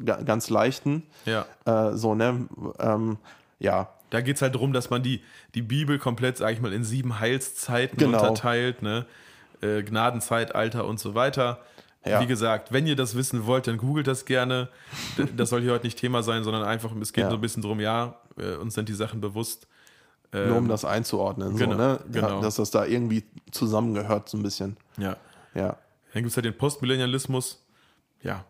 ga- 0.05 0.23
ganz 0.23 0.51
leichten. 0.51 1.05
ja. 1.25 1.47
Äh, 1.65 1.97
so, 1.97 2.15
ne? 2.15 2.47
Ähm, 2.81 3.17
ja, 3.61 3.89
Da 4.11 4.21
geht 4.21 4.37
es 4.37 4.43
halt 4.43 4.55
darum, 4.57 4.73
dass 4.75 4.91
man 4.91 5.03
die, 5.03 5.23
die 5.55 5.63
Bibel 5.63 5.99
komplett, 5.99 6.37
sag 6.37 6.53
ich 6.53 6.61
mal, 6.61 6.73
in 6.73 6.85
sieben 6.85 7.21
Heilszeiten 7.21 7.97
Genau. 7.97 8.19
unterteilt, 8.19 8.83
ne? 8.83 9.07
Äh, 9.65 9.83
Gnadenzeitalter 9.83 10.85
und 10.87 11.01
so 11.01 11.15
weiter. 11.15 11.61
Ja. 12.05 12.21
Wie 12.21 12.27
gesagt, 12.27 12.71
wenn 12.71 12.87
ihr 12.87 12.97
das 12.97 13.15
wissen 13.17 13.47
wollt, 13.47 13.67
dann 13.67 13.79
googelt 13.79 14.07
das 14.07 14.25
gerne. 14.27 14.69
Das 15.37 15.49
soll 15.51 15.63
hier 15.63 15.73
heute 15.73 15.87
nicht 15.87 15.99
Thema 15.99 16.23
sein, 16.23 16.45
sondern 16.45 16.63
einfach, 16.63 16.95
es 17.01 17.13
geht 17.15 17.25
Ja. 17.25 17.31
so 17.31 17.37
ein 17.37 17.41
bisschen 17.41 17.63
drum, 17.63 17.81
ja, 17.81 18.21
äh, 18.37 18.57
uns 18.57 18.75
sind 18.75 18.89
die 18.91 18.95
Sachen 18.95 19.21
bewusst. 19.21 19.67
nur 20.33 20.57
um 20.57 20.67
das 20.69 20.85
einzuordnen, 20.85 21.57
genau, 21.57 21.73
so, 21.73 21.79
ne? 21.79 22.01
genau. 22.11 22.43
Dass 22.43 22.57
das 22.57 22.73
da 22.73 22.85
irgendwie 22.85 23.23
zusammengehört, 23.53 24.29
so 24.29 24.37
ein 24.37 24.43
bisschen. 24.43 24.77
Ja. 24.99 25.17
Ja. 25.55 25.77
Dann 26.13 26.23
gibt 26.25 26.27
es 26.33 26.37
halt 26.37 26.45
den 26.45 26.59
Postmillennialismus. 26.59 27.65
Ja, 28.21 28.45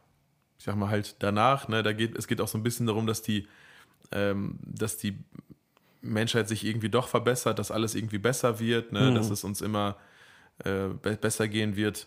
ich 0.58 0.64
sag 0.64 0.76
mal 0.76 0.88
halt 0.88 1.16
danach, 1.18 1.68
ne, 1.68 1.82
da 1.82 1.92
geht, 1.92 2.16
es 2.16 2.26
geht 2.26 2.40
auch 2.40 2.48
so 2.48 2.56
ein 2.56 2.62
bisschen 2.62 2.86
darum, 2.86 3.06
dass 3.06 3.20
die, 3.20 3.46
ähm, 4.12 4.58
dass 4.64 4.96
die 4.96 5.18
Menschheit 6.00 6.48
sich 6.48 6.64
irgendwie 6.64 6.88
doch 6.88 7.06
verbessert, 7.08 7.58
dass 7.58 7.70
alles 7.70 7.94
irgendwie 7.94 8.16
besser 8.18 8.58
wird, 8.60 8.92
ne, 8.92 9.10
Mhm. 9.10 9.14
dass 9.16 9.28
es 9.28 9.44
uns 9.44 9.60
immer 9.60 9.96
äh, 10.58 10.88
be 11.00 11.16
besser 11.16 11.48
gehen 11.48 11.76
wird. 11.76 12.06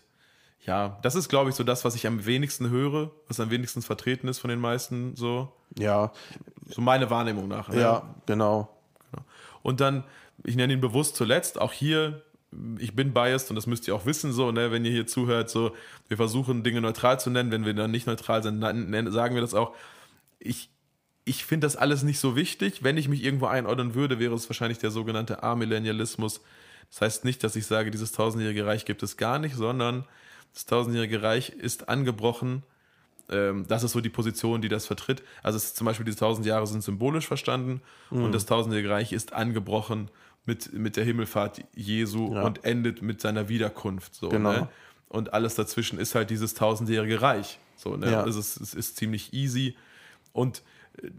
Ja, 0.64 0.98
das 1.02 1.14
ist, 1.14 1.28
glaube 1.28 1.50
ich, 1.50 1.56
so 1.56 1.64
das, 1.64 1.84
was 1.84 1.94
ich 1.94 2.06
am 2.06 2.26
wenigsten 2.26 2.68
höre, 2.70 3.10
was 3.26 3.40
am 3.40 3.50
wenigsten 3.50 3.80
vertreten 3.82 4.28
ist 4.28 4.38
von 4.38 4.50
den 4.50 4.60
meisten, 4.60 5.14
so, 5.16 5.52
Ja, 5.78 6.12
so 6.68 6.82
meine 6.82 7.10
Wahrnehmung 7.10 7.48
nach. 7.48 7.68
Ne? 7.68 7.80
ja, 7.80 8.14
genau. 8.26 8.68
Und 9.62 9.80
dann, 9.80 10.04
ich 10.44 10.56
nenne 10.56 10.72
ihn 10.72 10.80
bewusst 10.80 11.16
zuletzt, 11.16 11.60
auch 11.60 11.72
hier, 11.72 12.22
ich 12.78 12.94
bin 12.94 13.12
biased 13.12 13.50
und 13.50 13.56
das 13.56 13.66
müsst 13.66 13.86
ihr 13.88 13.94
auch 13.94 14.06
wissen, 14.06 14.32
so, 14.32 14.50
ne, 14.52 14.72
wenn 14.72 14.84
ihr 14.84 14.90
hier 14.90 15.06
zuhört, 15.06 15.50
so, 15.50 15.74
wir 16.08 16.16
versuchen 16.16 16.62
Dinge 16.64 16.80
neutral 16.80 17.20
zu 17.20 17.30
nennen, 17.30 17.50
wenn 17.50 17.64
wir 17.64 17.74
dann 17.74 17.90
nicht 17.90 18.06
neutral 18.06 18.42
sind, 18.42 18.60
sagen 18.60 19.34
wir 19.34 19.42
das 19.42 19.54
auch. 19.54 19.74
Ich, 20.38 20.70
ich 21.24 21.44
finde 21.44 21.66
das 21.66 21.76
alles 21.76 22.02
nicht 22.02 22.18
so 22.18 22.36
wichtig. 22.36 22.82
Wenn 22.82 22.96
ich 22.96 23.08
mich 23.08 23.22
irgendwo 23.22 23.46
einordnen 23.46 23.94
würde, 23.94 24.18
wäre 24.18 24.34
es 24.34 24.48
wahrscheinlich 24.48 24.78
der 24.78 24.90
sogenannte 24.90 25.42
Amillennialismus. 25.42 26.40
Das 26.90 27.00
heißt 27.02 27.24
nicht, 27.24 27.44
dass 27.44 27.56
ich 27.56 27.66
sage, 27.66 27.90
dieses 27.90 28.12
tausendjährige 28.12 28.64
Reich 28.66 28.84
gibt 28.84 29.02
es 29.02 29.16
gar 29.16 29.38
nicht, 29.38 29.54
sondern 29.54 30.04
das 30.54 30.66
tausendjährige 30.66 31.22
Reich 31.22 31.50
ist 31.50 31.88
angebrochen. 31.88 32.62
Ähm, 33.30 33.66
das 33.68 33.82
ist 33.82 33.92
so 33.92 34.00
die 34.00 34.08
Position, 34.08 34.62
die 34.62 34.68
das 34.68 34.86
vertritt. 34.86 35.22
Also 35.42 35.56
es 35.58 35.64
ist 35.64 35.76
zum 35.76 35.84
Beispiel 35.84 36.04
diese 36.06 36.18
tausend 36.18 36.46
Jahre 36.46 36.66
sind 36.66 36.82
symbolisch 36.82 37.26
verstanden 37.26 37.82
und 38.10 38.32
das 38.32 38.46
tausendjährige 38.46 38.90
Reich 38.90 39.12
ist 39.12 39.34
angebrochen 39.34 40.10
mit, 40.46 40.72
mit 40.72 40.96
der 40.96 41.04
Himmelfahrt 41.04 41.62
Jesu 41.74 42.34
Ja. 42.34 42.42
und 42.42 42.64
endet 42.64 43.02
mit 43.02 43.20
seiner 43.20 43.50
Wiederkunft. 43.50 44.14
So, 44.14 44.30
Genau. 44.30 44.52
ne? 44.52 44.68
Und 45.08 45.32
alles 45.34 45.54
dazwischen 45.54 45.98
ist 45.98 46.14
halt 46.14 46.30
dieses 46.30 46.54
tausendjährige 46.54 47.20
Reich. 47.20 47.58
So, 47.76 47.96
ne? 47.96 48.10
Ja. 48.10 48.26
es, 48.26 48.36
ist, 48.36 48.58
es 48.60 48.72
ist 48.74 48.96
ziemlich 48.96 49.32
easy. 49.34 49.76
Und, 50.32 50.62
äh, 51.02 51.10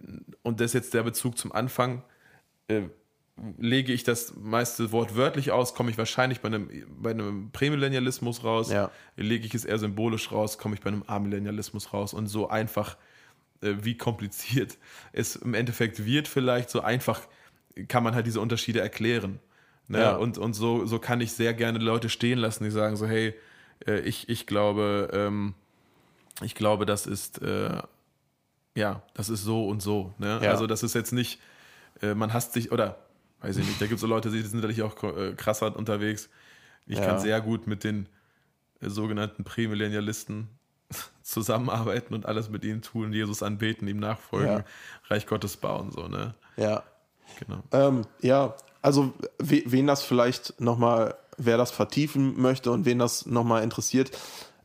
und 0.42 0.60
das 0.60 0.68
ist 0.72 0.74
jetzt 0.74 0.94
der 0.96 1.04
Bezug 1.04 1.38
zum 1.38 1.52
Anfang. 1.52 2.02
Lege 3.58 3.94
ich 3.94 4.04
das 4.04 4.34
meiste 4.36 4.92
Wort 4.92 5.16
wörtlich 5.16 5.52
aus, 5.52 5.74
komme 5.74 5.92
ich 5.92 5.98
wahrscheinlich 5.98 6.42
bei 6.42 6.48
einem, 6.48 6.70
bei 6.90 7.12
einem 7.12 7.52
Prämillennialismus 7.52 8.44
raus. 8.44 8.72
Ja. 8.72 8.92
Lege 9.16 9.46
ich 9.46 9.54
es 9.54 9.66
eher 9.66 9.80
symbolisch 9.80 10.32
raus, 10.32 10.58
komme 10.58 10.76
ich 10.76 10.82
bei 10.82 10.90
einem 10.90 11.04
Amillennialismus 11.08 11.94
raus. 11.94 12.14
Und 12.14 12.28
so 12.28 12.50
einfach, 12.50 12.98
äh, 13.62 13.76
wie 13.82 13.98
kompliziert 13.98 14.78
es 15.14 15.36
im 15.36 15.54
Endeffekt 15.54 16.06
wird, 16.06 16.28
vielleicht 16.28 16.70
so 16.70 16.82
einfach 16.82 17.22
kann 17.88 18.04
man 18.04 18.16
halt 18.16 18.28
diese 18.28 18.42
Unterschiede 18.42 18.82
erklären. 18.82 19.40
Ne? 19.88 20.00
Ja. 20.00 20.16
Und, 20.16 20.38
und 20.38 20.54
so, 20.54 20.86
so 20.86 21.00
kann 21.00 21.22
ich 21.22 21.32
sehr 21.32 21.54
gerne 21.54 21.80
Leute 21.80 22.10
stehen 22.10 22.40
lassen, 22.40 22.64
die 22.64 22.72
sagen 22.72 22.96
so, 22.96 23.08
hey, 23.08 23.34
äh, 23.88 24.00
ich, 24.02 24.30
ich 24.30 24.46
glaube, 24.46 25.10
ähm, 25.14 25.54
ich 26.42 26.56
glaube, 26.56 26.86
das 26.86 27.08
ist, 27.08 27.42
äh, 27.42 27.82
ja, 28.76 29.02
das 29.14 29.30
ist 29.30 29.44
so 29.44 29.68
und 29.68 29.82
so. 29.82 30.14
Ne? 30.18 30.40
Ja. 30.44 30.52
Also 30.52 30.68
das 30.68 30.84
ist 30.84 30.96
jetzt 30.96 31.12
nicht, 31.12 31.40
äh, 32.02 32.14
man 32.14 32.34
hasst 32.34 32.54
sich, 32.54 32.72
oder 32.72 32.98
weiß 33.42 33.58
ich 33.58 33.66
nicht, 33.68 33.82
da 33.82 33.86
gibt 33.86 33.96
es 33.96 34.02
so 34.02 34.08
Leute, 34.08 34.30
die 34.30 34.42
sind 34.42 34.56
natürlich 34.56 34.84
auch 34.84 35.02
äh, 35.04 35.34
krasser 35.36 35.76
unterwegs. 35.76 36.30
Ich 36.86 36.98
Ja. 37.00 37.06
kann 37.06 37.20
sehr 37.20 37.40
gut 37.42 37.68
mit 37.68 37.84
den 37.84 38.08
äh, 38.82 38.90
sogenannten 38.90 39.44
Prämillennialisten 39.44 40.48
zusammenarbeiten 41.24 42.14
und 42.14 42.26
alles 42.26 42.50
mit 42.50 42.64
ihnen 42.64 42.82
tun, 42.82 43.14
Jesus 43.14 43.44
anbeten, 43.44 43.88
ihm 43.88 44.00
nachfolgen, 44.00 44.48
Ja. 44.58 44.64
Reich 45.08 45.28
Gottes 45.28 45.58
bauen, 45.58 45.92
so, 45.92 46.08
ne? 46.08 46.34
Ja. 46.58 46.84
Genau. 47.40 47.62
Ähm, 47.72 48.06
ja, 48.22 48.56
also 48.82 49.14
we, 49.38 49.62
wen 49.66 49.86
das 49.88 50.02
vielleicht 50.04 50.60
nochmal, 50.60 51.16
wer 51.38 51.58
das 51.58 51.70
vertiefen 51.72 52.42
möchte 52.42 52.72
und 52.72 52.86
wen 52.86 52.98
das 53.00 53.26
nochmal 53.28 53.62
interessiert, 53.64 54.12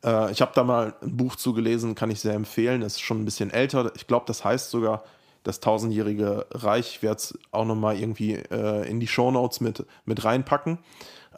äh, 0.02 0.32
ich 0.32 0.40
habe 0.40 0.52
da 0.54 0.64
mal 0.64 0.94
ein 1.02 1.16
Buch 1.16 1.36
zugelesen, 1.36 1.94
kann 1.94 2.10
ich 2.10 2.20
sehr 2.20 2.32
empfehlen, 2.34 2.80
ist 2.82 3.02
schon 3.02 3.20
ein 3.20 3.24
bisschen 3.26 3.50
älter. 3.50 3.92
Ich 3.96 4.06
glaube, 4.06 4.24
das 4.26 4.44
heißt 4.44 4.70
sogar 4.70 5.04
das 5.44 5.60
tausendjährige 5.60 6.46
Reich. 6.50 6.96
Ich 6.96 7.02
werde 7.02 7.16
es 7.16 7.38
auch 7.52 7.64
nochmal 7.64 7.98
irgendwie 7.98 8.34
äh, 8.34 8.88
in 8.88 8.98
die 8.98 9.06
Shownotes 9.06 9.60
mit, 9.60 9.86
mit 10.04 10.24
reinpacken. 10.24 10.78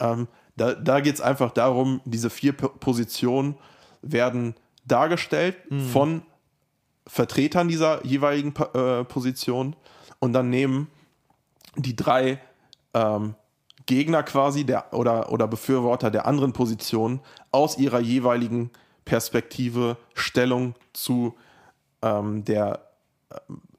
Ähm, 0.00 0.28
da 0.56 0.74
da 0.74 1.00
geht 1.00 1.16
es 1.16 1.20
einfach 1.20 1.50
darum, 1.50 2.00
diese 2.06 2.30
vier 2.30 2.54
P 2.54 2.68
Positionen 2.80 3.56
werden 4.00 4.54
dargestellt 4.86 5.56
von 5.92 6.22
Vertretern 7.06 7.68
dieser 7.68 8.04
jeweiligen 8.06 8.54
äh, 8.74 9.04
Position 9.04 9.76
und 10.18 10.32
dann 10.32 10.48
nehmen 10.48 10.88
die 11.76 11.94
drei 11.94 12.40
ähm, 12.94 13.34
Gegner 13.86 14.22
quasi 14.24 14.64
der, 14.64 14.92
oder, 14.92 15.30
oder 15.30 15.46
Befürworter 15.46 16.10
der 16.10 16.26
anderen 16.26 16.52
Position 16.52 17.20
aus 17.52 17.78
ihrer 17.78 18.00
jeweiligen 18.00 18.70
Perspektive 19.04 19.96
Stellung 20.14 20.74
zu 20.92 21.36
ähm, 22.02 22.44
der, 22.44 22.88
äh, 23.30 23.36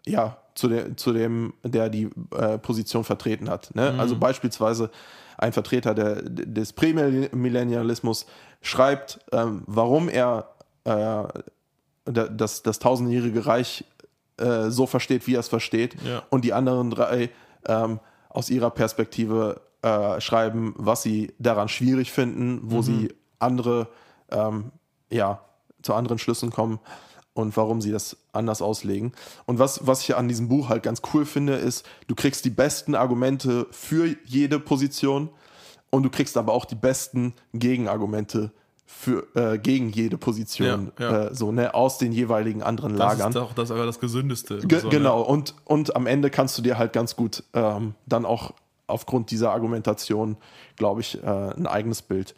ja, 0.07 0.37
zu, 0.55 0.67
der, 0.67 0.97
zu 0.97 1.13
dem, 1.13 1.53
der 1.63 1.89
die 1.89 2.09
äh, 2.35 2.57
Position 2.57 3.03
vertreten 3.03 3.49
hat. 3.49 3.73
Ne? 3.75 3.95
Also 3.97 4.17
beispielsweise 4.17 4.89
ein 5.37 5.53
Vertreter 5.53 5.93
der, 5.93 6.21
des 6.23 6.73
Prämillennialismus 6.73 8.25
schreibt, 8.61 9.19
ähm, 9.31 9.63
warum 9.67 10.09
er 10.09 10.49
äh, 10.83 11.23
das, 12.05 12.63
das 12.63 12.79
tausendjährige 12.79 13.45
Reich 13.45 13.85
äh, 14.37 14.69
so 14.69 14.87
versteht, 14.87 15.27
wie 15.27 15.35
er 15.35 15.41
es 15.41 15.47
versteht. 15.47 15.95
Ja. 16.03 16.23
Und 16.29 16.43
die 16.43 16.53
anderen 16.53 16.89
drei 16.89 17.29
ähm, 17.67 17.99
aus 18.29 18.49
ihrer 18.49 18.71
Perspektive 18.71 19.61
äh, 19.83 20.19
schreiben, 20.21 20.73
was 20.77 21.03
sie 21.03 21.33
daran 21.37 21.69
schwierig 21.69 22.11
finden, 22.11 22.61
wo 22.63 22.81
sie 22.81 23.13
andere, 23.39 23.89
ähm, 24.31 24.71
ja, 25.11 25.41
zu 25.83 25.93
anderen 25.93 26.17
Schlüssen 26.17 26.49
kommen 26.49 26.79
und 27.37 27.55
warum 27.57 27.81
sie 27.81 27.91
das 27.91 28.17
anders 28.33 28.61
auslegen. 28.61 29.11
Und 29.45 29.59
was, 29.59 29.85
was 29.85 30.01
ich 30.01 30.15
an 30.15 30.27
diesem 30.27 30.49
Buch 30.49 30.69
halt 30.69 30.83
ganz 30.83 31.01
cool 31.13 31.25
finde, 31.25 31.53
ist, 31.53 31.85
du 32.07 32.15
kriegst 32.15 32.45
die 32.45 32.49
besten 32.49 32.95
Argumente 32.95 33.67
für 33.71 34.15
jede 34.25 34.59
Position 34.59 35.29
und 35.89 36.03
du 36.03 36.09
kriegst 36.09 36.37
aber 36.37 36.53
auch 36.53 36.65
die 36.65 36.75
besten 36.75 37.33
Gegenargumente 37.53 38.51
für, 38.85 39.27
äh, 39.35 39.57
gegen 39.57 39.89
jede 39.89 40.17
Position, 40.17 40.91
Ja, 40.97 41.11
ja. 41.11 41.23
Äh, 41.27 41.35
so, 41.35 41.51
ne, 41.51 41.73
aus 41.73 41.97
den 41.97 42.13
jeweiligen 42.13 42.63
anderen 42.63 42.93
Das 42.93 42.99
Lagern. 42.99 43.29
ist 43.31 43.37
auch 43.37 43.53
das, 43.53 43.69
aber 43.69 43.85
das 43.85 43.99
Gesündeste. 43.99 44.59
Ge 44.59 44.79
So, 44.79 44.87
ne? 44.87 44.91
genau, 44.97 45.21
und, 45.21 45.53
und 45.65 45.95
am 45.95 46.07
Ende 46.07 46.29
kannst 46.29 46.57
du 46.57 46.61
dir 46.61 46.77
halt 46.77 46.93
ganz 46.93 47.15
gut 47.15 47.43
ähm, 47.53 47.95
dann 48.05 48.25
auch 48.25 48.53
aufgrund 48.87 49.31
dieser 49.31 49.51
Argumentation, 49.51 50.37
glaube 50.77 51.01
ich, 51.01 51.21
äh, 51.21 51.27
ein 51.27 51.67
eigenes 51.67 52.01
Bild. 52.01 52.33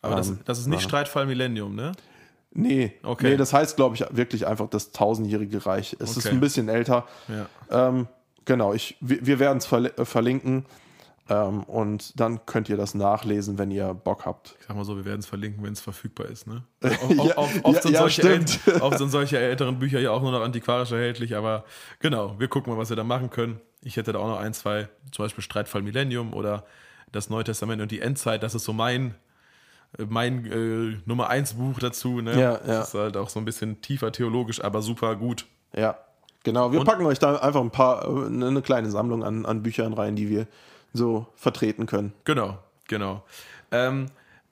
Aber 0.00 0.16
das, 0.16 0.28
ähm, 0.28 0.40
das 0.46 0.58
ist 0.58 0.66
nicht 0.66 0.78
machen. 0.78 0.88
Streitfall 0.88 1.26
Millennium, 1.26 1.74
ne? 1.74 1.92
Nee, 2.58 2.92
Okay. 3.02 3.30
nee, 3.30 3.36
das 3.36 3.52
heißt, 3.52 3.76
glaube 3.76 3.96
ich, 3.96 4.04
wirklich 4.10 4.46
einfach 4.46 4.68
das 4.70 4.90
tausendjährige 4.92 5.64
Reich. 5.66 5.94
Es 6.00 6.16
ist 6.16 6.26
Okay. 6.26 6.34
ein 6.34 6.40
bisschen 6.40 6.68
älter. 6.70 7.06
Ja. 7.28 7.88
Ähm, 7.88 8.08
genau, 8.46 8.72
ich, 8.72 8.96
wir, 9.00 9.24
wir 9.26 9.38
werden 9.38 9.58
es 9.58 9.68
verli- 9.68 9.94
äh, 10.00 10.04
verlinken 10.06 10.64
ähm, 11.28 11.64
und 11.64 12.18
dann 12.18 12.46
könnt 12.46 12.68
ihr 12.68 12.76
das 12.76 12.94
nachlesen, 12.94 13.58
wenn 13.58 13.70
ihr 13.70 13.92
Bock 13.92 14.24
habt. 14.24 14.54
Ich 14.60 14.66
sag 14.66 14.76
mal 14.76 14.84
so, 14.84 14.96
wir 14.96 15.04
werden 15.04 15.18
es 15.20 15.26
verlinken, 15.26 15.62
wenn 15.64 15.72
es 15.74 15.80
verfügbar 15.80 16.28
ist, 16.28 16.46
ne? 16.46 16.62
Ja, 16.82 17.36
oft, 17.36 17.64
oft, 17.64 17.76
ja, 17.76 17.82
sind 17.82 17.92
ja, 17.94 18.08
stimmt. 18.08 18.60
ält- 18.66 18.80
oft 18.80 18.98
sind 18.98 19.10
solche 19.10 19.38
älteren 19.38 19.78
Bücher 19.78 20.00
ja 20.00 20.10
auch 20.12 20.22
nur 20.22 20.32
noch 20.32 20.40
antiquarisch 20.42 20.92
erhältlich, 20.92 21.36
aber 21.36 21.64
genau, 21.98 22.38
wir 22.38 22.48
gucken 22.48 22.72
mal, 22.72 22.78
was 22.78 22.88
wir 22.88 22.96
da 22.96 23.04
machen 23.04 23.28
können. 23.30 23.60
Ich 23.82 23.96
hätte 23.98 24.12
da 24.12 24.18
auch 24.20 24.28
noch 24.28 24.38
ein, 24.40 24.54
zwei, 24.54 24.88
zum 25.12 25.24
Beispiel 25.26 25.42
Streitfall 25.44 25.82
Millennium 25.82 26.32
oder 26.32 26.64
das 27.12 27.28
Neue 27.28 27.44
Testament 27.44 27.82
und 27.82 27.90
die 27.90 28.00
Endzeit, 28.00 28.42
das 28.42 28.54
ist 28.54 28.64
so 28.64 28.72
mein, 28.72 29.14
mein 30.08 30.44
äh, 30.46 30.96
Nummer 31.06 31.28
eins 31.28 31.54
Buch 31.54 31.78
dazu, 31.78 32.20
ne? 32.20 32.32
Ja, 32.32 32.38
ja. 32.38 32.58
Das 32.58 32.88
ist 32.88 32.94
halt 32.94 33.16
auch 33.16 33.28
so 33.28 33.38
ein 33.40 33.44
bisschen 33.44 33.80
tiefer 33.80 34.12
theologisch, 34.12 34.62
aber 34.62 34.82
super 34.82 35.16
gut. 35.16 35.46
Ja, 35.74 35.98
genau. 36.44 36.72
Wir 36.72 36.84
packen 36.84 37.06
euch 37.06 37.18
da 37.18 37.36
einfach 37.36 37.60
ein 37.60 37.70
paar, 37.70 38.04
äh, 38.04 38.26
eine 38.26 38.62
kleine 38.62 38.90
Sammlung 38.90 39.24
an, 39.24 39.46
an 39.46 39.62
Büchern 39.62 39.92
rein, 39.92 40.16
die 40.16 40.28
wir 40.28 40.46
so 40.92 41.26
vertreten 41.34 41.86
können. 41.86 42.12
Genau, 42.24 42.58
genau. 42.88 43.22
Ähm, 43.70 44.06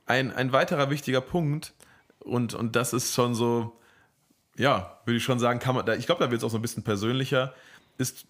ein, 0.06 0.32
ein 0.32 0.52
weiterer 0.52 0.90
wichtiger 0.90 1.20
Punkt, 1.20 1.72
und, 2.20 2.54
und 2.54 2.74
das 2.76 2.92
ist 2.94 3.14
schon 3.14 3.34
so, 3.34 3.72
ja, 4.56 4.98
würde 5.04 5.16
ich 5.18 5.24
schon 5.24 5.38
sagen, 5.38 5.58
kann 5.60 5.74
man, 5.74 5.84
da- 5.86 5.94
ich 5.94 6.06
glaube, 6.06 6.24
da 6.24 6.30
wird 6.30 6.40
es 6.40 6.44
auch 6.44 6.50
so 6.50 6.58
ein 6.58 6.62
bisschen 6.62 6.82
persönlicher, 6.82 7.52
ist, 7.98 8.24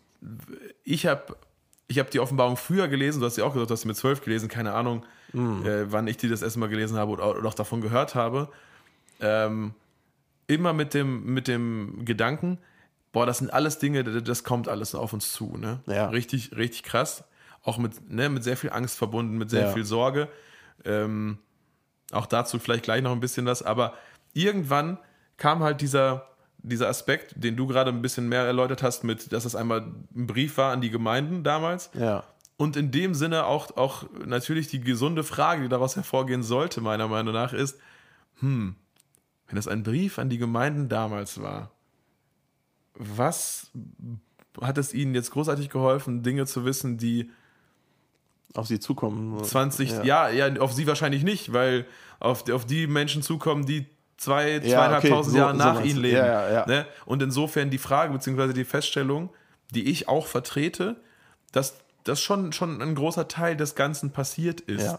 ich 0.85 1.07
habe 1.07 1.37
ich 1.87 1.99
hab 1.99 2.11
die 2.11 2.21
Offenbarung 2.21 2.57
früher 2.57 2.89
gelesen, 2.89 3.21
du 3.21 3.27
hast 3.27 3.37
ja 3.37 3.45
auch 3.45 3.53
gesagt, 3.53 3.71
du 3.71 3.75
hast 3.75 3.83
sie 3.83 3.89
mit 3.89 3.97
zwölf 3.97 4.23
gelesen, 4.23 4.49
keine 4.49 4.73
Ahnung, 4.73 5.05
äh, 5.35 5.85
wann 5.91 6.07
ich 6.07 6.17
die 6.17 6.29
das 6.29 6.43
erste 6.43 6.59
Mal 6.61 6.69
gelesen 6.69 6.97
habe 6.97 7.11
oder, 7.11 7.37
oder 7.37 7.49
auch 7.49 7.55
davon 7.55 7.81
gehört 7.81 8.15
habe. 8.15 8.49
Ähm, 9.21 9.75
immer 10.47 10.73
mit 10.73 10.95
dem, 10.95 11.25
mit 11.35 11.49
dem 11.49 12.05
Gedanken, 12.05 12.59
boah, 13.13 13.27
das 13.27 13.39
sind 13.39 13.53
alles 13.53 13.79
Dinge, 13.79 14.05
das 14.05 14.23
das 14.25 14.45
kommt 14.45 14.69
alles 14.69 14.95
auf 14.95 15.13
uns 15.13 15.33
zu. 15.33 15.57
Ne? 15.57 15.81
Ja. 15.87 16.09
Richtig, 16.09 16.57
richtig 16.57 16.83
krass. 16.85 17.25
Auch 17.63 17.79
mit, 17.79 18.11
ne, 18.11 18.29
mit 18.29 18.45
sehr 18.45 18.57
viel 18.57 18.71
Angst 18.71 18.97
verbunden, 18.99 19.37
mit 19.39 19.51
sehr 19.51 19.63
Ja. 19.67 19.73
viel 19.73 19.85
Sorge. 19.85 20.29
Ähm, 20.85 21.39
auch 22.13 22.27
dazu 22.27 22.59
vielleicht 22.59 22.85
gleich 22.85 23.03
noch 23.03 23.13
ein 23.13 23.21
bisschen 23.21 23.47
was, 23.47 23.63
aber 23.63 23.95
irgendwann 24.35 24.99
kam 25.37 25.63
halt 25.63 25.81
dieser, 25.81 26.29
dieser 26.65 26.89
Aspekt, 26.89 27.35
den 27.37 27.57
du 27.57 27.67
gerade 27.67 27.91
ein 27.91 28.03
bisschen 28.03 28.29
mehr 28.29 28.43
erläutert 28.43 28.83
hast, 28.83 29.05
mit, 29.05 29.33
dass 29.33 29.45
es 29.45 29.55
einmal 29.55 29.83
ein 30.15 30.27
Brief 30.27 30.57
war 30.57 30.73
an 30.73 30.81
die 30.81 30.91
Gemeinden 30.91 31.45
damals. 31.45 31.91
Ja. 31.95 32.25
Und 32.57 32.77
in 32.77 32.91
dem 32.91 33.15
Sinne 33.15 33.47
auch, 33.47 33.77
auch 33.77 34.05
natürlich 34.25 34.69
die 34.69 34.81
gesunde 34.81 35.25
Frage, 35.25 35.63
die 35.63 35.69
daraus 35.69 35.97
hervorgehen 35.97 36.43
sollte, 36.43 36.81
meiner 36.81 37.09
Meinung 37.09 37.35
nach, 37.35 37.53
ist, 37.53 37.79
hm, 38.41 38.77
wenn 39.47 39.57
das 39.57 39.69
ein 39.69 39.83
Brief 39.83 40.19
an 40.19 40.31
die 40.31 40.39
Gemeinden 40.39 40.89
damals 40.89 41.43
war, 41.43 41.71
was 42.95 43.71
hat 44.61 44.79
es 44.79 44.95
ihnen 44.95 45.15
jetzt 45.15 45.33
großartig 45.33 45.69
geholfen, 45.69 46.23
Dinge 46.23 46.47
zu 46.47 46.65
wissen, 46.65 46.97
die 46.97 47.31
Auf 48.55 48.69
sie 48.69 48.79
zukommen. 48.79 49.43
20, 49.43 49.91
Ja. 49.91 50.05
ja, 50.05 50.47
ja, 50.47 50.61
auf 50.61 50.73
sie 50.73 50.87
wahrscheinlich 50.87 51.25
nicht, 51.25 51.53
weil 51.53 51.87
auf, 52.21 52.49
auf 52.51 52.65
die 52.65 52.87
Menschen 52.87 53.21
zukommen, 53.23 53.67
die 53.67 53.87
zwei, 54.25 54.53
Ja, 54.53 54.61
zweieinhalbtausend 54.63 55.13
okay, 55.13 55.31
so- 55.31 55.37
Jahre 55.39 55.53
so 55.53 55.59
nach 55.59 55.75
meinst 55.75 55.91
ihnen 55.91 56.01
leben. 56.01 56.17
Ja, 56.17 56.27
ja, 56.27 56.53
ja. 56.53 56.67
Ne? 56.67 56.87
Und 57.07 57.23
insofern 57.23 57.71
die 57.71 57.79
Frage 57.79 58.13
beziehungsweise 58.13 58.53
die 58.55 58.65
Feststellung, 58.65 59.31
die 59.71 59.89
ich 59.91 60.09
auch 60.09 60.27
vertrete, 60.27 60.97
dass 61.53 61.79
das 62.05 62.21
schon, 62.21 62.53
schon 62.53 62.83
ein 62.83 62.95
großer 62.95 63.29
Teil 63.29 63.57
des 63.57 63.75
Ganzen 63.75 64.11
passiert 64.11 64.61
ist. 64.61 64.85
Ja. 64.85 64.99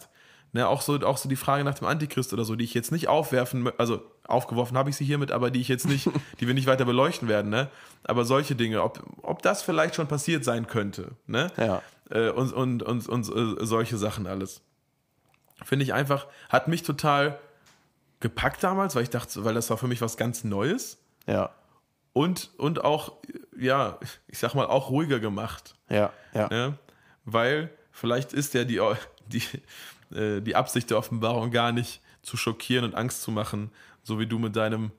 Ne, 0.53 0.67
auch, 0.69 0.81
so, 0.81 0.95
auch 1.01 1.17
so 1.17 1.27
die 1.27 1.35
Frage 1.35 1.65
nach 1.65 1.73
dem 1.75 1.85
Antichrist 1.85 2.31
oder 2.31 2.45
so, 2.45 2.55
die 2.55 2.63
ich 2.63 2.73
jetzt 2.73 2.89
nicht 2.93 3.09
aufwerfen, 3.09 3.69
also 3.77 4.01
aufgeworfen 4.25 4.77
habe 4.77 4.89
ich 4.89 4.95
sie 4.95 5.03
hiermit, 5.03 5.31
aber 5.33 5.51
die 5.51 5.59
ich 5.59 5.67
jetzt 5.67 5.85
nicht, 5.85 6.09
die 6.39 6.47
wir 6.47 6.53
nicht 6.53 6.65
weiter 6.65 6.85
beleuchten 6.85 7.27
werden, 7.27 7.51
ne? 7.51 7.69
Aber 8.05 8.23
solche 8.23 8.55
Dinge, 8.55 8.81
ob, 8.81 9.03
ob 9.21 9.41
das 9.41 9.63
vielleicht 9.63 9.95
schon 9.95 10.07
passiert 10.07 10.45
sein 10.45 10.65
könnte, 10.67 11.11
ne? 11.27 11.51
Ja. 11.57 11.81
äh, 12.09 12.29
und, 12.29 12.53
und, 12.53 12.83
und, 12.83 13.09
und 13.09 13.27
äh, 13.61 13.65
solche 13.65 13.97
Sachen 13.97 14.27
alles. 14.27 14.61
Finde 15.63 15.83
ich 15.83 15.93
einfach, 15.93 16.25
hat 16.47 16.69
mich 16.69 16.83
total 16.83 17.37
gepackt 18.25 18.63
damals, 18.63 18.95
weil 18.95 19.03
ich 19.03 19.11
dachte, 19.11 19.45
weil 19.45 19.53
das 19.53 19.69
war 19.69 19.77
für 19.77 19.87
mich 19.87 20.01
was 20.01 20.17
ganz 20.17 20.43
Neues 20.43 20.97
Ja. 21.27 21.51
und, 22.11 22.49
und 22.57 22.83
auch, 22.83 23.13
ja, 23.55 23.99
ich 24.27 24.39
sag 24.39 24.55
mal, 24.55 24.65
auch 24.65 24.89
ruhiger 24.89 25.19
gemacht. 25.19 25.75
Ja. 25.89 26.11
Ja. 26.33 26.47
Ne? 26.49 26.77
Weil 27.23 27.69
vielleicht 27.91 28.33
ist 28.33 28.55
ja 28.55 28.63
die, 28.63 28.81
die, 29.27 29.43
äh, 30.15 30.41
die 30.41 30.55
Absicht 30.55 30.89
der 30.89 30.97
Offenbarung 30.97 31.51
gar 31.51 31.71
nicht 31.71 32.01
zu 32.23 32.35
schockieren 32.35 32.83
und 32.83 32.95
Angst 32.95 33.21
zu 33.21 33.29
machen, 33.29 33.69
so 34.01 34.19
wie 34.19 34.25
du 34.25 34.39
mit 34.39 34.55
deinem, 34.55 34.91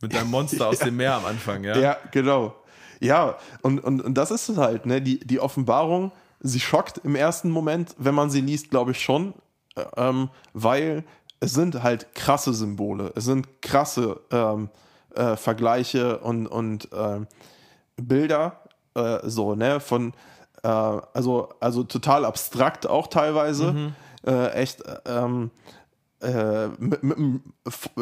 mit 0.00 0.14
deinem 0.14 0.30
Monster 0.30 0.68
aus 0.68 0.78
dem 0.86 0.96
Meer 0.96 1.14
am 1.16 1.24
Anfang, 1.26 1.64
ja? 1.64 1.76
Ja, 1.76 1.96
genau. 2.12 2.54
Ja, 3.00 3.36
und, 3.62 3.80
und, 3.80 4.00
und 4.00 4.14
das 4.14 4.30
ist 4.30 4.48
es 4.48 4.58
halt, 4.58 4.86
ne? 4.86 5.02
Die, 5.02 5.18
die 5.18 5.40
Offenbarung, 5.40 6.12
sie 6.38 6.60
schockt 6.60 6.98
im 6.98 7.16
ersten 7.16 7.50
Moment, 7.50 7.96
wenn 7.98 8.14
man 8.14 8.30
sie 8.30 8.42
liest, 8.42 8.70
glaube 8.70 8.92
ich 8.92 9.02
schon, 9.02 9.34
äh, 9.74 9.84
ähm, 9.96 10.28
weil 10.52 11.02
es 11.40 11.54
sind 11.54 11.82
halt 11.82 12.14
krasse 12.14 12.52
Symbole, 12.54 13.12
es 13.16 13.24
sind 13.24 13.62
krasse 13.62 14.20
ähm, 14.30 14.68
äh, 15.14 15.36
Vergleiche 15.36 16.18
und, 16.18 16.46
und 16.46 16.88
ähm, 16.92 17.26
Bilder, 17.96 18.60
äh, 18.94 19.18
so, 19.24 19.54
ne, 19.54 19.80
von, 19.80 20.12
äh, 20.62 20.68
also, 20.68 21.48
also 21.60 21.82
total 21.82 22.24
abstrakt 22.24 22.86
auch 22.86 23.08
teilweise, 23.08 23.92
äh, 24.26 24.50
echt, 24.52 24.82
ähm, 25.06 25.50
äh, 26.20 26.68
mit, 26.78 27.02
mit 27.02 27.16
einem 27.16 27.42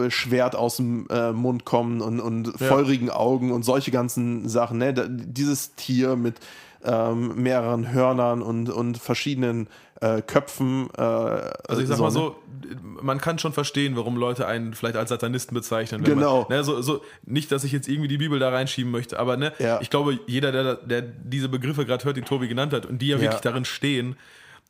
Schwert 0.08 0.56
aus 0.56 0.76
dem 0.76 1.06
äh, 1.08 1.32
Mund 1.32 1.64
kommen 1.64 2.00
und, 2.00 2.18
und 2.18 2.48
feurigen 2.58 3.10
Augen 3.10 3.52
und 3.52 3.64
solche 3.64 3.92
ganzen 3.92 4.48
Sachen. 4.48 4.78
Ne? 4.78 4.92
Dieses 5.08 5.76
Tier 5.76 6.16
mit 6.16 6.40
ähm, 6.84 7.40
mehreren 7.40 7.92
Hörnern 7.92 8.42
und, 8.42 8.70
und 8.70 8.98
verschiedenen 8.98 9.68
äh, 10.00 10.22
Köpfen. 10.22 10.88
Äh, 10.96 11.00
Also 11.00 11.82
ich 11.82 11.88
sag 11.88 11.98
mal 11.98 12.10
so, 12.10 12.36
man 13.00 13.18
kann 13.20 13.38
schon 13.38 13.52
verstehen, 13.52 13.96
warum 13.96 14.16
Leute 14.16 14.46
einen 14.46 14.74
vielleicht 14.74 14.96
als 14.96 15.08
Satanisten 15.10 15.54
bezeichnen. 15.54 16.02
Genau. 16.04 16.46
Man, 16.48 16.58
ne, 16.58 16.64
so, 16.64 16.80
so, 16.82 17.02
nicht, 17.24 17.50
dass 17.52 17.64
ich 17.64 17.72
jetzt 17.72 17.88
irgendwie 17.88 18.08
die 18.08 18.18
Bibel 18.18 18.38
da 18.38 18.50
reinschieben 18.50 18.90
möchte, 18.92 19.18
aber 19.18 19.36
ne, 19.36 19.52
Ja. 19.58 19.80
ich 19.80 19.90
glaube, 19.90 20.18
jeder, 20.26 20.52
der, 20.52 20.74
der 20.76 21.02
diese 21.02 21.48
Begriffe 21.48 21.86
gerade 21.86 22.04
hört, 22.04 22.16
die 22.16 22.22
Tobi 22.22 22.48
genannt 22.48 22.72
hat 22.72 22.86
und 22.86 23.00
die 23.00 23.08
ja, 23.08 23.20
wirklich 23.20 23.40
darin 23.40 23.64
stehen, 23.64 24.16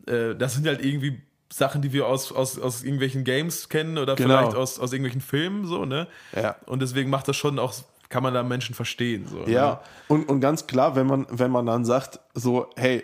äh, 0.06 0.34
das 0.34 0.54
sind 0.54 0.66
halt 0.66 0.84
irgendwie 0.84 1.20
Sachen, 1.50 1.80
die 1.82 1.92
wir 1.94 2.06
aus, 2.06 2.30
aus, 2.30 2.58
aus 2.58 2.82
irgendwelchen 2.82 3.24
Games 3.24 3.68
kennen 3.70 3.96
oder 3.98 4.14
Genau. 4.16 4.28
vielleicht 4.38 4.54
aus, 4.56 4.78
aus 4.78 4.92
irgendwelchen 4.92 5.22
Filmen, 5.22 5.66
so, 5.66 5.84
ne? 5.86 6.06
Ja. 6.36 6.56
Und 6.66 6.80
deswegen 6.82 7.08
macht 7.10 7.26
das 7.26 7.36
schon 7.36 7.58
auch, 7.58 7.72
kann 8.10 8.22
man 8.22 8.34
da 8.34 8.42
Menschen 8.42 8.74
verstehen. 8.74 9.26
So, 9.26 9.38
ne? 9.38 9.50
Ja, 9.50 9.80
und, 10.08 10.28
und 10.28 10.40
ganz 10.40 10.66
klar, 10.66 10.94
wenn 10.94 11.06
man, 11.06 11.26
wenn 11.30 11.50
man 11.50 11.64
dann 11.64 11.84
sagt, 11.86 12.20
so, 12.34 12.68
hey, 12.76 13.02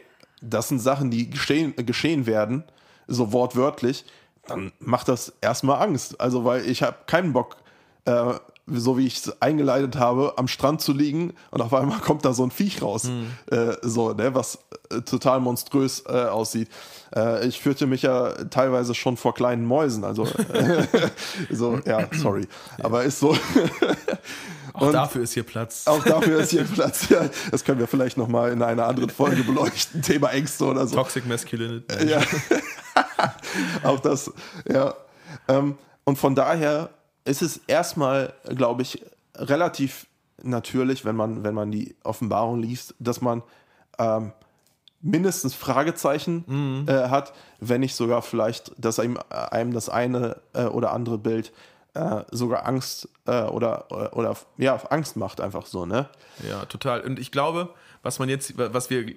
das 0.49 0.68
sind 0.68 0.78
Sachen, 0.78 1.11
die 1.11 1.30
geschehen, 1.30 1.74
geschehen 1.76 2.26
werden, 2.26 2.64
so 3.07 3.32
wortwörtlich, 3.32 4.05
dann 4.47 4.72
macht 4.78 5.09
das 5.09 5.32
erstmal 5.40 5.82
Angst. 5.82 6.20
Also, 6.20 6.45
weil 6.45 6.68
ich 6.68 6.82
habe 6.82 6.97
keinen 7.07 7.32
Bock, 7.32 7.57
äh, 8.05 8.34
so 8.67 8.97
wie 8.97 9.07
ich 9.07 9.19
es 9.19 9.43
eingeleitet 9.43 9.97
habe, 9.97 10.35
am 10.37 10.49
Strand 10.49 10.81
zu 10.81 10.93
liegen 10.93 11.35
und 11.51 11.61
auf 11.61 11.75
einmal 11.75 11.99
kommt 12.01 12.25
da 12.25 12.33
so 12.33 12.45
ein 12.45 12.51
Viech 12.51 12.81
raus, 12.81 13.05
mhm. 13.05 13.27
äh, 13.51 13.75
so, 13.83 14.12
ne, 14.12 14.35
was 14.35 14.59
äh, 14.91 15.03
total 15.03 15.41
monströs 15.41 16.05
äh, 16.07 16.12
aussieht. 16.12 16.69
Äh, 17.15 17.47
ich 17.47 17.61
führte 17.61 17.87
mich 17.87 18.03
ja 18.03 18.33
teilweise 18.45 18.95
schon 18.95 19.19
vor 19.19 19.35
kleinen 19.35 19.67
Mäusen, 19.67 20.05
also 20.05 20.27
so, 21.51 21.79
ja, 21.85 22.09
sorry, 22.12 22.47
aber 22.83 23.05
ist 23.05 23.21
so. 23.21 23.37
auch 24.73 24.93
dafür 24.93 25.23
ist 25.25 25.35
hier 25.35 25.45
Platz. 25.45 25.87
Auch 25.87 26.03
dafür 26.03 26.41
ist 26.41 26.51
hier 26.51 26.65
Platz. 26.65 27.09
Ja, 27.11 27.29
das 27.51 27.65
können 27.65 27.79
wir 27.79 27.87
vielleicht 27.87 28.17
noch 28.17 28.29
mal 28.29 28.51
in 28.51 28.62
einer 28.62 28.87
anderen 28.87 29.11
Folge 29.11 29.45
beleuchten, 29.45 30.01
Thema 30.01 30.31
Ängste 30.31 30.65
oder 30.65 30.87
so. 30.87 30.97
Toxic 30.97 31.27
Masculinity. 31.27 32.07
Ja. 32.07 32.23
auch 33.83 34.01
das, 34.01 34.33
ja. 34.67 34.95
Ähm, 35.49 35.77
und 36.05 36.17
von 36.17 36.35
daher 36.35 36.91
ist 37.25 37.43
es 37.43 37.59
erstmal, 37.66 38.35
glaube 38.45 38.83
ich, 38.83 39.03
relativ 39.37 40.07
natürlich, 40.43 41.05
wenn 41.05 41.16
man, 41.16 41.45
wenn 41.45 41.55
man 41.55 41.70
die 41.70 41.97
Offenbarung 42.05 42.61
liest, 42.61 42.95
dass 42.99 43.20
man 43.20 43.43
ähm, 43.99 44.33
mindestens 45.01 45.55
Fragezeichen 45.55 46.45
mhm. 46.47 46.89
äh, 46.89 47.09
hat, 47.09 47.33
wenn 47.61 47.81
nicht 47.81 47.95
sogar 47.95 48.22
vielleicht, 48.22 48.72
dass 48.77 48.99
einem, 48.99 49.18
einem 49.31 49.72
das 49.72 49.89
eine 49.89 50.41
äh, 50.55 50.64
oder 50.64 50.93
andere 50.93 51.18
Bild 51.18 51.53
äh, 51.95 52.22
sogar 52.31 52.66
Angst 52.66 53.09
äh, 53.27 53.43
oder, 53.43 53.91
oder, 53.91 54.16
oder, 54.16 54.37
ja, 54.57 54.77
Angst 54.91 55.16
macht, 55.16 55.41
einfach 55.41 55.66
so, 55.66 55.87
ne? 55.87 56.09
Ja, 56.49 56.64
total. 56.64 57.03
Und 57.03 57.18
ich 57.18 57.31
glaube, 57.31 57.70
was 58.03 58.18
man 58.18 58.29
jetzt, 58.29 58.59
was 58.59 58.91
wir 58.91 59.14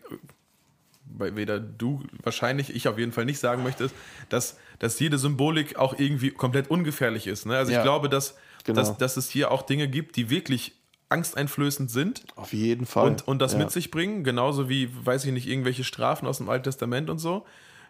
weder 1.17 1.59
du 1.59 2.03
wahrscheinlich, 2.23 2.75
ich 2.75 2.87
auf 2.87 2.97
jeden 2.97 3.11
Fall 3.11 3.25
nicht 3.25 3.39
sagen 3.39 3.63
möchte, 3.63 3.89
dass, 4.29 4.57
dass 4.79 4.99
jede 4.99 5.17
Symbolik 5.17 5.77
auch 5.77 5.97
irgendwie 5.97 6.31
komplett 6.31 6.69
ungefährlich 6.69 7.27
ist. 7.27 7.45
Ne? 7.45 7.57
Also 7.57 7.71
ja, 7.71 7.79
ich 7.79 7.83
glaube, 7.83 8.09
dass, 8.09 8.37
genau. 8.63 8.79
dass, 8.79 8.97
dass 8.97 9.17
es 9.17 9.29
hier 9.29 9.51
auch 9.51 9.63
Dinge 9.63 9.87
gibt, 9.87 10.15
die 10.15 10.29
wirklich 10.29 10.73
angsteinflößend 11.09 11.89
sind. 11.89 12.25
Auf 12.35 12.53
jeden 12.53 12.85
Fall. 12.85 13.07
Und, 13.07 13.27
und 13.27 13.39
das 13.39 13.53
ja. 13.53 13.59
mit 13.59 13.71
sich 13.71 13.91
bringen, 13.91 14.23
genauso 14.23 14.69
wie, 14.69 14.89
weiß 15.05 15.25
ich 15.25 15.31
nicht, 15.31 15.47
irgendwelche 15.47 15.83
Strafen 15.83 16.27
aus 16.27 16.37
dem 16.37 16.49
Alten 16.49 16.65
Testament 16.65 17.09
und 17.09 17.19
so. 17.19 17.45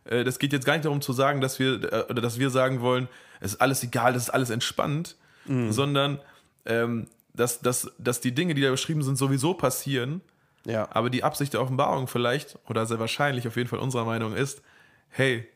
Äh, 0.06 0.24
das 0.24 0.40
geht 0.40 0.54
jetzt 0.54 0.66
gar 0.66 0.74
nicht 0.74 0.86
darum 0.86 1.02
zu 1.02 1.14
sagen, 1.14 1.42
dass 1.42 1.60
wir, 1.60 1.84
äh, 1.92 2.06
oder 2.10 2.22
dass 2.22 2.40
wir 2.40 2.50
sagen 2.50 2.82
wollen, 2.82 3.08
es 3.40 3.54
ist 3.54 3.62
alles 3.62 3.84
egal, 3.84 4.14
das 4.14 4.24
ist 4.24 4.30
alles 4.30 4.50
entspannt, 4.50 5.16
mhm. 5.46 5.72
sondern 5.72 6.20
ähm, 6.66 7.08
dass, 7.34 7.60
dass, 7.62 7.92
dass 7.98 8.22
die 8.22 8.34
Dinge, 8.34 8.54
die 8.56 8.62
da 8.62 8.72
beschrieben 8.72 9.04
sind, 9.04 9.18
sowieso 9.18 9.54
passieren 9.54 10.22
ja. 10.68 10.88
Aber 10.92 11.10
die 11.10 11.24
Absicht 11.24 11.54
der 11.54 11.62
Offenbarung 11.62 12.08
vielleicht, 12.08 12.60
oder 12.70 12.86
sehr 12.86 13.00
wahrscheinlich 13.00 13.48
auf 13.48 13.56
jeden 13.56 13.70
Fall 13.70 13.80
unserer 13.80 14.06
Meinung 14.06 14.34
ist, 14.34 14.62
hey, 15.10 15.48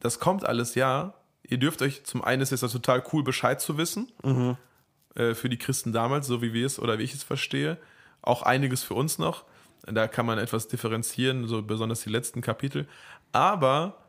das 0.00 0.20
kommt 0.20 0.46
alles 0.46 0.74
ja. 0.74 1.14
Ihr 1.42 1.58
dürft 1.58 1.82
euch, 1.82 2.04
zum 2.04 2.22
einen 2.22 2.42
ist 2.42 2.52
es 2.52 2.60
ja 2.60 2.68
total 2.68 3.02
cool, 3.12 3.22
Bescheid 3.22 3.60
zu 3.60 3.76
wissen. 3.76 4.10
Mhm. 4.22 4.56
Äh, 5.14 5.34
für 5.34 5.48
die 5.48 5.58
Christen 5.58 5.92
damals, 5.92 6.26
so 6.26 6.42
wie 6.42 6.52
wir 6.52 6.66
es 6.66 6.78
oder 6.78 6.98
wie 6.98 7.02
ich 7.02 7.14
es 7.14 7.22
verstehe. 7.22 7.78
Auch 8.22 8.42
einiges 8.42 8.82
für 8.82 8.94
uns 8.94 9.18
noch. 9.18 9.44
Da 9.82 10.08
kann 10.08 10.26
man 10.26 10.38
etwas 10.38 10.68
differenzieren, 10.68 11.46
so 11.46 11.62
besonders 11.62 12.00
die 12.00 12.10
letzten 12.10 12.40
Kapitel. 12.40 12.88
Aber, 13.32 14.04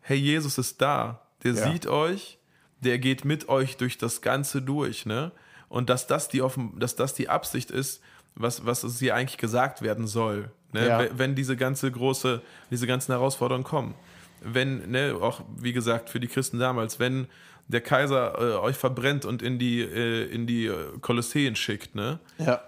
hey, 0.00 0.16
Jesus 0.16 0.58
ist 0.58 0.80
da. 0.82 1.22
Der 1.42 1.54
ja. 1.54 1.70
sieht 1.70 1.86
euch, 1.86 2.38
der 2.80 2.98
geht 2.98 3.24
mit 3.24 3.48
euch 3.48 3.76
durch 3.76 3.98
das 3.98 4.20
Ganze 4.20 4.62
durch, 4.62 5.06
ne? 5.06 5.32
Und 5.68 5.90
dass 5.90 6.06
das 6.06 6.28
die, 6.28 6.42
offen, 6.42 6.78
dass 6.78 6.96
das 6.96 7.14
die 7.14 7.28
Absicht 7.28 7.70
ist, 7.70 8.00
was, 8.36 8.64
was 8.64 8.84
es 8.84 8.98
hier 8.98 9.14
eigentlich 9.14 9.38
gesagt 9.38 9.82
werden 9.82 10.06
soll. 10.06 10.50
Ne? 10.72 10.86
Ja. 10.86 11.06
Wenn 11.16 11.34
diese 11.34 11.56
ganze 11.56 11.90
große, 11.90 12.42
diese 12.70 12.86
ganzen 12.86 13.12
Herausforderungen 13.12 13.64
kommen. 13.64 13.94
Wenn, 14.42 14.90
ne, 14.90 15.16
auch 15.20 15.42
wie 15.56 15.72
gesagt, 15.72 16.10
für 16.10 16.20
die 16.20 16.28
Christen 16.28 16.58
damals, 16.58 17.00
wenn 17.00 17.26
der 17.68 17.80
Kaiser 17.80 18.38
äh, 18.38 18.58
euch 18.58 18.76
verbrennt 18.76 19.24
und 19.24 19.42
in 19.42 19.58
die, 19.58 19.80
äh, 19.80 20.26
in 20.26 20.46
die 20.46 20.66
äh, 20.66 20.98
Kolosseen 21.00 21.56
schickt, 21.56 21.94
ne? 21.94 22.20
Ja. 22.38 22.62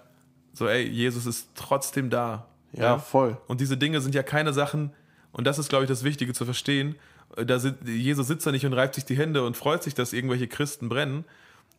So, 0.55 0.67
ey, 0.67 0.83
Jesus 0.89 1.27
ist 1.27 1.51
trotzdem 1.55 2.11
da. 2.11 2.49
Ja, 2.73 2.83
ja, 2.83 2.99
voll. 2.99 3.37
Und 3.47 3.61
diese 3.61 3.77
Dinge 3.77 4.01
sind 4.01 4.15
ja 4.15 4.23
keine 4.23 4.53
Sachen, 4.53 4.93
und 5.31 5.47
das 5.47 5.59
ist, 5.59 5.69
glaube 5.69 5.85
ich, 5.85 5.89
das 5.89 6.03
Wichtige 6.03 6.33
zu 6.33 6.45
verstehen. 6.45 6.97
Äh, 7.37 7.47
da 7.47 7.59
sind, 7.59 7.87
Jesus 7.87 8.27
sitzt 8.27 8.47
da 8.47 8.51
nicht 8.51 8.67
und 8.67 8.73
reibt 8.73 8.95
sich 8.95 9.05
die 9.05 9.17
Hände 9.17 9.45
und 9.45 9.57
freut 9.57 9.83
sich, 9.83 9.95
dass 9.95 10.13
irgendwelche 10.13 10.49
Christen 10.49 10.89
brennen. 10.89 11.25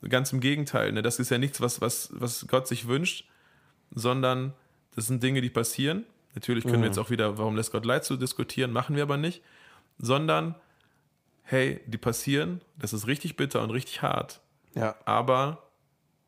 Ganz 0.07 0.31
im 0.31 0.39
Gegenteil, 0.39 0.93
ne? 0.93 1.01
Das 1.01 1.19
ist 1.19 1.29
ja 1.29 1.37
nichts, 1.37 1.59
was, 1.59 1.81
was, 1.81 2.09
was 2.13 2.47
Gott 2.47 2.67
sich 2.69 2.87
wünscht, 2.87 3.25
sondern 3.91 4.53
das 4.95 5.07
sind 5.07 5.23
Dinge, 5.23 5.41
die 5.41 5.49
passieren. 5.49 6.05
Natürlich 6.35 6.63
können 6.63 6.77
mhm. 6.77 6.81
wir 6.81 6.87
jetzt 6.87 6.99
auch 6.99 7.09
wieder, 7.09 7.37
warum 7.37 7.55
lässt 7.55 7.71
Gott 7.71 7.85
leid 7.85 8.05
zu 8.05 8.17
diskutieren, 8.17 8.71
machen 8.71 8.95
wir 8.95 9.03
aber 9.03 9.17
nicht, 9.17 9.41
sondern 9.97 10.55
hey, 11.43 11.81
die 11.87 11.97
passieren, 11.97 12.61
das 12.77 12.93
ist 12.93 13.07
richtig 13.07 13.35
bitter 13.35 13.63
und 13.63 13.71
richtig 13.71 14.01
hart. 14.01 14.39
Ja. 14.75 14.95
Aber 15.05 15.63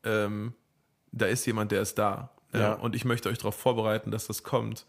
ähm, 0.04 0.54
da 1.12 1.26
ist 1.26 1.46
jemand, 1.46 1.70
der 1.70 1.80
ist 1.82 1.96
da. 1.96 2.30
Ja. 2.52 2.60
ja. 2.60 2.72
Und 2.74 2.96
ich 2.96 3.04
möchte 3.04 3.28
euch 3.28 3.38
darauf 3.38 3.54
vorbereiten, 3.54 4.10
dass 4.10 4.26
das 4.26 4.42
kommt. 4.42 4.84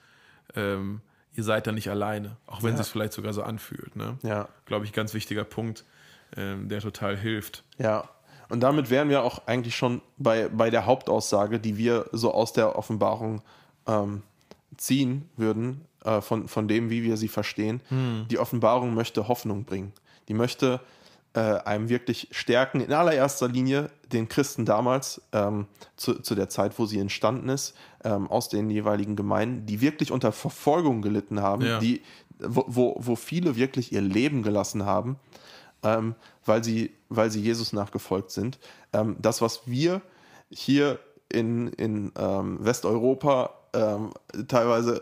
Ähm, 0.55 1.01
ihr 1.35 1.43
seid 1.43 1.67
da 1.67 1.71
nicht 1.71 1.89
alleine, 1.89 2.37
auch 2.47 2.63
wenn 2.63 2.75
ja. 2.75 2.81
es 2.81 2.89
vielleicht 2.89 3.13
sogar 3.13 3.33
so 3.33 3.43
anfühlt. 3.43 3.95
Ne? 3.95 4.17
Ja. 4.23 4.49
Glaube 4.65 4.85
ich, 4.85 4.93
ganz 4.93 5.13
wichtiger 5.13 5.43
Punkt, 5.43 5.85
ähm, 6.35 6.67
der 6.67 6.81
total 6.81 7.15
hilft. 7.15 7.63
Ja, 7.77 8.09
und 8.53 8.59
damit 8.59 8.91
wären 8.91 9.09
wir 9.09 9.23
auch 9.23 9.41
eigentlich 9.47 9.75
schon 9.75 10.01
bei, 10.19 10.47
bei 10.47 10.69
der 10.69 10.85
Hauptaussage, 10.85 11.59
die 11.59 11.75
wir 11.75 12.05
so 12.11 12.31
aus 12.31 12.53
der 12.53 12.77
Offenbarung 12.77 13.41
ähm, 13.87 14.21
ziehen 14.77 15.27
würden, 15.37 15.81
äh, 16.05 16.21
von, 16.21 16.47
von 16.47 16.67
dem, 16.67 16.91
wie 16.91 17.01
wir 17.01 17.17
sie 17.17 17.29
verstehen. 17.29 17.81
Hm. 17.89 18.27
Die 18.29 18.37
Offenbarung 18.37 18.93
möchte 18.93 19.27
Hoffnung 19.27 19.63
bringen. 19.63 19.91
Die 20.27 20.35
möchte 20.35 20.81
äh, 21.33 21.39
einem 21.39 21.89
wirklich 21.89 22.27
stärken, 22.29 22.79
in 22.79 22.93
allererster 22.93 23.47
Linie 23.47 23.89
den 24.11 24.29
Christen 24.29 24.65
damals, 24.65 25.19
ähm, 25.31 25.65
zu, 25.97 26.21
zu 26.21 26.35
der 26.35 26.47
Zeit, 26.47 26.77
wo 26.77 26.85
sie 26.85 26.99
entstanden 26.99 27.49
ist, 27.49 27.73
ähm, 28.03 28.29
aus 28.29 28.49
den 28.49 28.69
jeweiligen 28.69 29.15
Gemeinden, 29.15 29.65
die 29.65 29.81
wirklich 29.81 30.11
unter 30.11 30.31
Verfolgung 30.31 31.01
gelitten 31.01 31.41
haben, 31.41 31.65
ja. 31.65 31.79
die, 31.79 32.03
wo, 32.37 32.65
wo, 32.67 32.95
wo 32.99 33.15
viele 33.15 33.55
wirklich 33.55 33.91
ihr 33.91 34.01
Leben 34.01 34.43
gelassen 34.43 34.85
haben 34.85 35.17
ähm, 35.83 36.15
weil, 36.45 36.63
sie, 36.63 36.91
weil 37.09 37.31
sie 37.31 37.41
Jesus 37.41 37.73
nachgefolgt 37.73 38.31
sind. 38.31 38.59
Ähm, 38.93 39.15
das, 39.21 39.41
was 39.41 39.67
wir 39.67 40.01
hier 40.49 40.99
in, 41.29 41.67
in 41.69 42.11
ähm, 42.17 42.57
Westeuropa 42.61 43.51
ähm, 43.73 44.13
teilweise 44.47 44.99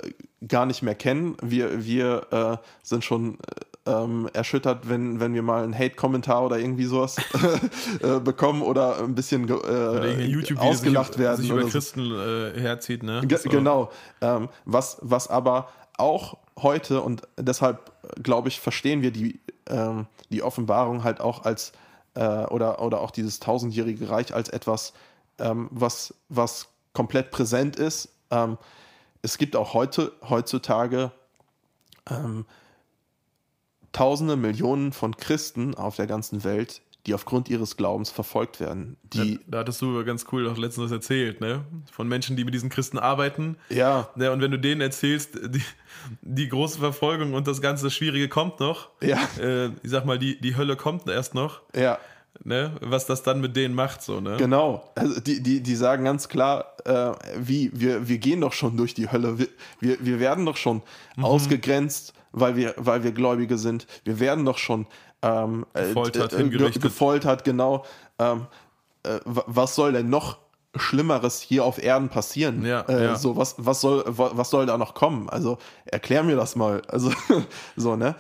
gar 0.48 0.66
nicht 0.66 0.82
mehr 0.82 0.96
kennen, 0.96 1.36
wir, 1.42 1.86
wir 1.86 2.28
äh, 2.32 2.58
sind 2.84 3.04
schon 3.04 3.38
ähm, 3.86 4.30
erschüttert, 4.34 4.88
wenn, 4.90 5.20
wenn 5.20 5.34
wir 5.34 5.42
mal 5.42 5.64
einen 5.64 5.78
Hate-Kommentar 5.78 6.46
oder 6.46 6.60
irgendwie 6.60 6.86
sowas 6.86 7.18
äh, 8.02 8.20
bekommen 8.20 8.62
oder 8.62 9.00
ein 9.00 9.16
bisschen 9.16 9.50
äh, 9.50 10.56
ausgelacht 10.56 11.18
werden. 11.18 11.42
Sich 11.42 11.50
über 11.50 11.68
Christen 11.68 12.10
so. 12.10 12.20
äh, 12.20 12.60
herzieht, 12.60 13.04
ne? 13.04 13.22
Ge 13.26 13.38
so. 13.38 13.50
Genau. 13.50 13.92
Ähm, 14.22 14.50
was, 14.66 14.98
was 15.02 15.28
aber 15.28 15.70
auch 15.98 16.38
heute 16.62 17.02
und 17.02 17.24
deshalb 17.38 17.92
glaube 18.22 18.50
ich, 18.50 18.60
verstehen 18.60 19.02
wir 19.02 19.12
die 19.12 19.40
ähm, 19.68 20.08
die 20.30 20.44
Offenbarung 20.44 21.04
halt 21.04 21.22
auch 21.22 21.44
als 21.44 21.74
äh, 22.16 22.46
oder, 22.46 22.82
oder 22.82 23.02
auch 23.02 23.12
dieses 23.12 23.40
tausendjährige 23.40 24.10
Reich 24.10 24.34
als 24.34 24.50
etwas, 24.50 24.94
ähm, 25.40 25.70
was, 25.72 26.14
was 26.30 26.68
komplett 26.94 27.32
präsent 27.32 27.76
ist. 27.76 28.10
Ähm, 28.30 28.58
es 29.22 29.38
gibt 29.38 29.56
auch 29.56 29.74
heute, 29.74 30.12
heutzutage 30.28 31.12
ähm, 32.10 32.46
Tausende, 33.92 34.38
Millionen 34.38 34.94
von 34.94 35.18
Christen 35.18 35.76
auf 35.76 35.98
der 35.98 36.08
ganzen 36.08 36.46
Welt, 36.46 36.82
die 37.08 37.14
aufgrund 37.14 37.50
ihres 37.50 37.78
Glaubens 37.78 38.12
verfolgt 38.12 38.60
werden. 38.60 38.98
Die, 39.14 39.34
ja, 39.34 39.40
da 39.48 39.60
hattest 39.60 39.82
du 39.82 40.04
ganz 40.06 40.26
cool 40.32 40.48
auch 40.48 40.58
letztens 40.58 40.92
erzählt, 40.92 41.42
ne? 41.42 41.66
Von 41.92 42.08
Menschen, 42.08 42.36
die 42.36 42.46
mit 42.46 42.54
diesen 42.54 42.70
Christen 42.70 43.00
arbeiten. 43.00 43.58
Ja. 43.70 44.10
ja 44.16 44.32
und 44.32 44.42
wenn 44.42 44.52
du 44.52 44.60
denen 44.60 44.82
erzählst, 44.82 45.36
die, 45.36 45.64
die 46.22 46.48
große 46.48 46.80
Verfolgung 46.80 47.34
und 47.34 47.48
das 47.48 47.62
ganze 47.62 47.90
Schwierige 47.90 48.30
kommt 48.30 48.60
noch. 48.60 48.90
Ja. 49.02 49.20
Äh, 49.40 49.68
ich 49.82 49.90
sag 49.90 50.06
mal, 50.06 50.20
die, 50.20 50.40
die 50.40 50.56
Hölle 50.56 50.76
kommt 50.76 51.08
erst 51.08 51.34
noch. 51.34 51.62
Ja. 51.76 51.98
Ne, 52.44 52.72
was 52.82 53.06
das 53.06 53.22
dann 53.22 53.40
mit 53.42 53.56
denen 53.56 53.76
macht, 53.76 54.02
so, 54.02 54.20
ne? 54.20 54.38
Genau. 54.38 54.90
Also 54.96 55.20
die, 55.20 55.44
die, 55.44 55.62
die 55.62 55.76
sagen 55.76 56.06
ganz 56.06 56.28
klar, 56.28 56.76
äh, 56.86 57.12
wie, 57.38 57.70
wir, 57.74 58.08
wir 58.08 58.18
gehen 58.18 58.42
doch 58.42 58.54
schon 58.54 58.78
durch 58.78 58.94
die 58.94 59.12
Hölle. 59.12 59.38
Wir, 59.38 59.48
wir, 59.80 59.98
wir 60.00 60.20
werden 60.20 60.46
doch 60.46 60.58
schon 60.58 60.82
mhm. 61.18 61.26
ausgegrenzt, 61.26 62.14
weil 62.32 62.56
wir, 62.56 62.74
weil 62.78 63.04
wir 63.04 63.12
Gläubige 63.12 63.58
sind. 63.58 63.86
Wir 64.06 64.20
werden 64.20 64.46
doch 64.46 64.58
schon 64.58 64.88
ähm, 65.22 65.66
äh, 65.74 65.88
gefoltert, 65.88 66.34
äh, 66.34 66.50
ge 66.50 66.72
gefoltert 66.72 67.44
genau. 67.44 67.86
Ähm, 68.20 68.48
äh, 69.04 69.20
was 69.26 69.76
soll 69.76 69.94
denn 69.94 70.10
noch 70.10 70.38
Schlimmeres 70.76 71.42
hier 71.42 71.66
auf 71.66 71.82
Erden 71.82 72.10
passieren? 72.10 72.66
Ja, 72.66 72.82
äh, 72.82 73.06
ja. 73.06 73.16
So, 73.16 73.36
was, 73.36 73.56
was, 73.58 73.82
soll, 73.82 74.04
was 74.08 74.50
soll 74.50 74.66
da 74.66 74.78
noch 74.78 74.94
kommen? 74.94 75.30
Also, 75.30 75.58
erklär 75.86 76.24
mir 76.24 76.36
das 76.36 76.56
mal. 76.56 76.82
Also, 76.88 77.12
so, 77.76 77.96
ne? 77.96 78.16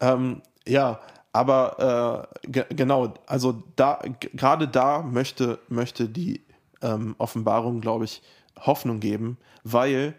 Ähm, 0.00 0.40
ja, 0.66 1.00
aber 1.32 2.28
äh, 2.48 2.64
genau, 2.74 3.14
also 3.26 3.62
da, 3.76 4.00
gerade 4.18 4.66
da 4.66 5.02
möchte, 5.02 5.58
möchte 5.68 6.08
die 6.08 6.44
ähm, 6.82 7.14
Offenbarung, 7.18 7.80
glaube 7.80 8.04
ich, 8.06 8.22
Hoffnung 8.58 9.00
geben, 9.00 9.38
weil 9.62 10.14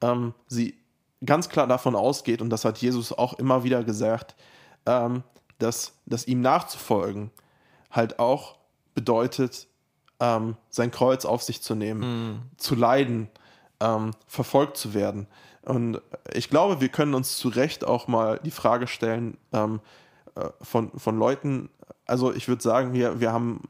ähm, 0.00 0.34
sie 0.46 0.78
ganz 1.24 1.48
klar 1.48 1.66
davon 1.66 1.96
ausgeht, 1.96 2.42
und 2.42 2.50
das 2.50 2.64
hat 2.64 2.78
Jesus 2.78 3.12
auch 3.12 3.34
immer 3.34 3.64
wieder 3.64 3.82
gesagt, 3.82 4.36
ähm, 4.86 5.22
dass, 5.58 5.92
dass 6.06 6.26
ihm 6.26 6.40
nachzufolgen 6.40 7.30
halt 7.90 8.18
auch 8.18 8.56
bedeutet, 8.94 9.68
ähm, 10.20 10.56
sein 10.70 10.90
Kreuz 10.90 11.24
auf 11.24 11.42
sich 11.42 11.62
zu 11.62 11.74
nehmen, 11.74 12.50
zu 12.56 12.74
leiden, 12.74 13.28
ähm, 13.80 14.12
verfolgt 14.26 14.76
zu 14.76 14.94
werden. 14.94 15.26
Und 15.62 16.00
ich 16.32 16.50
glaube, 16.50 16.80
wir 16.80 16.88
können 16.88 17.14
uns 17.14 17.38
zu 17.38 17.48
Recht 17.48 17.84
auch 17.84 18.06
mal 18.06 18.40
die 18.44 18.50
Frage 18.50 18.86
stellen 18.86 19.36
ähm, 19.52 19.80
äh, 20.34 20.48
von, 20.60 20.90
von 20.98 21.18
Leuten, 21.18 21.70
also 22.06 22.32
ich 22.32 22.48
würde 22.48 22.62
sagen, 22.62 22.92
wir, 22.92 23.20
wir 23.20 23.32
haben 23.32 23.62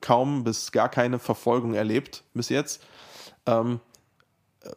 kaum 0.00 0.44
bis 0.44 0.72
gar 0.72 0.88
keine 0.88 1.18
Verfolgung 1.18 1.74
erlebt 1.74 2.24
bis 2.34 2.48
jetzt. 2.48 2.82
Ähm, 3.46 3.80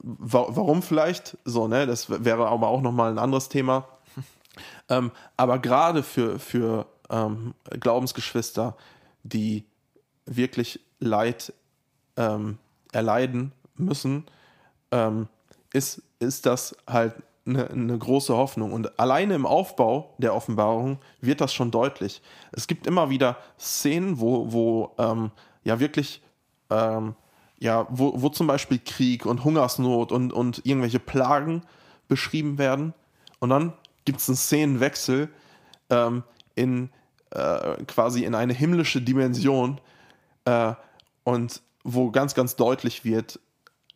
wa 0.02 0.46
warum 0.50 0.82
vielleicht? 0.82 1.38
So, 1.46 1.68
ne? 1.68 1.88
Das 1.88 2.10
wäre 2.24 2.48
aber 2.48 2.68
auch 2.68 2.82
nochmal 2.82 3.12
ein 3.12 3.20
anderes 3.20 3.50
Thema. 3.50 3.88
Ähm, 4.90 5.12
aber 5.38 5.60
gerade 5.60 6.04
für, 6.04 6.40
für 6.40 6.88
ähm, 7.10 7.54
Glaubensgeschwister, 7.70 8.76
die 9.24 9.66
wirklich 10.26 10.80
Leid 11.00 11.54
ähm, 12.18 12.58
erleiden 12.92 13.52
müssen, 13.76 14.26
ähm, 14.92 15.28
ist, 15.74 16.02
ist 16.20 16.46
das 16.46 16.76
halt 16.88 17.16
eine, 17.46 17.70
eine 17.70 17.98
große 17.98 18.36
Hoffnung. 18.36 18.74
Und 18.74 19.00
alleine 19.00 19.36
im 19.36 19.46
Aufbau 19.46 20.14
der 20.18 20.36
Offenbarung 20.36 21.00
wird 21.22 21.42
das 21.42 21.54
schon 21.54 21.72
deutlich. 21.72 22.22
Es 22.52 22.68
gibt 22.68 22.88
immer 22.88 23.10
wieder 23.10 23.38
Szenen, 23.60 24.20
wo, 24.20 24.52
wo 24.52 24.92
ähm, 24.98 25.32
ja 25.64 25.80
wirklich, 25.80 26.22
ähm, 26.70 27.16
ja, 27.60 27.88
wo, 27.90 28.22
wo 28.22 28.30
zum 28.30 28.48
Beispiel 28.48 28.80
Krieg 28.80 29.26
und 29.26 29.44
Hungersnot 29.44 30.12
und, 30.12 30.34
und 30.34 30.66
irgendwelche 30.66 31.00
Plagen 31.00 31.64
beschrieben 32.08 32.58
werden. 32.58 32.94
Und 33.40 33.50
dann 33.50 33.74
gibt 34.06 34.20
es 34.20 34.28
einen 34.30 34.38
Szenenwechsel 34.38 35.30
ähm, 35.90 36.24
in 36.56 36.90
äh, 37.32 37.84
quasi 37.86 38.24
in 38.26 38.36
eine 38.36 38.54
himmlische 38.54 39.02
Dimension 39.02 39.80
äh, 40.46 40.74
und 41.24 41.62
wo 41.84 42.12
ganz, 42.12 42.34
ganz 42.36 42.56
deutlich 42.56 43.06
wird, 43.06 43.40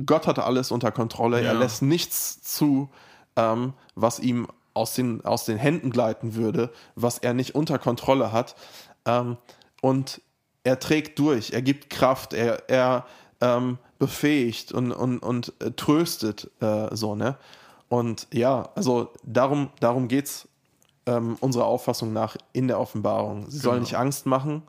Gott 0.06 0.28
hat 0.28 0.40
alles 0.40 0.72
unter 0.72 0.92
Kontrolle, 0.92 1.42
Ja. 1.42 1.50
er 1.50 1.60
lässt 1.60 1.82
nichts 1.82 2.42
zu, 2.42 2.90
ähm, 3.36 3.74
was 3.96 4.20
ihm 4.20 4.48
aus 4.74 4.94
den, 4.94 5.24
aus 5.24 5.46
den 5.46 5.58
Händen 5.58 5.90
gleiten 5.90 6.36
würde, 6.36 6.72
was 6.96 7.18
er 7.20 7.34
nicht 7.34 7.56
unter 7.56 7.80
Kontrolle 7.80 8.32
hat. 8.32 8.56
Ähm, 9.06 9.38
und 9.82 10.22
er 10.64 10.80
trägt 10.80 11.20
durch, 11.20 11.52
er 11.52 11.62
gibt 11.62 11.90
Kraft, 11.90 12.34
er, 12.34 12.70
er 12.70 13.06
ähm, 13.40 13.78
befähigt 14.00 14.72
und, 14.72 14.92
und, 14.92 15.20
und 15.20 15.54
äh, 15.60 15.72
tröstet 15.72 16.50
äh, 16.60 16.94
so, 16.96 17.16
ne? 17.16 17.38
Und 17.96 18.28
ja, 18.34 18.70
also 18.76 19.10
darum, 19.24 19.70
darum 19.80 20.10
geht 20.10 20.26
es 20.26 20.48
ähm, 21.06 21.38
unserer 21.40 21.66
Auffassung 21.66 22.12
nach 22.12 22.36
in 22.52 22.68
der 22.68 22.78
Offenbarung. 22.80 23.50
Sie 23.50 23.60
soll 23.60 23.76
Genau. 23.76 23.84
nicht 23.84 23.96
Angst 23.98 24.26
machen, 24.26 24.64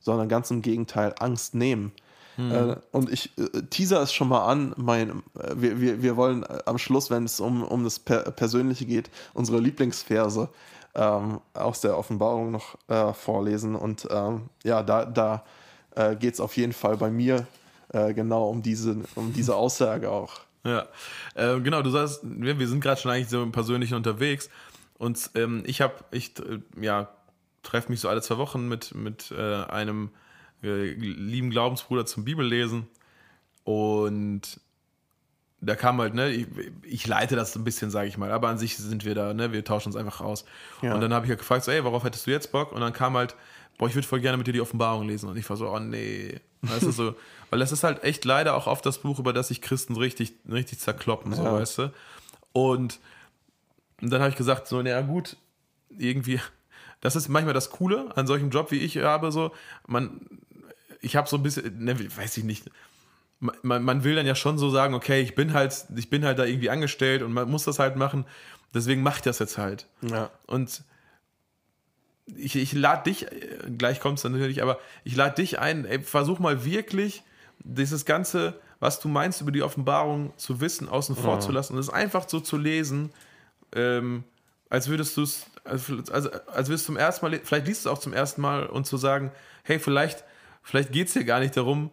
sondern 0.00 0.28
ganz 0.28 0.50
im 0.50 0.62
Gegenteil 0.62 1.14
Angst 1.20 1.54
nehmen. 1.54 1.92
Äh, 2.38 2.76
und 2.92 3.12
ich 3.12 3.30
äh, 3.38 3.62
teaser 3.70 4.00
es 4.00 4.12
schon 4.12 4.28
mal 4.28 4.46
an, 4.46 4.72
mein, 4.76 5.22
äh, 5.38 5.54
wir, 5.54 5.80
wir, 5.80 6.02
wir 6.02 6.16
wollen 6.16 6.42
äh, 6.44 6.60
am 6.64 6.78
Schluss, 6.78 7.10
wenn 7.10 7.24
es 7.24 7.38
um, 7.40 7.62
um 7.62 7.84
das 7.84 7.98
per 7.98 8.22
Persönliche 8.32 8.86
geht, 8.86 9.10
unsere 9.34 9.58
Lieblingsverse 9.60 10.48
ähm, 10.94 11.40
aus 11.54 11.82
der 11.82 11.96
Offenbarung 11.96 12.50
noch 12.50 12.76
äh, 12.88 13.12
vorlesen. 13.12 13.76
Und 13.76 14.08
ähm, 14.10 14.48
ja, 14.64 14.82
da, 14.82 15.04
da 15.04 15.44
äh, 15.94 16.16
geht 16.16 16.34
es 16.34 16.40
auf 16.40 16.56
jeden 16.56 16.72
Fall 16.72 16.96
bei 16.96 17.10
mir 17.10 17.46
äh, 17.92 18.12
genau 18.14 18.48
um 18.48 18.62
diese, 18.62 18.96
um 19.14 19.32
diese 19.34 19.54
Aussage 19.54 20.10
auch. 20.10 20.40
Ja, 20.64 20.86
äh, 21.34 21.60
genau, 21.60 21.82
du 21.82 21.90
sagst, 21.90 22.20
wir, 22.22 22.58
wir 22.58 22.68
sind 22.68 22.80
gerade 22.80 23.00
schon 23.00 23.10
eigentlich 23.10 23.28
so 23.28 23.42
im 23.42 23.52
Persönlichen 23.52 23.94
unterwegs 23.94 24.48
und 24.98 25.30
ähm, 25.34 25.64
ich 25.66 25.80
habe, 25.80 25.94
ich 26.12 26.38
äh, 26.38 26.60
ja, 26.80 27.08
treffe 27.62 27.90
mich 27.90 28.00
so 28.00 28.08
alle 28.08 28.22
zwei 28.22 28.38
Wochen 28.38 28.68
mit, 28.68 28.94
mit 28.94 29.32
äh, 29.32 29.64
einem 29.64 30.10
äh, 30.62 30.92
lieben 30.92 31.50
Glaubensbruder 31.50 32.06
zum 32.06 32.24
Bibellesen 32.24 32.86
und 33.64 34.60
da 35.62 35.76
kam 35.76 36.00
halt, 36.00 36.14
ne, 36.14 36.30
ich, 36.30 36.46
ich 36.82 37.06
leite 37.06 37.36
das 37.36 37.52
so 37.52 37.60
ein 37.60 37.64
bisschen, 37.64 37.90
sage 37.90 38.08
ich 38.08 38.18
mal, 38.18 38.32
aber 38.32 38.48
an 38.48 38.58
sich 38.58 38.76
sind 38.76 39.04
wir 39.04 39.14
da, 39.14 39.32
ne, 39.32 39.52
wir 39.52 39.64
tauschen 39.64 39.88
uns 39.88 39.96
einfach 39.96 40.20
aus. 40.20 40.44
Ja. 40.82 40.94
Und 40.94 41.00
dann 41.00 41.14
habe 41.14 41.24
ich 41.24 41.30
halt 41.30 41.38
gefragt, 41.38 41.64
so, 41.64 41.70
ey, 41.70 41.84
worauf 41.84 42.02
hättest 42.02 42.26
du 42.26 42.32
jetzt 42.32 42.50
Bock? 42.50 42.72
Und 42.72 42.80
dann 42.80 42.92
kam 42.92 43.16
halt, 43.16 43.36
boah, 43.78 43.88
ich 43.88 43.94
würde 43.94 44.06
voll 44.06 44.20
gerne 44.20 44.36
mit 44.36 44.46
dir 44.46 44.52
die 44.52 44.60
Offenbarung 44.60 45.06
lesen. 45.08 45.28
Und 45.28 45.36
ich 45.36 45.48
war 45.48 45.56
so, 45.56 45.68
oh 45.68 45.78
nee. 45.78 46.40
Weißt 46.62 46.82
du, 46.84 46.90
so, 46.92 47.14
weil 47.50 47.58
das 47.58 47.72
ist 47.72 47.82
halt 47.84 48.04
echt 48.04 48.24
leider 48.24 48.54
auch 48.54 48.66
oft 48.66 48.84
das 48.86 48.98
Buch, 48.98 49.18
über 49.18 49.32
das 49.32 49.48
sich 49.48 49.60
Christen 49.60 49.96
richtig, 49.96 50.34
richtig 50.50 50.78
zerkloppen, 50.78 51.32
so, 51.34 51.42
Ja. 51.44 51.52
weißt 51.54 51.78
du. 51.78 51.92
Und, 52.52 53.00
und 54.00 54.10
dann 54.12 54.20
habe 54.20 54.30
ich 54.30 54.36
gesagt, 54.36 54.68
so, 54.68 54.80
naja, 54.82 55.00
gut, 55.00 55.36
irgendwie, 55.90 56.40
das 57.00 57.16
ist 57.16 57.28
manchmal 57.28 57.54
das 57.54 57.70
Coole 57.70 58.16
an 58.16 58.26
solchem 58.26 58.50
Job, 58.50 58.70
wie 58.70 58.78
ich 58.78 58.98
habe, 58.98 59.32
so, 59.32 59.52
man, 59.86 60.20
ich 61.00 61.16
habe 61.16 61.28
so 61.28 61.36
ein 61.36 61.42
bisschen, 61.42 61.84
ne, 61.84 61.98
weiß 62.16 62.36
ich 62.36 62.44
nicht, 62.44 62.70
man, 63.40 63.82
man 63.82 64.04
will 64.04 64.14
dann 64.14 64.26
ja 64.26 64.34
schon 64.36 64.56
so 64.56 64.70
sagen, 64.70 64.94
okay, 64.94 65.20
ich 65.20 65.34
bin 65.34 65.52
halt, 65.52 65.86
ich 65.96 66.08
bin 66.10 66.24
halt 66.24 66.38
da 66.38 66.44
irgendwie 66.44 66.70
angestellt 66.70 67.22
und 67.22 67.32
man 67.32 67.50
muss 67.50 67.64
das 67.64 67.78
halt 67.80 67.96
machen, 67.96 68.24
deswegen 68.72 69.02
mach 69.02 69.16
ich 69.16 69.22
das 69.22 69.40
jetzt 69.40 69.58
halt. 69.58 69.86
Ja. 70.02 70.30
Und 70.46 70.82
ich, 72.26 72.56
ich 72.56 72.72
lade 72.72 73.04
dich, 73.10 73.26
äh, 73.30 73.70
gleich 73.76 74.00
kommt 74.00 74.18
es 74.18 74.22
dann 74.22 74.32
natürlich, 74.32 74.62
aber 74.62 74.78
ich 75.04 75.16
lade 75.16 75.34
dich 75.36 75.58
ein, 75.58 75.84
ey, 75.84 76.00
versuch 76.00 76.38
mal 76.38 76.64
wirklich 76.64 77.22
dieses 77.64 78.04
Ganze, 78.04 78.54
was 78.80 79.00
du 79.00 79.08
meinst 79.08 79.40
über 79.40 79.52
die 79.52 79.62
Offenbarung 79.62 80.32
zu 80.36 80.60
wissen, 80.60 80.88
außen 80.88 81.14
vor 81.16 81.40
zu 81.40 81.52
lassen 81.52 81.74
und 81.74 81.78
es 81.78 81.90
einfach 81.90 82.28
so 82.28 82.40
zu 82.40 82.56
lesen, 82.56 83.10
ähm, 83.74 84.24
als 84.70 84.88
würdest 84.88 85.16
du 85.16 85.22
es, 85.22 85.46
also, 85.64 85.98
also, 86.10 86.30
als 86.46 86.68
würdest 86.68 86.84
du 86.84 86.92
zum 86.92 86.96
ersten 86.96 87.24
Mal, 87.24 87.32
le- 87.32 87.40
vielleicht 87.44 87.66
liest 87.66 87.84
du 87.84 87.88
es 87.90 87.92
auch 87.94 88.00
zum 88.00 88.12
ersten 88.12 88.40
Mal 88.40 88.66
und 88.66 88.86
zu 88.86 88.96
sagen, 88.96 89.30
hey, 89.64 89.78
vielleicht, 89.78 90.24
vielleicht 90.62 90.92
geht 90.92 91.08
es 91.08 91.12
hier 91.12 91.24
gar 91.24 91.40
nicht 91.40 91.56
darum, 91.56 91.90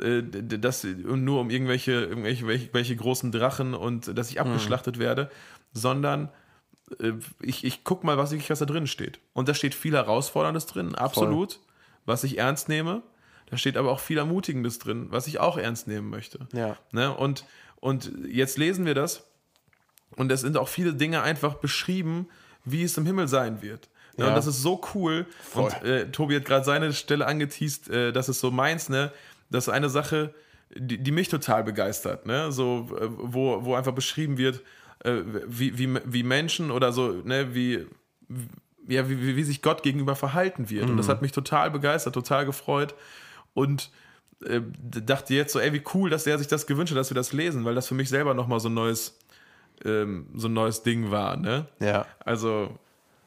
äh, 0.00 0.22
dass 0.22 0.84
nur 0.84 1.40
um 1.40 1.50
irgendwelche, 1.50 1.92
irgendwelche 1.92 2.46
welche, 2.46 2.72
welche 2.72 2.96
großen 2.96 3.30
Drachen 3.30 3.74
und 3.74 4.16
dass 4.16 4.30
ich 4.30 4.40
abgeschlachtet 4.40 4.98
werde, 4.98 5.30
sondern 5.72 6.24
äh, 6.24 6.28
ich, 7.40 7.64
ich 7.64 7.84
guck 7.84 8.04
mal, 8.04 8.16
was, 8.18 8.30
wirklich, 8.30 8.50
was 8.50 8.58
da 8.58 8.66
drin 8.66 8.86
steht. 8.86 9.20
Und 9.32 9.48
da 9.48 9.54
steht 9.54 9.74
viel 9.74 9.94
Herausforderndes 9.94 10.66
drin, 10.66 10.94
absolut, 10.94 11.60
was 12.04 12.24
ich 12.24 12.38
ernst 12.38 12.68
nehme. 12.68 13.02
Da 13.50 13.56
steht 13.56 13.76
aber 13.76 13.90
auch 13.90 14.00
viel 14.00 14.18
Ermutigendes 14.18 14.78
drin, 14.78 15.08
was 15.10 15.26
ich 15.26 15.38
auch 15.38 15.58
ernst 15.58 15.86
nehmen 15.86 16.08
möchte. 16.08 16.46
Ja. 16.52 16.76
Ne? 16.90 17.14
Und, 17.14 17.44
und 17.76 18.10
jetzt 18.26 18.56
lesen 18.56 18.86
wir 18.86 18.94
das 18.94 19.24
und 20.16 20.32
es 20.32 20.40
sind 20.40 20.56
auch 20.56 20.68
viele 20.68 20.94
Dinge 20.94 21.22
einfach 21.22 21.54
beschrieben, 21.54 22.28
wie 22.64 22.82
es 22.82 22.96
im 22.96 23.06
Himmel 23.06 23.28
sein 23.28 23.60
wird. 23.60 23.88
Ne? 24.16 24.24
Ja. 24.24 24.28
Und 24.30 24.36
das 24.36 24.46
ist 24.46 24.62
so 24.62 24.80
cool. 24.94 25.26
Voll. 25.42 25.64
Und 25.64 25.84
äh, 25.84 26.10
Tobi 26.10 26.36
hat 26.36 26.44
gerade 26.44 26.64
seine 26.64 26.92
Stelle 26.92 27.26
angeteased, 27.26 27.88
äh, 27.90 28.12
das 28.12 28.28
ist 28.28 28.40
so 28.40 28.50
meins, 28.50 28.88
ne? 28.88 29.12
Das 29.50 29.68
ist 29.68 29.72
eine 29.72 29.90
Sache, 29.90 30.34
die, 30.74 30.98
die 30.98 31.12
mich 31.12 31.28
total 31.28 31.64
begeistert, 31.64 32.26
ne? 32.26 32.52
So, 32.52 32.88
äh, 32.98 33.08
wo, 33.10 33.64
wo 33.64 33.74
einfach 33.74 33.92
beschrieben 33.92 34.38
wird, 34.38 34.62
äh, 35.04 35.22
wie, 35.46 35.78
wie, 35.78 35.98
wie 36.04 36.22
Menschen 36.22 36.70
oder 36.70 36.92
so, 36.92 37.10
ne, 37.24 37.54
wie, 37.54 37.86
ja, 38.88 39.08
wie, 39.08 39.20
wie, 39.20 39.36
wie 39.36 39.42
sich 39.44 39.62
Gott 39.62 39.82
gegenüber 39.82 40.16
verhalten 40.16 40.70
wird. 40.70 40.90
Und 40.90 40.96
das 40.96 41.08
hat 41.08 41.22
mich 41.22 41.32
total 41.32 41.70
begeistert, 41.70 42.14
total 42.14 42.44
gefreut. 42.46 42.94
Und 43.54 43.90
äh, 44.44 44.60
dachte 44.82 45.34
jetzt 45.34 45.52
so, 45.52 45.60
ey, 45.60 45.72
wie 45.72 45.82
cool, 45.94 46.10
dass 46.10 46.26
er 46.26 46.38
sich 46.38 46.48
das 46.48 46.66
gewünscht 46.66 46.92
hat, 46.92 46.98
dass 46.98 47.10
wir 47.10 47.14
das 47.14 47.32
lesen, 47.32 47.64
weil 47.64 47.74
das 47.74 47.86
für 47.88 47.94
mich 47.94 48.08
selber 48.08 48.34
nochmal 48.34 48.58
so 48.60 48.68
ein 48.68 48.74
neues, 48.74 49.16
ähm, 49.84 50.26
so 50.34 50.48
ein 50.48 50.52
neues 50.52 50.82
Ding 50.82 51.10
war, 51.10 51.36
ne? 51.36 51.66
Ja. 51.78 52.06
Also, 52.24 52.76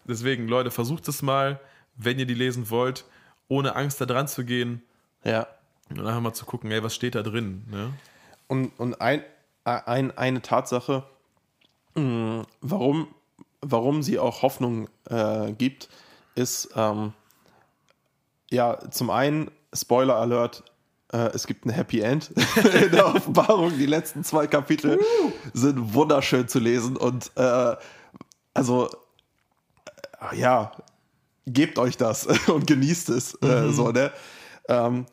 deswegen, 0.06 0.48
Leute, 0.48 0.72
versucht 0.72 1.08
es 1.08 1.22
mal, 1.22 1.60
wenn 1.96 2.20
ihr 2.20 2.26
die 2.26 2.34
lesen 2.34 2.70
wollt, 2.70 3.06
ohne 3.48 3.76
Angst 3.78 4.02
da 4.02 4.06
dran 4.06 4.28
zu 4.28 4.44
gehen 4.44 4.82
Ja. 5.24 5.48
und 5.90 6.00
einfach 6.02 6.20
mal 6.22 6.34
zu 6.34 6.46
gucken, 6.46 6.70
ey, 6.72 6.84
was 6.84 6.94
steht 6.96 7.16
da 7.16 7.22
drin, 7.24 7.64
ne? 7.72 7.94
Und, 8.48 8.72
und 8.78 9.00
ein, 9.00 9.22
ein, 9.64 10.16
eine 10.18 10.42
Tatsache, 10.42 11.04
warum, 11.96 13.08
warum 13.62 14.04
sie 14.04 14.20
auch 14.20 14.42
Hoffnung 14.42 14.90
äh, 15.10 15.54
gibt, 15.54 15.90
ist, 16.36 16.70
ähm, 16.76 17.14
ja, 18.52 18.80
zum 18.92 19.10
einen, 19.10 19.52
Spoiler 19.74 20.16
Alert, 20.16 20.64
äh, 21.12 21.30
es 21.34 21.48
gibt 21.48 21.66
ein 21.66 21.70
Happy 21.70 22.02
End 22.02 22.32
in 22.84 22.92
der 22.92 23.08
Offenbarung. 23.08 23.78
Die 23.78 23.86
letzten 23.86 24.24
zwei 24.24 24.48
Kapitel 24.48 25.00
sind 25.54 25.94
wunderschön 25.94 26.48
zu 26.48 26.60
lesen 26.60 26.98
und 26.98 27.32
äh, 27.36 27.76
also, 28.54 28.90
äh, 30.32 30.38
ja, 30.38 30.72
gebt 31.46 31.78
euch 31.78 31.98
das 31.98 32.28
und 32.48 32.68
genießt 32.68 33.10
es. 33.10 33.36
Äh, 33.42 33.72
so, 33.72 33.92
ne? 33.92 34.12
Ähm, 34.68 35.06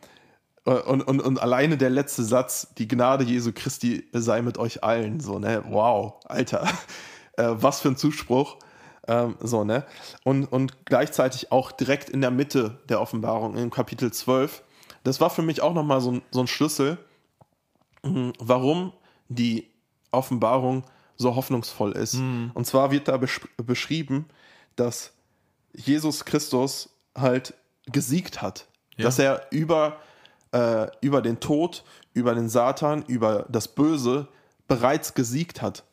und, 0.64 1.02
und, 1.02 1.20
und 1.20 1.42
alleine 1.42 1.76
der 1.76 1.90
letzte 1.90 2.22
Satz, 2.22 2.68
die 2.78 2.86
Gnade 2.86 3.24
Jesu 3.24 3.52
Christi 3.52 4.08
sei 4.12 4.42
mit 4.42 4.58
euch 4.58 4.84
allen, 4.84 5.20
so, 5.20 5.38
ne? 5.38 5.64
Wow, 5.68 6.20
Alter. 6.24 6.68
Äh, 7.38 7.48
was 7.54 7.80
für 7.80 7.88
ein 7.88 7.96
Zuspruch. 7.96 8.58
Ähm, 9.08 9.36
so, 9.40 9.64
ne? 9.64 9.86
Und, 10.22 10.44
und 10.44 10.84
gleichzeitig 10.84 11.50
auch 11.50 11.72
direkt 11.72 12.10
in 12.10 12.20
der 12.20 12.30
Mitte 12.30 12.82
der 12.90 13.00
Offenbarung, 13.00 13.56
im 13.56 13.70
Kapitel 13.70 14.12
12. 14.12 14.62
Das 15.02 15.18
war 15.18 15.30
für 15.30 15.40
mich 15.40 15.62
auch 15.62 15.72
nochmal 15.72 16.02
so 16.02 16.10
ein, 16.10 16.22
so 16.30 16.40
ein 16.40 16.46
Schlüssel, 16.46 16.98
mh, 18.02 18.34
warum 18.38 18.92
die 19.28 19.70
Offenbarung 20.10 20.84
so 21.16 21.34
hoffnungsvoll 21.34 21.92
ist. 21.92 22.16
Und 22.54 22.66
zwar 22.66 22.90
wird 22.90 23.08
da 23.08 23.16
besch 23.16 23.40
beschrieben, 23.56 24.26
dass 24.76 25.12
Jesus 25.72 26.26
Christus 26.26 26.90
halt 27.16 27.54
gesiegt 27.86 28.42
hat. 28.42 28.66
Ja. 28.96 29.04
Dass 29.04 29.18
er 29.18 29.46
über 29.50 30.00
äh, 30.52 30.86
über 31.00 31.22
den 31.22 31.40
Tod, 31.40 31.84
über 32.14 32.34
den 32.34 32.48
Satan, 32.48 33.04
über 33.06 33.46
das 33.48 33.68
Böse 33.68 34.28
bereits 34.68 35.14
gesiegt 35.14 35.62
hat. 35.62 35.84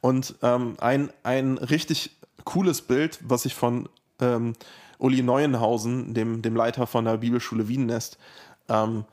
Und 0.00 0.34
ähm, 0.42 0.76
ein, 0.80 1.10
ein 1.22 1.58
richtig 1.58 2.16
cooles 2.44 2.82
Bild, 2.82 3.18
was 3.22 3.44
ich 3.44 3.54
von 3.54 3.88
ähm, 4.20 4.54
Uli 4.98 5.22
Neuenhausen, 5.22 6.14
dem, 6.14 6.42
dem 6.42 6.56
Leiter 6.56 6.86
von 6.86 7.04
der 7.04 7.18
Bibelschule 7.18 7.68
Wiennest, 7.68 8.18
ähm, 8.68 9.04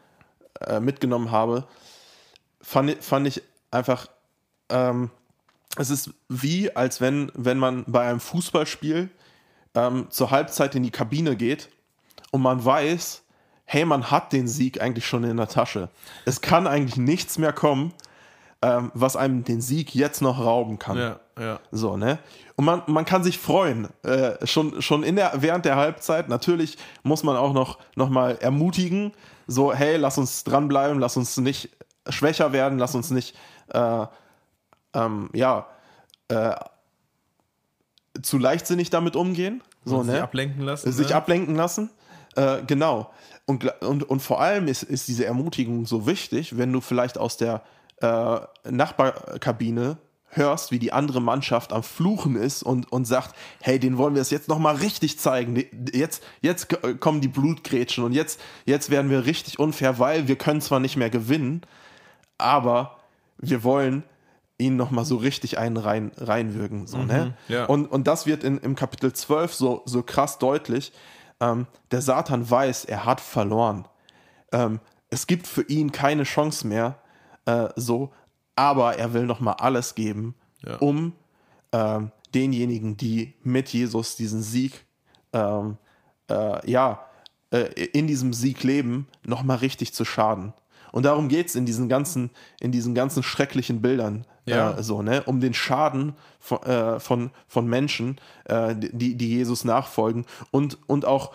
äh, 0.62 0.80
mitgenommen 0.80 1.32
habe, 1.32 1.68
fand, 2.62 3.04
fand 3.04 3.28
ich 3.28 3.44
einfach, 3.72 4.08
ähm, 4.70 5.10
es 5.78 5.90
ist 5.90 6.12
wie, 6.30 6.74
als 6.76 7.02
wenn, 7.02 7.32
wenn 7.36 7.58
man 7.58 7.84
bei 7.88 8.08
einem 8.08 8.20
Fußballspiel 8.20 9.10
ähm, 9.76 10.08
zur 10.10 10.32
Halbzeit 10.32 10.76
in 10.76 10.84
die 10.84 10.92
Kabine 10.92 11.36
geht 11.36 11.70
und 12.32 12.42
man 12.42 12.64
weiß, 12.64 13.23
hey, 13.66 13.86
man 13.86 14.12
hat 14.12 14.34
den 14.34 14.48
Sieg 14.48 14.82
eigentlich 14.82 15.08
schon 15.08 15.24
in 15.24 15.38
der 15.38 15.48
Tasche. 15.48 15.90
Es 16.26 16.42
kann 16.42 16.68
eigentlich 16.68 16.98
nichts 16.98 17.38
mehr 17.38 17.54
kommen, 17.54 17.94
ähm, 18.62 18.92
was 18.94 19.16
einem 19.16 19.44
den 19.44 19.62
Sieg 19.62 19.94
jetzt 19.96 20.22
noch 20.22 20.40
rauben 20.40 20.80
kann. 20.80 20.98
Ja, 20.98 21.20
ja. 21.40 21.60
So, 21.72 21.98
ne? 21.98 22.20
Und 22.56 22.66
man, 22.66 22.84
man 22.88 23.06
kann 23.06 23.24
sich 23.24 23.40
freuen, 23.40 23.90
äh, 24.04 24.46
schon, 24.46 24.82
schon 24.82 25.04
in 25.04 25.16
der, 25.16 25.32
während 25.36 25.66
der 25.66 25.76
Halbzeit. 25.76 26.30
Natürlich 26.30 26.78
muss 27.02 27.24
man 27.24 27.36
auch 27.36 27.54
noch, 27.54 27.80
noch 27.96 28.10
mal 28.10 28.38
ermutigen, 28.38 29.12
so, 29.48 29.74
hey, 29.74 29.98
lass 29.98 30.18
uns 30.18 30.44
dranbleiben, 30.44 31.00
lass 31.00 31.18
uns 31.18 31.38
nicht 31.38 31.70
schwächer 32.08 32.54
werden, 32.54 32.80
lass 32.80 32.96
uns 32.96 33.12
nicht, 33.12 33.36
äh, 33.70 34.06
ähm, 34.94 35.30
ja, 35.34 35.68
äh, 36.28 36.56
zu 38.22 38.38
leichtsinnig 38.38 38.90
damit 38.90 39.16
umgehen. 39.16 39.62
So, 39.86 40.04
ne? 40.04 40.14
sich 40.14 40.22
ablenken 40.22 40.62
lassen. 40.62 40.92
sich 40.92 41.10
ne? 41.10 41.16
ablenken 41.16 41.56
lassen. 41.56 41.90
Äh, 42.36 42.64
genau. 42.66 43.12
Und, 43.46 43.66
und, 43.82 44.04
und 44.04 44.22
vor 44.22 44.40
allem 44.40 44.68
ist, 44.68 44.84
ist 44.84 45.08
diese 45.08 45.26
Ermutigung 45.26 45.86
so 45.86 46.08
wichtig, 46.08 46.58
wenn 46.58 46.72
du 46.72 46.80
vielleicht 46.80 47.18
aus 47.18 47.38
der 47.38 47.64
äh, 48.02 48.40
Nachbarkabine 48.70 49.98
hörst, 50.36 50.72
wie 50.72 50.80
die 50.80 50.94
andere 50.94 51.22
Mannschaft 51.22 51.74
am 51.74 51.84
Fluchen 51.84 52.36
ist 52.36 52.64
und, 52.64 52.92
und 52.92 53.06
sagt, 53.06 53.36
hey, 53.62 53.80
den 53.80 53.98
wollen 53.98 54.16
wir 54.16 54.22
es 54.22 54.30
jetzt 54.30 54.48
nochmal 54.48 54.76
richtig 54.76 55.20
zeigen. 55.20 55.64
Jetzt, 55.94 56.24
jetzt 56.42 56.68
kommen 57.00 57.22
die 57.22 57.28
Blutgrätschen 57.28 58.04
und 58.04 58.14
jetzt, 58.14 58.40
jetzt 58.66 58.90
werden 58.90 59.12
wir 59.12 59.26
richtig 59.26 59.60
unfair, 59.60 60.00
weil 60.00 60.28
wir 60.28 60.36
können 60.36 60.62
zwar 60.62 60.80
nicht 60.80 60.98
mehr 60.98 61.10
gewinnen, 61.10 61.62
aber 62.38 62.98
wir 63.38 63.64
wollen 63.64 64.04
ihnen 64.58 64.78
nochmal 64.78 65.06
so 65.06 65.18
richtig 65.18 65.58
einen 65.58 65.78
rein, 65.78 66.12
reinwürgen. 66.18 66.88
So, 66.88 66.98
ne? 66.98 67.36
ja. 67.48 67.66
und, 67.66 67.88
und 67.88 68.08
das 68.08 68.26
wird 68.26 68.44
in, 68.44 68.58
im 68.60 68.76
Kapitel 68.76 69.14
12 69.14 69.54
so, 69.54 69.82
so 69.86 70.04
krass 70.04 70.38
deutlich. 70.38 70.94
Ähm, 71.40 71.68
der 71.92 72.02
Satan 72.02 72.50
weiß, 72.50 72.86
er 72.86 73.06
hat 73.06 73.22
verloren. 73.22 73.88
Ähm, 74.52 74.80
es 75.10 75.28
gibt 75.28 75.48
für 75.48 75.64
ihn 75.64 75.92
keine 75.92 76.24
Chance 76.24 76.66
mehr, 76.68 77.00
äh, 77.46 77.70
so, 77.76 78.12
aber 78.56 78.98
er 78.98 79.14
will 79.14 79.26
nochmal 79.26 79.56
alles 79.60 79.96
geben, 79.96 80.36
Ja. 80.66 80.78
um 80.78 81.14
ähm, 81.72 82.12
denjenigen, 82.34 82.98
die 82.98 83.34
mit 83.44 83.70
Jesus 83.70 84.16
diesen 84.16 84.42
Sieg, 84.42 84.86
ähm, 85.34 85.78
äh, 86.30 86.70
ja, 86.70 87.06
äh, 87.52 87.66
in 87.94 88.08
diesem 88.08 88.34
Sieg 88.34 88.64
leben, 88.64 89.08
nochmal 89.26 89.58
richtig 89.58 89.94
zu 89.94 90.06
schaden. 90.06 90.54
Und 90.92 91.04
darum 91.06 91.28
geht 91.28 91.48
es 91.48 91.56
in 91.56 91.66
diesen 91.66 91.90
ganzen, 91.90 92.30
in 92.60 92.72
diesen 92.72 92.94
ganzen 92.94 93.24
schrecklichen 93.24 93.82
Bildern. 93.82 94.26
Ja. 94.46 94.72
Äh, 94.72 94.84
so, 94.84 95.02
ne? 95.02 95.24
Um 95.24 95.40
den 95.40 95.54
Schaden 95.54 96.14
von, 96.40 96.62
äh, 96.64 97.00
von, 97.00 97.32
von 97.48 97.68
Menschen, 97.68 98.20
äh, 98.46 98.76
die, 98.76 99.16
die 99.16 99.30
Jesus 99.30 99.64
nachfolgen 99.64 100.26
und, 100.52 100.78
und 100.88 101.06
auch 101.06 101.34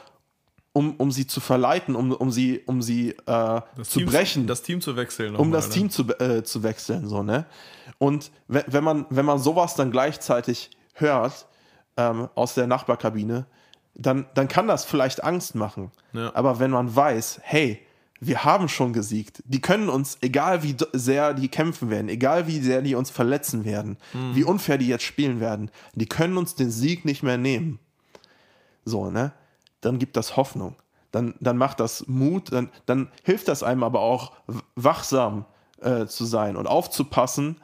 um, 0.73 0.95
um 0.97 1.11
sie 1.11 1.27
zu 1.27 1.41
verleiten, 1.41 1.97
um, 1.97 2.13
um 2.13 2.31
sie, 2.31 2.63
um 2.67 2.83
sie 2.83 3.11
äh, 3.27 3.61
zu 3.83 4.01
Team 4.01 4.07
brechen 4.07 4.47
Das 4.47 4.63
Team 4.63 4.81
zu 4.81 4.97
wechseln. 4.97 5.35
um 5.35 5.49
nochmal, 5.49 5.53
das 5.53 5.69
ne? 5.69 5.75
Team 5.75 5.91
zu, 5.91 6.03
äh, 6.21 6.45
zu 6.45 6.63
wechseln, 6.63 7.09
so, 7.09 7.23
ne? 7.23 7.47
Und 7.99 8.31
wenn, 8.47 8.65
wenn, 8.69 8.85
man, 8.85 9.07
wenn 9.11 9.25
man 9.25 9.39
sowas 9.39 9.75
dann 9.75 9.91
gleichzeitig 9.91 10.71
hört 10.93 11.47
ähm, 11.97 12.29
aus 12.35 12.55
der 12.55 12.67
Nachbarkabine, 12.67 13.47
dann, 13.95 14.27
dann 14.35 14.47
kann 14.47 14.69
das 14.69 14.85
vielleicht 14.85 15.25
Angst 15.25 15.55
machen. 15.55 15.91
Ja. 16.13 16.31
Aber 16.35 16.61
wenn 16.61 16.71
man 16.71 16.95
weiß, 16.95 17.41
hey, 17.43 17.85
wir 18.21 18.45
haben 18.45 18.69
schon 18.69 18.93
gesiegt, 18.93 19.43
die 19.47 19.61
können 19.61 19.89
uns, 19.89 20.19
egal 20.23 20.63
wie 20.63 20.77
sehr 20.93 21.35
die 21.35 21.49
kämpfen 21.49 21.89
werden, 21.91 22.09
egal 22.09 22.47
wie 22.47 22.61
sehr 22.61 22.83
die 22.83 22.95
uns 22.95 23.11
verletzen 23.11 23.65
werden, 23.65 23.97
Mhm. 24.13 24.35
wie 24.35 24.45
unfair 24.45 24.79
die 24.79 24.89
jetzt 24.89 25.05
spielen 25.05 25.41
werden, 25.41 25.71
die 25.95 26.07
können 26.07 26.37
uns 26.37 26.55
den 26.55 26.71
Sieg 26.71 27.05
nicht 27.05 27.23
mehr 27.23 27.39
nehmen. 27.39 27.79
So, 28.85 29.11
ne? 29.11 29.33
Dann 29.81 29.99
gibt 29.99 30.17
das 30.17 30.37
Hoffnung. 30.37 30.75
Dann, 31.13 31.35
dann 31.41 31.57
macht 31.57 31.81
das 31.81 32.07
Mut, 32.07 32.53
dann, 32.53 32.71
dann 32.87 33.09
hilft 33.23 33.49
das 33.49 33.63
einem 33.63 33.83
aber 33.83 34.01
auch 34.01 34.33
wachsam 34.75 35.45
äh, 35.81 36.07
zu 36.07 36.25
sein 36.25 36.57
und 36.57 36.67
aufzupassen, 36.67 37.57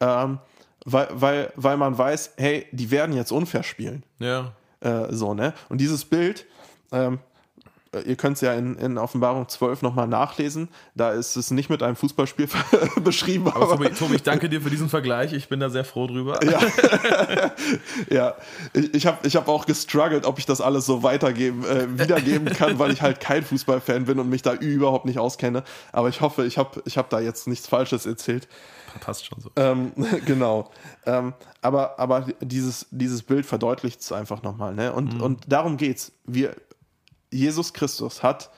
ähm, 0.00 0.38
weil, 0.84 1.08
weil, 1.12 1.52
weil 1.56 1.76
man 1.76 1.96
weiß, 1.96 2.32
hey, 2.36 2.66
die 2.72 2.90
werden 2.90 3.14
jetzt 3.16 3.32
unfair 3.32 3.62
spielen. 3.62 4.04
Ja. 4.18 4.52
Äh, 4.80 5.06
so, 5.12 5.32
ne? 5.34 5.54
Und 5.68 5.80
dieses 5.80 6.04
Bild, 6.04 6.46
ähm, 6.92 7.14
äh, 7.14 7.18
ihr 8.00 8.16
könnt 8.16 8.36
es 8.36 8.40
ja 8.40 8.54
in, 8.54 8.76
in 8.76 8.96
Offenbarung 8.96 9.48
12 9.48 9.82
nochmal 9.82 10.06
nachlesen. 10.08 10.68
Da 10.94 11.10
ist 11.10 11.36
es 11.36 11.50
nicht 11.50 11.68
mit 11.68 11.82
einem 11.82 11.96
Fußballspiel 11.96 12.48
beschrieben, 13.04 13.48
Aber 13.48 13.72
aber, 13.72 13.76
Tobi, 13.76 13.90
Tobi, 13.90 14.14
ich 14.16 14.22
danke 14.22 14.48
dir 14.48 14.62
für 14.62 14.70
diesen 14.70 14.88
Vergleich. 14.88 15.32
Ich 15.32 15.48
bin 15.48 15.60
da 15.60 15.68
sehr 15.68 15.84
froh 15.84 16.06
drüber. 16.06 16.40
ja, 18.10 18.34
ich, 18.72 18.94
ich 18.94 19.06
habe 19.06 19.26
ich 19.26 19.36
hab 19.36 19.48
auch 19.48 19.66
gestruggelt, 19.66 20.24
ob 20.24 20.38
ich 20.38 20.46
das 20.46 20.60
alles 20.60 20.86
so 20.86 21.02
weitergeben, 21.02 21.64
äh, 21.64 21.98
wiedergeben 21.98 22.46
kann, 22.46 22.78
weil 22.78 22.92
ich 22.92 23.02
halt 23.02 23.20
kein 23.20 23.42
Fußballfan 23.42 24.06
bin 24.06 24.18
und 24.18 24.28
mich 24.30 24.42
da 24.42 24.54
überhaupt 24.54 25.04
nicht 25.04 25.18
auskenne. 25.18 25.62
Aber 25.92 26.08
ich 26.08 26.20
hoffe, 26.22 26.46
ich 26.46 26.56
habe 26.56 26.82
ich 26.86 26.96
hab 26.96 27.10
da 27.10 27.20
jetzt 27.20 27.46
nichts 27.46 27.68
Falsches 27.68 28.06
erzählt. 28.06 28.48
Passt 29.00 29.26
schon 29.26 29.40
so. 29.40 29.50
Ähm, 29.56 29.92
genau. 30.26 30.70
Ähm, 31.06 31.34
aber 31.60 31.98
aber 31.98 32.26
dieses, 32.40 32.86
dieses 32.90 33.22
Bild 33.22 33.46
verdeutlicht 33.46 34.00
es 34.00 34.12
einfach 34.12 34.42
nochmal. 34.42 34.74
Ne? 34.74 34.92
Und, 34.92 35.20
und 35.20 35.44
darum 35.46 35.76
geht's. 35.76 36.12
Wir, 36.24 36.54
Jesus 37.32 37.72
Christus 37.72 38.22
hat 38.22 38.50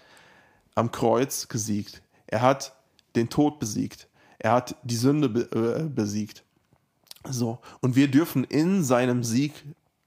am 0.75 0.91
Kreuz 0.91 1.49
gesiegt. 1.49 2.03
Er 2.27 2.43
hat 2.43 2.75
den 3.17 3.29
Tod 3.29 3.59
besiegt. 3.61 4.09
Er 4.39 4.53
hat 4.53 4.77
die 4.83 4.97
Sünde 4.97 5.29
be 5.29 5.43
äh, 5.53 5.85
besiegt. 5.89 6.43
So. 7.29 7.59
Und 7.81 7.97
wir 7.97 8.09
dürfen 8.09 8.45
in 8.45 8.83
seinem 8.85 9.23
Sieg 9.23 9.53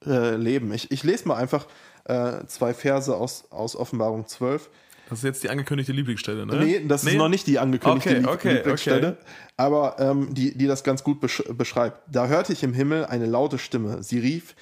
äh, 0.06 0.36
leben. 0.36 0.72
Ich, 0.74 0.92
ich 0.92 1.04
lese 1.04 1.28
mal 1.28 1.36
einfach 1.36 1.68
äh, 2.06 2.46
zwei 2.48 2.74
Verse 2.74 3.16
aus, 3.16 3.46
aus 3.50 3.76
Offenbarung 3.76 4.28
12. 4.28 4.70
Das 5.10 5.20
ist 5.20 5.24
jetzt 5.24 5.44
die 5.44 5.50
angekündigte 5.50 5.94
Lieblingsstelle, 5.94 6.46
ne? 6.46 6.56
Nee, 6.58 6.86
das 6.86 7.06
ist 7.06 7.16
noch 7.16 7.30
nicht 7.30 7.48
die 7.48 7.60
angekündigte 7.60 8.10
Okay, 8.10 8.18
Lieb- 8.20 8.28
okay, 8.28 8.54
Lieblingsstelle, 8.56 9.18
okay. 9.20 9.32
aber 9.56 9.96
ähm, 10.00 10.34
die, 10.34 10.58
die 10.58 10.68
das 10.68 10.84
ganz 10.84 11.02
gut 11.02 11.22
besch 11.22 11.42
beschreibt. 11.54 12.02
Da 12.14 12.28
hörte 12.28 12.52
ich 12.52 12.62
im 12.64 12.74
Himmel 12.74 13.06
eine 13.06 13.26
laute 13.26 13.58
Stimme. 13.58 14.04
Sie 14.04 14.20
rief, 14.20 14.54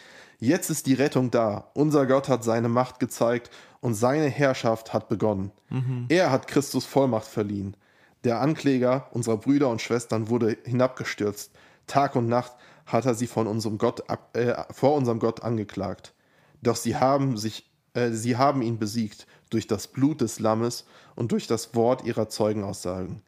jetzt 0.45 0.69
ist 0.69 0.87
die 0.87 0.93
Rettung 0.93 1.31
da. 1.31 1.71
Unser 1.73 2.05
Gott 2.05 2.29
hat 2.29 2.43
seine 2.43 2.69
Macht 2.69 2.99
gezeigt 2.99 3.49
und 3.81 3.93
seine 3.93 4.27
Herrschaft 4.27 4.93
hat 4.93 5.09
begonnen. 5.09 5.51
Mhm. 5.69 6.05
Er 6.09 6.31
hat 6.31 6.47
Christus 6.47 6.85
Vollmacht 6.85 7.27
verliehen. 7.27 7.77
Der 8.23 8.41
Ankläger 8.41 9.07
unserer 9.11 9.37
Brüder 9.37 9.69
und 9.69 9.81
Schwestern 9.81 10.29
wurde 10.29 10.57
hinabgestürzt. 10.63 11.51
Tag 11.87 12.15
und 12.15 12.27
Nacht 12.27 12.53
hat 12.85 13.05
er 13.05 13.13
sie 13.13 13.27
von 13.27 13.47
unserem 13.47 13.77
Gott 13.77 14.09
ab, 14.09 14.35
äh, 14.35 14.55
vor 14.71 14.95
unserem 14.95 15.19
Gott 15.19 15.43
angeklagt. 15.43 16.13
Doch 16.61 16.75
sie 16.75 16.95
haben 16.95 17.37
sich, 17.37 17.71
äh, 17.93 18.11
sie 18.11 18.37
haben 18.37 18.61
ihn 18.61 18.79
besiegt 18.79 19.27
durch 19.49 19.67
das 19.67 19.87
Blut 19.87 20.21
des 20.21 20.39
Lammes 20.39 20.85
und 21.15 21.31
durch 21.31 21.47
das 21.47 21.75
Wort 21.75 22.03
ihrer 22.03 22.29
Zeugenaussagen. 22.29 23.21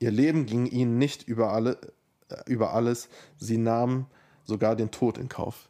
Ihr 0.00 0.10
Leben 0.10 0.46
ging 0.46 0.66
ihnen 0.66 0.98
nicht 0.98 1.22
über, 1.28 1.52
alle, 1.52 1.78
äh, 2.28 2.50
über 2.50 2.74
alles, 2.74 3.08
sie 3.38 3.58
nahmen 3.58 4.06
sogar 4.44 4.74
den 4.74 4.90
Tod 4.90 5.18
in 5.18 5.28
Kauf. 5.28 5.68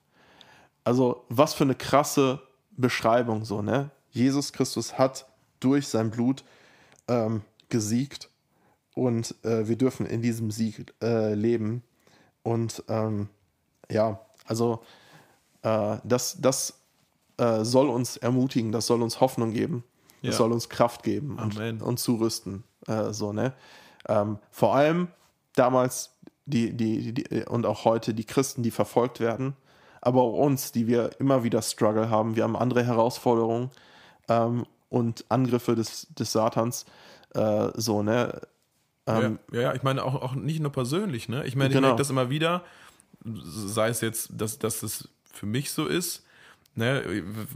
Also, 0.85 1.25
was 1.29 1.55
für 1.55 1.65
eine 1.65 1.75
krasse 1.75 2.41
Beschreibung, 2.73 3.45
so, 3.45 3.63
ne? 3.63 3.91
Jesus 4.11 4.53
Christus 4.53 4.99
hat 4.99 5.27
durch 5.61 5.89
sein 5.89 6.11
Blut 6.11 6.45
ähm, 7.09 7.43
gesiegt 7.69 8.29
und 8.95 9.35
äh, 9.45 9.69
wir 9.69 9.77
dürfen 9.77 10.07
in 10.07 10.21
diesem 10.21 10.51
Sieg 10.51 10.93
äh, 11.03 11.35
leben. 11.35 11.83
Und 12.43 12.83
ähm, 12.89 13.29
ja, 13.91 14.21
also 14.45 14.83
äh, 15.63 15.97
das, 16.05 16.41
das 16.41 16.81
äh, 17.39 17.65
soll 17.65 17.89
uns 17.89 18.17
ermutigen, 18.17 18.73
das 18.73 18.87
soll 18.87 19.01
uns 19.03 19.21
Hoffnung 19.21 19.53
geben, 19.53 19.85
das 20.23 20.33
Ja. 20.35 20.39
soll 20.39 20.53
uns 20.53 20.69
Kraft 20.69 21.03
geben 21.05 21.39
Amen. 21.39 21.81
und, 21.81 21.83
und 21.83 21.99
zurüsten. 21.99 22.65
Äh, 22.87 23.13
so, 23.13 23.33
ne? 23.33 23.55
ähm, 24.09 24.39
vor 24.51 24.75
allem 24.75 25.09
damals 25.55 26.11
die, 26.45 26.77
die, 26.77 27.15
die, 27.15 27.45
und 27.45 27.65
auch 27.67 27.85
heute 27.85 28.13
die 28.15 28.25
Christen, 28.25 28.63
die 28.63 28.73
verfolgt 28.73 29.21
werden, 29.21 29.57
aber 30.03 30.21
auch 30.23 30.35
uns, 30.35 30.73
die 30.73 30.87
wir 30.87 31.11
immer 31.19 31.45
wieder 31.45 31.63
Struggle 31.63 32.11
haben. 32.11 32.37
Wir 32.37 32.43
haben 32.43 32.57
andere 32.57 32.85
Herausforderungen 32.85 33.71
ähm, 34.29 34.67
und 34.91 35.25
Angriffe 35.31 35.75
des, 35.75 36.09
des 36.15 36.33
Satans. 36.33 36.85
Äh, 37.35 37.69
so, 37.75 38.03
ne? 38.03 38.41
Ähm, 39.07 39.39
ja, 39.53 39.61
ja, 39.63 39.75
ich 39.75 39.83
meine 39.83 40.05
auch, 40.05 40.21
auch 40.21 40.35
nicht 40.35 40.61
nur 40.61 40.73
persönlich, 40.73 41.29
ne? 41.29 41.45
Ich 41.47 41.57
meine, 41.57 41.71
ich 41.71 41.75
Genau. 41.77 41.89
merke 41.89 41.99
das 41.99 42.11
immer 42.11 42.29
wieder, 42.31 42.63
sei 43.25 43.89
es 43.89 44.01
jetzt, 44.01 44.31
dass, 44.33 44.59
dass 44.59 44.83
es 44.83 45.09
für 45.25 45.47
mich 45.47 45.71
so 45.71 45.87
ist, 45.87 46.25
ne? 46.75 47.03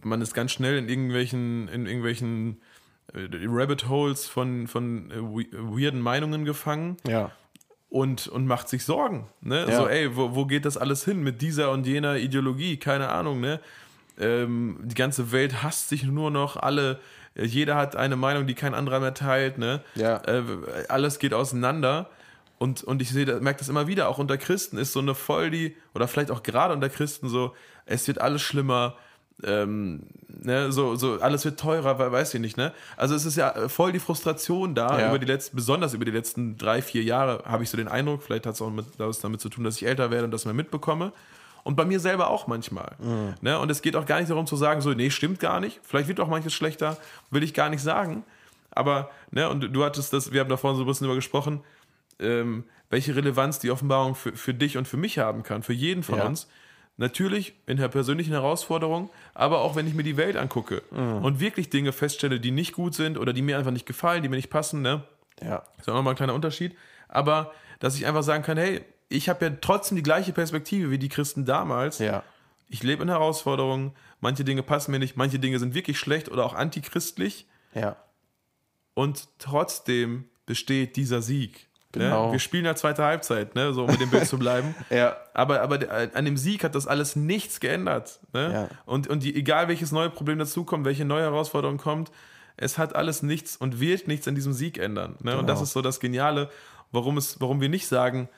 Man 0.02 0.22
ist 0.22 0.32
ganz 0.32 0.52
schnell 0.52 0.78
in 0.78 0.88
irgendwelchen, 0.88 1.68
in 1.68 1.86
irgendwelchen 1.86 2.60
äh, 3.12 3.28
Rabbit 3.48 3.88
Holes 3.88 4.26
von, 4.28 4.66
von 4.68 5.10
äh, 5.10 5.20
weirden 5.20 6.00
Meinungen 6.00 6.44
gefangen 6.44 6.96
Ja. 7.06 7.32
Und, 7.88 8.26
und 8.28 8.46
macht 8.46 8.68
sich 8.68 8.84
Sorgen. 8.84 9.28
Ne? 9.40 9.66
Ja. 9.68 9.76
So, 9.76 9.88
ey, 9.88 10.16
wo, 10.16 10.34
wo 10.34 10.46
geht 10.46 10.64
das 10.64 10.76
alles 10.76 11.04
hin 11.04 11.22
mit 11.22 11.42
dieser 11.42 11.70
und 11.70 11.86
jener 11.86 12.16
Ideologie? 12.16 12.76
Keine 12.78 13.08
Ahnung, 13.08 13.40
ne? 13.40 13.60
Ähm, 14.18 14.78
die 14.82 14.94
ganze 14.94 15.30
Welt 15.30 15.62
hasst 15.62 15.90
sich 15.90 16.04
nur 16.04 16.30
noch, 16.30 16.56
alle, 16.56 17.00
äh, 17.34 17.44
jeder 17.44 17.76
hat 17.76 17.96
eine 17.96 18.16
Meinung, 18.16 18.46
die 18.46 18.54
kein 18.54 18.74
anderer 18.74 19.00
mehr 19.00 19.14
teilt, 19.14 19.58
ne? 19.58 19.82
Ja. 19.94 20.22
Äh, 20.24 20.42
alles 20.88 21.18
geht 21.18 21.34
auseinander. 21.34 22.10
Und, 22.58 22.82
und 22.82 23.02
ich 23.02 23.10
sehe, 23.10 23.26
merke 23.40 23.58
das 23.58 23.68
immer 23.68 23.86
wieder, 23.86 24.08
auch 24.08 24.18
unter 24.18 24.38
Christen 24.38 24.78
ist 24.78 24.94
so 24.94 25.00
eine 25.00 25.14
voll 25.14 25.50
die, 25.50 25.76
oder 25.94 26.08
vielleicht 26.08 26.30
auch 26.30 26.42
gerade 26.42 26.72
unter 26.72 26.88
Christen 26.88 27.28
so, 27.28 27.54
es 27.84 28.08
wird 28.08 28.18
alles 28.18 28.40
schlimmer, 28.40 28.96
ähm, 29.42 30.02
ne, 30.28 30.72
so, 30.72 30.96
so, 30.96 31.20
alles 31.20 31.44
wird 31.44 31.60
teurer, 31.60 31.98
we- 31.98 32.10
weiß 32.12 32.32
ich 32.34 32.40
nicht, 32.40 32.56
ne? 32.56 32.72
Also 32.96 33.14
es 33.14 33.24
ist 33.26 33.36
ja 33.36 33.68
voll 33.68 33.92
die 33.92 33.98
Frustration 33.98 34.74
da, 34.74 34.98
Ja. 34.98 35.08
über 35.08 35.18
die 35.18 35.26
letzten, 35.26 35.56
besonders 35.56 35.92
über 35.94 36.04
die 36.04 36.10
letzten 36.10 36.56
drei, 36.56 36.80
vier 36.82 37.02
Jahre, 37.02 37.42
habe 37.44 37.62
ich 37.62 37.70
so 37.70 37.76
den 37.76 37.88
Eindruck, 37.88 38.22
vielleicht 38.22 38.46
hat 38.46 38.54
es 38.54 38.62
auch 38.62 38.70
mit, 38.70 38.86
damit 38.98 39.40
zu 39.40 39.48
tun, 39.48 39.64
dass 39.64 39.76
ich 39.76 39.86
älter 39.86 40.10
werde 40.10 40.24
und 40.24 40.30
das 40.30 40.44
mehr 40.46 40.54
mitbekomme. 40.54 41.12
Und 41.64 41.74
bei 41.74 41.84
mir 41.84 41.98
selber 41.98 42.30
auch 42.30 42.46
manchmal. 42.46 42.92
Ne? 43.40 43.58
Und 43.58 43.70
es 43.72 43.82
geht 43.82 43.96
auch 43.96 44.06
gar 44.06 44.20
nicht 44.20 44.30
darum 44.30 44.46
zu 44.46 44.54
sagen, 44.54 44.80
so, 44.82 44.92
nee, 44.92 45.10
stimmt 45.10 45.40
gar 45.40 45.58
nicht. 45.58 45.80
Vielleicht 45.82 46.06
wird 46.06 46.20
auch 46.20 46.28
manches 46.28 46.54
schlechter, 46.54 46.96
will 47.32 47.42
ich 47.42 47.54
gar 47.54 47.68
nicht 47.70 47.82
sagen. 47.82 48.22
Aber, 48.70 49.10
ne, 49.32 49.48
und 49.48 49.60
du 49.74 49.84
hattest 49.84 50.12
das, 50.12 50.30
wir 50.32 50.40
haben 50.40 50.48
da 50.48 50.56
vorhin 50.56 50.76
so 50.78 50.84
ein 50.84 50.86
bisschen 50.86 51.06
drüber 51.06 51.16
gesprochen, 51.16 51.62
ähm, 52.20 52.62
welche 52.88 53.16
Relevanz 53.16 53.58
die 53.58 53.72
Offenbarung 53.72 54.14
für, 54.14 54.32
für 54.36 54.54
dich 54.54 54.76
und 54.78 54.86
für 54.86 54.96
mich 54.96 55.18
haben 55.18 55.42
kann, 55.42 55.64
für 55.64 55.72
jeden 55.72 56.04
von 56.04 56.18
Ja. 56.18 56.26
uns. 56.26 56.46
Natürlich 56.98 57.54
in 57.66 57.76
der 57.76 57.88
persönlichen 57.88 58.32
Herausforderung, 58.32 59.10
aber 59.34 59.60
auch 59.60 59.76
wenn 59.76 59.86
ich 59.86 59.92
mir 59.94 60.02
die 60.02 60.16
Welt 60.16 60.36
angucke 60.36 60.80
und 60.90 61.40
wirklich 61.40 61.68
Dinge 61.68 61.92
feststelle, 61.92 62.40
die 62.40 62.50
nicht 62.50 62.72
gut 62.72 62.94
sind 62.94 63.18
oder 63.18 63.32
die 63.34 63.42
mir 63.42 63.58
einfach 63.58 63.70
nicht 63.70 63.84
gefallen, 63.86 64.22
die 64.22 64.30
mir 64.30 64.36
nicht 64.36 64.48
passen, 64.50 64.80
ne? 64.80 65.04
Ja. 65.42 65.62
ist 65.78 65.88
auch 65.90 65.94
nochmal 65.94 66.14
ein 66.14 66.16
kleiner 66.16 66.32
Unterschied. 66.34 66.74
Aber 67.08 67.52
dass 67.80 67.96
ich 67.96 68.06
einfach 68.06 68.22
sagen 68.22 68.42
kann, 68.42 68.56
hey, 68.56 68.80
ich 69.10 69.28
habe 69.28 69.44
ja 69.44 69.52
trotzdem 69.60 69.96
die 69.96 70.02
gleiche 70.02 70.32
Perspektive 70.32 70.90
wie 70.90 70.98
die 70.98 71.10
Christen 71.10 71.44
damals. 71.44 71.98
Ja. 71.98 72.22
Ich 72.68 72.82
lebe 72.82 73.02
in 73.02 73.10
Herausforderungen, 73.10 73.92
manche 74.20 74.42
Dinge 74.44 74.62
passen 74.62 74.90
mir 74.90 74.98
nicht, 74.98 75.16
manche 75.16 75.38
Dinge 75.38 75.58
sind 75.58 75.74
wirklich 75.74 75.98
schlecht 75.98 76.30
oder 76.30 76.46
auch 76.46 76.54
antichristlich 76.54 77.46
Ja. 77.74 77.96
und 78.94 79.28
trotzdem 79.38 80.24
besteht 80.46 80.96
dieser 80.96 81.20
Sieg. 81.20 81.68
Genau. 81.92 82.26
Ne? 82.26 82.32
Wir 82.32 82.38
spielen 82.40 82.64
ja 82.64 82.74
zweite 82.74 83.04
Halbzeit, 83.04 83.54
ne? 83.54 83.72
so 83.72 83.84
um 83.84 83.90
mit 83.90 84.00
dem 84.00 84.10
Bild 84.10 84.26
zu 84.26 84.38
bleiben. 84.38 84.74
Ja. 84.90 85.16
Aber, 85.34 85.62
aber 85.62 85.78
an 86.14 86.24
dem 86.24 86.36
Sieg 86.36 86.62
hat 86.64 86.74
das 86.74 86.86
alles 86.86 87.16
nichts 87.16 87.60
geändert. 87.60 88.20
Ne? 88.32 88.52
Ja. 88.52 88.68
Und, 88.84 89.08
und 89.08 89.22
die, 89.22 89.34
egal 89.34 89.68
welches 89.68 89.92
neue 89.92 90.10
Problem 90.10 90.38
dazukommt, 90.38 90.84
welche 90.84 91.04
neue 91.04 91.22
Herausforderung 91.22 91.78
kommt, 91.78 92.10
es 92.56 92.78
hat 92.78 92.94
alles 92.94 93.22
nichts 93.22 93.56
und 93.56 93.80
wird 93.80 94.08
nichts 94.08 94.26
an 94.28 94.34
diesem 94.34 94.52
Sieg 94.52 94.78
ändern. 94.78 95.16
Ne? 95.22 95.38
Und 95.38 95.46
das 95.46 95.56
Genau. 95.58 95.64
ist 95.64 95.72
so 95.72 95.82
das 95.82 96.00
Geniale, 96.00 96.50
warum, 96.92 97.16
es, 97.18 97.40
warum 97.40 97.60
wir 97.60 97.68
nicht 97.68 97.86
sagen, 97.86 98.28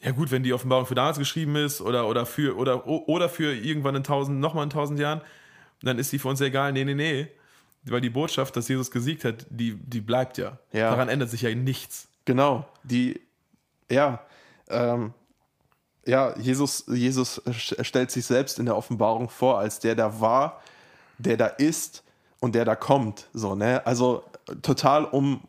ja 0.00 0.10
gut, 0.10 0.30
wenn 0.30 0.42
die 0.42 0.52
Offenbarung 0.52 0.86
für 0.86 0.94
damals 0.94 1.18
geschrieben 1.18 1.54
ist 1.56 1.80
oder, 1.80 2.08
oder, 2.08 2.26
für, 2.26 2.56
oder, 2.56 2.86
oder 2.86 3.28
für 3.28 3.54
irgendwann 3.54 3.94
in 3.94 4.04
tausend, 4.04 4.40
nochmal 4.40 4.64
in 4.64 4.70
tausend 4.70 4.98
Jahren, 4.98 5.20
dann 5.82 5.98
ist 5.98 6.12
die 6.12 6.18
für 6.18 6.28
uns 6.28 6.40
egal. 6.40 6.72
Nee, 6.72 6.84
nee, 6.84 6.94
nee. 6.94 7.28
Weil 7.84 8.00
die 8.00 8.10
Botschaft, 8.10 8.56
dass 8.56 8.68
Jesus 8.68 8.90
gesiegt 8.90 9.24
hat, 9.24 9.46
die, 9.50 9.74
die 9.76 10.00
bleibt 10.00 10.38
ja. 10.38 10.58
Ja. 10.72 10.90
Daran 10.90 11.08
ändert 11.08 11.30
sich 11.30 11.42
ja 11.42 11.54
nichts. 11.54 12.08
Genau, 12.24 12.64
die, 12.84 13.20
ja, 13.90 14.20
ähm, 14.68 15.12
ja, 16.04 16.36
Jesus, 16.38 16.84
Jesus 16.88 17.40
stellt 17.50 18.10
sich 18.10 18.26
selbst 18.26 18.58
in 18.58 18.66
der 18.66 18.76
Offenbarung 18.76 19.28
vor 19.28 19.58
als 19.58 19.78
der 19.78 19.94
da 19.94 20.20
war, 20.20 20.60
der 21.18 21.36
da 21.36 21.46
ist 21.46 22.02
und 22.40 22.54
der 22.54 22.64
da 22.64 22.74
kommt. 22.74 23.28
So, 23.32 23.54
ne? 23.54 23.84
Also 23.86 24.24
total 24.62 25.04
um, 25.04 25.42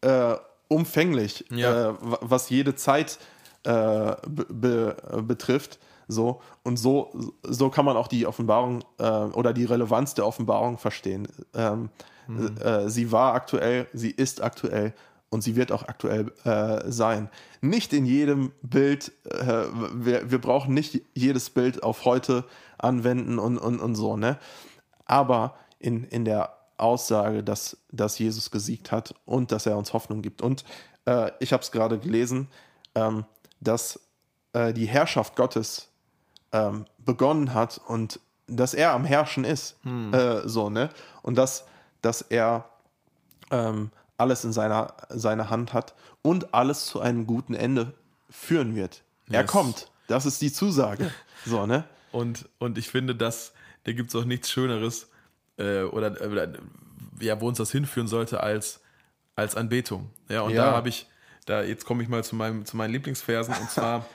äh, 0.00 0.34
umfänglich, 0.68 1.44
Ja. 1.50 1.90
äh, 1.90 1.94
wa- 2.00 2.18
was 2.22 2.50
jede 2.50 2.74
Zeit 2.74 3.18
äh, 3.64 3.70
be 4.26 4.46
be 4.50 5.22
betrifft. 5.22 5.78
So, 6.08 6.42
und 6.64 6.76
so, 6.76 7.12
so 7.44 7.70
kann 7.70 7.84
man 7.86 7.96
auch 7.96 8.08
die 8.08 8.26
Offenbarung 8.26 8.84
äh, 8.98 9.04
oder 9.04 9.52
die 9.54 9.64
Relevanz 9.64 10.12
der 10.14 10.26
Offenbarung 10.26 10.76
verstehen. 10.76 11.26
Ähm, 11.54 11.88
äh, 12.60 12.88
sie 12.88 13.10
war 13.12 13.32
aktuell, 13.34 13.86
sie 13.94 14.10
ist 14.10 14.42
aktuell 14.42 14.92
und 15.34 15.40
sie 15.40 15.56
wird 15.56 15.72
auch 15.72 15.82
aktuell 15.82 16.32
äh, 16.44 16.88
sein. 16.90 17.28
Nicht 17.60 17.92
in 17.92 18.06
jedem 18.06 18.52
Bild, 18.62 19.10
äh, 19.28 19.64
wir, 19.92 20.30
wir 20.30 20.40
brauchen 20.40 20.74
nicht 20.74 21.02
jedes 21.12 21.50
Bild 21.50 21.82
auf 21.82 22.04
heute 22.04 22.44
anwenden 22.78 23.40
und, 23.40 23.58
und, 23.58 23.80
und 23.80 23.96
so, 23.96 24.16
ne? 24.16 24.38
Aber 25.06 25.56
in, 25.80 26.04
in 26.04 26.24
der 26.24 26.56
Aussage, 26.76 27.42
dass, 27.42 27.76
dass 27.90 28.16
Jesus 28.16 28.52
gesiegt 28.52 28.92
hat 28.92 29.16
und 29.24 29.50
dass 29.50 29.66
er 29.66 29.76
uns 29.76 29.92
Hoffnung 29.92 30.22
gibt. 30.22 30.40
Und 30.40 30.64
äh, 31.04 31.32
ich 31.40 31.52
habe 31.52 31.64
es 31.64 31.72
gerade 31.72 31.98
gelesen, 31.98 32.46
ähm, 32.94 33.24
dass 33.60 33.98
äh, 34.52 34.72
die 34.72 34.86
Herrschaft 34.86 35.34
Gottes 35.34 35.88
ähm, 36.52 36.86
begonnen 36.98 37.54
hat 37.54 37.80
und 37.88 38.20
dass 38.46 38.72
er 38.72 38.92
am 38.92 39.04
Herrschen 39.04 39.42
ist. 39.42 39.84
Äh, 40.14 40.48
so, 40.48 40.70
ne? 40.70 40.90
Und 41.22 41.36
dass, 41.36 41.64
dass 42.02 42.22
er 42.22 42.66
ähm, 43.50 43.90
alles 44.24 44.42
in 44.44 44.54
seiner, 44.54 44.94
seiner 45.10 45.50
Hand 45.50 45.74
hat 45.74 45.94
und 46.22 46.54
alles 46.54 46.86
zu 46.86 47.00
einem 47.00 47.26
guten 47.26 47.52
Ende 47.54 47.92
führen 48.30 48.74
wird. 48.74 49.02
Er 49.30 49.42
Yes. 49.42 49.50
kommt. 49.50 49.90
Das 50.06 50.24
ist 50.26 50.40
die 50.42 50.52
Zusage. 50.52 51.10
So, 51.46 51.66
ne? 51.66 51.84
Und, 52.10 52.48
und 52.58 52.78
ich 52.78 52.88
finde, 52.88 53.14
dass 53.14 53.52
da 53.84 53.92
gibt 53.92 54.08
es 54.08 54.16
auch 54.16 54.24
nichts 54.24 54.50
Schöneres 54.50 55.10
äh, 55.58 55.82
oder, 55.82 56.18
oder 56.26 56.54
ja, 57.20 57.38
wo 57.38 57.48
uns 57.48 57.58
das 57.58 57.70
hinführen 57.70 58.08
sollte 58.08 58.42
als, 58.42 58.80
als 59.36 59.54
Anbetung. 59.56 60.08
Ja, 60.30 60.40
und 60.40 60.52
Ja. 60.52 60.64
da 60.64 60.72
habe 60.72 60.88
ich, 60.88 61.06
da 61.44 61.62
jetzt 61.62 61.84
komme 61.84 62.02
ich 62.02 62.08
mal 62.08 62.24
zu, 62.24 62.34
meinem, 62.34 62.64
zu 62.64 62.78
meinen 62.78 62.92
Lieblingsversen 62.92 63.54
und 63.60 63.70
zwar, 63.70 64.06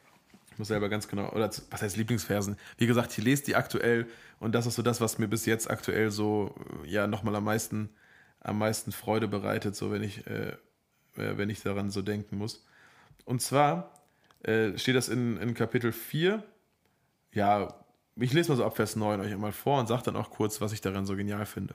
ich 0.52 0.58
muss 0.58 0.68
selber 0.68 0.88
ganz 0.88 1.08
genau, 1.08 1.28
oder 1.32 1.50
was 1.70 1.82
heißt 1.82 1.98
Lieblingsversen? 1.98 2.56
Wie 2.78 2.86
gesagt, 2.86 3.12
ich 3.18 3.22
lese 3.22 3.42
die 3.44 3.54
aktuell 3.56 4.06
und 4.40 4.54
das 4.54 4.64
ist 4.64 4.76
so 4.76 4.82
das, 4.82 5.02
was 5.02 5.18
mir 5.18 5.28
bis 5.28 5.44
jetzt 5.44 5.68
aktuell 5.70 6.10
so 6.10 6.54
äh, 6.84 6.88
ja 6.90 7.06
nochmal 7.06 7.36
am 7.36 7.44
meisten, 7.44 7.90
am 8.40 8.58
meisten 8.58 8.92
Freude 8.92 9.28
bereitet, 9.28 9.76
so 9.76 9.90
wenn 9.90 10.02
ich, 10.02 10.26
äh, 10.26 10.50
äh, 11.16 11.36
wenn 11.36 11.50
ich 11.50 11.62
daran 11.62 11.90
so 11.90 12.02
denken 12.02 12.38
muss. 12.38 12.64
Und 13.24 13.42
zwar 13.42 13.92
äh, 14.42 14.76
steht 14.78 14.96
das 14.96 15.08
in, 15.08 15.36
in 15.38 15.54
Kapitel 15.54 15.92
4, 15.92 16.42
ja, 17.32 17.74
ich 18.16 18.32
lese 18.32 18.50
mal 18.50 18.56
so 18.56 18.64
ab 18.64 18.76
Vers 18.76 18.96
9 18.96 19.20
euch 19.20 19.32
einmal 19.32 19.52
vor 19.52 19.78
und 19.80 19.86
sage 19.86 20.02
dann 20.04 20.16
auch 20.16 20.30
kurz, 20.30 20.60
was 20.60 20.72
ich 20.72 20.80
daran 20.80 21.06
so 21.06 21.16
genial 21.16 21.46
finde. 21.46 21.74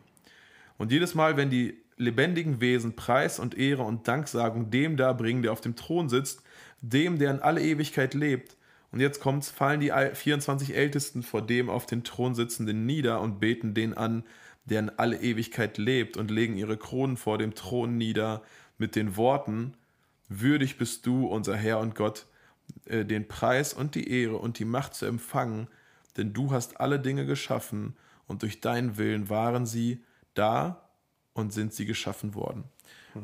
Und 0.77 0.91
jedes 0.91 1.15
Mal, 1.15 1.37
wenn 1.37 1.49
die 1.49 1.81
lebendigen 1.97 2.59
Wesen 2.59 2.95
Preis 2.95 3.39
und 3.39 3.57
Ehre 3.57 3.83
und 3.83 4.07
Danksagung 4.07 4.71
dem 4.71 4.97
darbringen, 4.97 5.43
der 5.43 5.51
auf 5.51 5.61
dem 5.61 5.75
Thron 5.75 6.09
sitzt, 6.09 6.41
dem, 6.81 7.19
der 7.19 7.31
in 7.31 7.39
alle 7.39 7.61
Ewigkeit 7.61 8.13
lebt, 8.13 8.57
und 8.91 8.99
jetzt 8.99 9.21
kommt's, 9.21 9.49
fallen 9.49 9.79
die 9.79 9.91
24 9.91 10.75
Ältesten 10.75 11.23
vor 11.23 11.41
dem 11.41 11.67
auf 11.67 11.87
den 11.87 12.03
Thron 12.03 12.35
sitzenden 12.35 12.85
nieder 12.85 13.21
und 13.21 13.39
beten 13.39 13.73
den 13.73 13.95
an, 13.95 14.23
der 14.65 14.79
in 14.79 14.89
alle 14.91 15.21
Ewigkeit 15.21 15.77
lebt, 15.77 16.17
und 16.17 16.31
legen 16.31 16.57
ihre 16.57 16.77
Kronen 16.77 17.17
vor 17.17 17.37
dem 17.37 17.53
Thron 17.53 17.97
nieder 17.97 18.41
mit 18.77 18.95
den 18.95 19.17
Worten, 19.17 19.75
Würdig 20.29 20.77
bist 20.77 21.05
du, 21.05 21.27
unser 21.27 21.55
Herr 21.55 21.79
und 21.79 21.95
Gott, 21.95 22.25
äh, 22.85 23.05
den 23.05 23.27
Preis 23.27 23.73
und 23.73 23.95
die 23.95 24.09
Ehre 24.09 24.37
und 24.37 24.59
die 24.59 24.65
Macht 24.65 24.95
zu 24.95 25.05
empfangen, 25.05 25.67
denn 26.17 26.33
du 26.33 26.51
hast 26.51 26.79
alle 26.79 26.99
Dinge 26.99 27.25
geschaffen 27.25 27.95
und 28.27 28.41
durch 28.41 28.61
deinen 28.61 28.97
Willen 28.97 29.29
waren 29.29 29.65
sie 29.65 30.03
da 30.33 30.89
und 31.33 31.53
sind 31.53 31.73
sie 31.73 31.85
geschaffen 31.85 32.35
worden. 32.35 32.63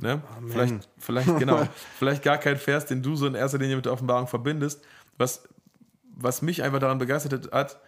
Ne? 0.01 0.21
Vielleicht, 0.47 0.89
vielleicht, 0.97 1.39
genau, 1.39 1.67
vielleicht 1.97 2.21
gar 2.21 2.37
kein 2.37 2.57
Vers, 2.57 2.85
den 2.85 3.01
du 3.01 3.15
so 3.15 3.25
in 3.25 3.33
erster 3.33 3.57
Linie 3.57 3.77
mit 3.77 3.85
der 3.85 3.93
Offenbarung 3.93 4.27
verbindest. 4.27 4.85
Was, 5.17 5.47
was 6.15 6.41
mich 6.41 6.61
einfach 6.61 6.79
daran 6.79 6.99
begeistert 6.99 7.51
hat, 7.51 7.79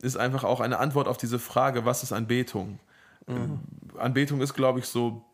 ist 0.00 0.16
einfach 0.16 0.44
auch 0.44 0.60
eine 0.60 0.78
Antwort 0.78 1.08
auf 1.08 1.18
diese 1.18 1.38
Frage, 1.38 1.84
was 1.84 2.02
ist 2.02 2.12
Anbetung? 2.12 2.80
Anbetung 3.96 4.40
ist, 4.40 4.54
glaube 4.54 4.80
ich, 4.80 4.86
so 4.86 5.24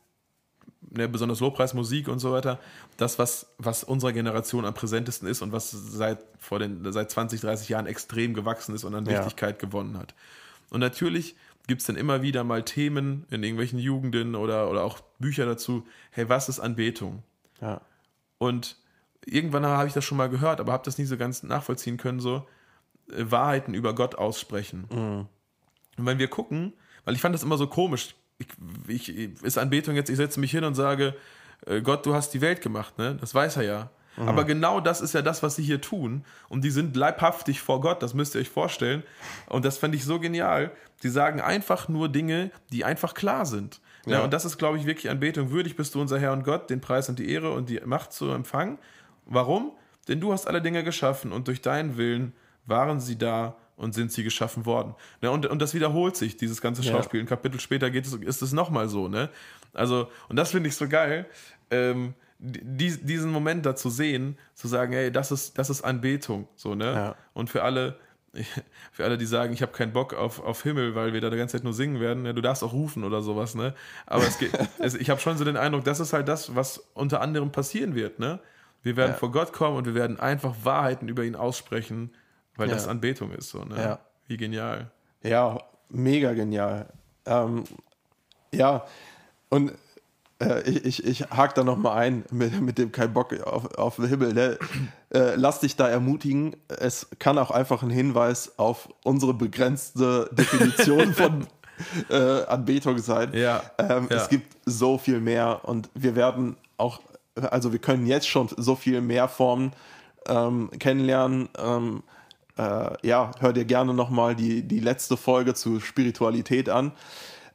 ne, 0.91 1.09
besonders 1.09 1.41
Lobpreismusik 1.41 2.09
und 2.09 2.19
so 2.19 2.33
weiter, 2.33 2.59
das, 2.97 3.19
was, 3.19 3.55
was 3.59 3.85
unserer 3.85 4.13
Generation 4.13 4.65
am 4.65 4.75
präsentesten 4.75 5.29
ist 5.29 5.43
und 5.43 5.53
was 5.53 5.71
seit, 5.71 6.19
vor 6.39 6.59
den, 6.59 6.91
seit 6.93 7.11
20, 7.11 7.41
30 7.41 7.69
Jahren 7.69 7.87
extrem 7.87 8.35
gewachsen 8.35 8.75
ist 8.75 8.85
und 8.85 8.95
an 8.95 9.05
Ja. 9.07 9.19
Wichtigkeit 9.19 9.59
gewonnen 9.59 9.99
hat. 9.99 10.15
Und 10.71 10.81
natürlich 10.81 11.37
gibt 11.67 11.81
es 11.81 11.87
dann 11.87 11.97
immer 11.97 12.23
wieder 12.23 12.45
mal 12.45 12.65
Themen 12.65 13.27
in 13.31 13.43
irgendwelchen 13.43 13.79
Jugenden 13.79 14.35
oder, 14.35 14.71
oder 14.71 14.85
auch 14.85 15.01
Bücher 15.19 15.47
dazu, 15.47 15.87
hey, 16.11 16.29
was 16.29 16.49
ist 16.49 16.61
Anbetung? 16.61 17.23
Ja. 17.61 17.81
Und 18.39 18.77
irgendwann 19.25 19.67
habe 19.67 19.89
ich 19.89 19.95
das 19.95 20.05
schon 20.05 20.19
mal 20.19 20.29
gehört, 20.31 20.61
aber 20.61 20.73
habe 20.73 20.85
das 20.85 20.99
nicht 20.99 21.09
so 21.09 21.17
ganz 21.17 21.43
nachvollziehen 21.43 21.97
können, 21.99 22.21
so 22.21 22.47
äh, 23.11 23.25
Wahrheiten 23.31 23.75
über 23.75 23.95
Gott 23.95 24.15
aussprechen. 24.15 24.85
Und 25.99 26.07
wenn 26.07 26.19
wir 26.19 26.29
gucken, 26.29 26.73
weil 27.05 27.15
ich 27.15 27.21
fand 27.21 27.35
das 27.35 27.43
immer 27.43 27.57
so 27.57 27.67
komisch, 27.67 28.15
ich, 28.87 29.09
ich, 29.09 29.43
ist 29.43 29.59
Anbetung 29.59 29.97
jetzt, 29.97 30.11
ich 30.11 30.17
setze 30.17 30.41
mich 30.41 30.51
hin 30.51 30.65
und 30.65 30.75
sage, 30.75 31.15
äh, 31.67 31.81
Gott, 31.81 32.07
du 32.07 32.15
hast 32.15 32.31
die 32.35 32.41
Welt 32.41 32.61
gemacht, 32.61 32.99
ne? 32.99 33.17
Das 33.21 33.35
weiß 33.35 33.57
er 33.57 33.63
ja. 33.63 33.91
Mhm. 34.17 34.29
Aber 34.29 34.45
genau 34.45 34.81
das 34.81 35.01
ist 35.01 35.15
ja 35.15 35.23
das, 35.23 35.43
was 35.43 35.57
sie 35.57 35.63
hier 35.63 35.81
tun. 35.81 36.25
Und 36.49 36.63
die 36.63 36.71
sind 36.71 36.97
leibhaftig 36.97 37.61
vor 37.61 37.81
Gott, 37.81 38.03
das 38.03 38.15
müsst 38.15 38.35
ihr 38.35 38.41
euch 38.41 38.51
vorstellen. 38.51 39.03
Und 39.47 39.65
das 39.65 39.79
fand 39.79 39.95
ich 39.95 40.05
so 40.05 40.19
genial. 40.19 40.71
Die 41.03 41.09
sagen 41.09 41.41
einfach 41.41 41.89
nur 41.89 42.09
Dinge, 42.09 42.51
die 42.73 42.85
einfach 42.85 43.15
klar 43.15 43.47
sind. 43.47 43.81
Ja. 44.07 44.19
ja 44.19 44.25
und 44.25 44.33
das 44.33 44.45
ist, 44.45 44.59
glaube 44.59 44.79
ich, 44.79 44.87
wirklich 44.87 45.11
Anbetung. 45.11 45.51
Würdig 45.51 45.77
bist 45.77 45.95
du 45.95 46.01
unser 46.01 46.19
Herr 46.19 46.33
und 46.33 46.45
Gott, 46.45 46.71
den 46.71 46.81
Preis 46.81 47.09
und 47.09 47.19
die 47.19 47.31
Ehre 47.31 47.53
und 47.53 47.69
die 47.69 47.81
Macht 47.85 48.13
zu 48.13 48.31
empfangen. 48.31 48.79
Warum? 49.27 49.73
Denn 50.09 50.21
du 50.21 50.33
hast 50.33 50.49
alle 50.49 50.63
Dinge 50.63 50.85
geschaffen 50.85 51.33
und 51.33 51.49
durch 51.49 51.61
deinen 51.61 51.97
Willen 51.97 52.33
waren 52.67 52.99
sie 53.01 53.17
da 53.17 53.57
und 53.79 53.95
sind 53.95 54.13
sie 54.13 54.25
geschaffen 54.25 54.67
worden. 54.67 54.95
Ne? 55.23 55.31
Und, 55.31 55.47
und 55.47 55.63
das 55.63 55.73
wiederholt 55.73 56.17
sich, 56.17 56.37
dieses 56.37 56.61
ganze 56.61 56.83
Schauspiel. 56.83 57.21
Ja. 57.21 57.25
Ein 57.25 57.29
Kapitel 57.29 57.61
später 57.61 57.91
geht 57.91 58.07
es, 58.07 58.13
ist 58.13 58.43
es 58.43 58.53
nochmal 58.53 58.89
so. 58.89 59.09
Ne? 59.09 59.31
Also, 59.73 60.09
und 60.29 60.37
das 60.37 60.51
finde 60.51 60.69
ich 60.69 60.77
so 60.77 60.89
geil, 60.89 61.27
ähm, 61.71 62.15
die, 62.39 62.97
diesen 62.97 63.31
Moment 63.31 63.65
da 63.65 63.75
zu 63.75 63.89
sehen, 63.89 64.37
zu 64.55 64.69
sagen, 64.69 64.93
ey, 64.93 65.11
das 65.11 65.31
ist, 65.33 65.59
das 65.59 65.71
ist 65.71 65.83
Anbetung. 65.83 66.49
So, 66.57 66.75
ne? 66.75 66.85
Ja. 66.85 67.17
Und 67.35 67.51
für 67.51 67.63
alle, 67.63 67.99
für 68.93 69.05
alle, 69.05 69.17
die 69.17 69.27
sagen, 69.27 69.53
ich 69.53 69.63
habe 69.63 69.73
keinen 69.73 69.93
Bock 69.93 70.13
auf, 70.13 70.43
auf 70.43 70.63
Himmel, 70.65 70.95
weil 70.95 71.13
wir 71.13 71.21
da 71.21 71.31
die 71.31 71.37
ganze 71.37 71.57
Zeit 71.57 71.65
nur 71.65 71.73
singen 71.73 72.01
werden, 72.01 72.27
ja, 72.27 72.33
du 72.33 72.43
darfst 72.43 72.65
auch 72.65 72.73
rufen 72.73 73.05
oder 73.05 73.23
sowas, 73.23 73.55
ne? 73.55 73.75
Aber 74.07 74.27
es 74.27 74.39
geht, 74.39 74.53
es, 74.79 74.95
ich 74.95 75.09
habe 75.11 75.21
schon 75.21 75.37
so 75.39 75.45
den 75.45 75.57
Eindruck, 75.57 75.85
das 75.85 76.01
ist 76.01 76.13
halt 76.13 76.27
das, 76.29 76.55
was 76.57 76.89
unter 76.95 77.21
anderem 77.21 77.53
passieren 77.53 77.95
wird, 77.95 78.19
ne? 78.19 78.41
Wir 78.83 78.97
werden 78.97 79.13
ja. 79.13 79.17
vor 79.17 79.33
Gott 79.33 79.53
kommen 79.53 79.77
und 79.77 79.87
wir 79.87 79.95
werden 79.95 80.21
einfach 80.21 80.55
Wahrheiten 80.63 81.09
über 81.09 81.25
ihn 81.25 81.35
aussprechen, 81.35 82.11
weil 82.59 82.69
ja. 82.69 82.75
das 82.75 82.87
Anbetung 82.87 83.31
ist. 83.33 83.49
So, 83.49 83.65
ne? 83.65 83.77
ja. 83.77 83.99
Wie 84.27 84.37
genial. 84.37 84.91
Ja, 85.23 85.59
mega 85.89 86.35
genial. 86.35 86.87
Ähm, 87.25 87.65
ja, 88.53 88.85
und 89.49 89.73
äh, 90.41 90.63
ich, 90.69 90.85
ich, 90.85 91.07
ich 91.07 91.31
hake 91.31 91.55
da 91.55 91.65
nochmal 91.65 91.99
ein 91.99 92.25
mit, 92.31 92.61
mit 92.61 92.79
dem 92.79 92.93
kein 92.93 93.13
Bock 93.13 93.33
auf, 93.41 93.75
auf 93.77 93.97
den 93.97 94.07
Himmel. 94.07 94.35
Ne? 94.35 94.59
Äh, 95.13 95.35
lass 95.37 95.61
dich 95.61 95.77
da 95.77 95.89
ermutigen. 95.89 96.57
Es 96.69 97.09
kann 97.19 97.39
auch 97.39 97.51
einfach 97.51 97.83
ein 97.83 97.91
Hinweis 97.91 98.59
auf 98.59 98.89
unsere 99.05 99.35
begrenzte 99.35 100.29
Definition 100.33 101.15
von 101.15 101.47
äh, 102.11 102.45
Anbetung 102.45 102.99
sein. 102.99 103.33
Ja, 103.33 103.63
ähm, 103.79 104.09
ja. 104.11 104.17
Es 104.17 104.29
gibt 104.29 104.57
so 104.67 104.99
viel 104.99 105.21
mehr 105.21 105.61
und 105.65 105.89
wir 105.95 106.15
werden 106.15 106.57
auch, 106.77 107.01
also 107.35 107.73
wir 107.73 107.79
können 107.79 108.07
jetzt 108.07 108.29
schon 108.29 108.49
so 108.57 108.77
viel 108.77 109.01
mehr 109.01 109.29
Formen 109.29 109.73
ähm, 110.27 110.71
kennenlernen. 110.79 111.49
Ähm, 111.59 112.03
äh, 112.59 113.07
ja, 113.07 113.31
hör 113.41 113.53
dir 113.53 113.65
gerne 113.65 113.95
nochmal 113.95 114.35
die, 114.35 114.63
die 114.63 114.81
letzte 114.81 115.17
Folge 115.17 115.55
zu 115.55 115.81
Spiritualität 115.81 116.69
an. 116.69 116.93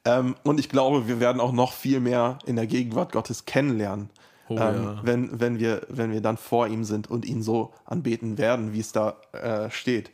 Ähm, 0.04 0.34
und 0.42 0.58
ich 0.60 0.68
glaube, 0.68 1.08
wir 1.08 1.20
werden 1.20 1.40
auch 1.40 1.52
noch 1.52 1.72
viel 1.72 2.00
mehr 2.00 2.38
in 2.46 2.56
der 2.56 2.66
Gegenwart 2.66 3.12
Gottes 3.12 3.44
kennenlernen. 3.44 4.10
Oh, 4.48 4.58
ähm, 4.58 4.84
ja. 4.84 5.00
wenn, 5.02 5.40
wenn, 5.40 5.58
wir, 5.58 5.82
wenn 5.88 6.12
wir 6.12 6.20
dann 6.20 6.36
vor 6.36 6.66
ihm 6.66 6.84
sind 6.84 7.10
und 7.10 7.24
ihn 7.24 7.42
so 7.42 7.72
anbeten 7.84 8.36
werden, 8.36 8.72
wie 8.72 8.80
es 8.80 8.92
da 8.92 9.16
äh, 9.32 9.70
steht. 9.70 10.10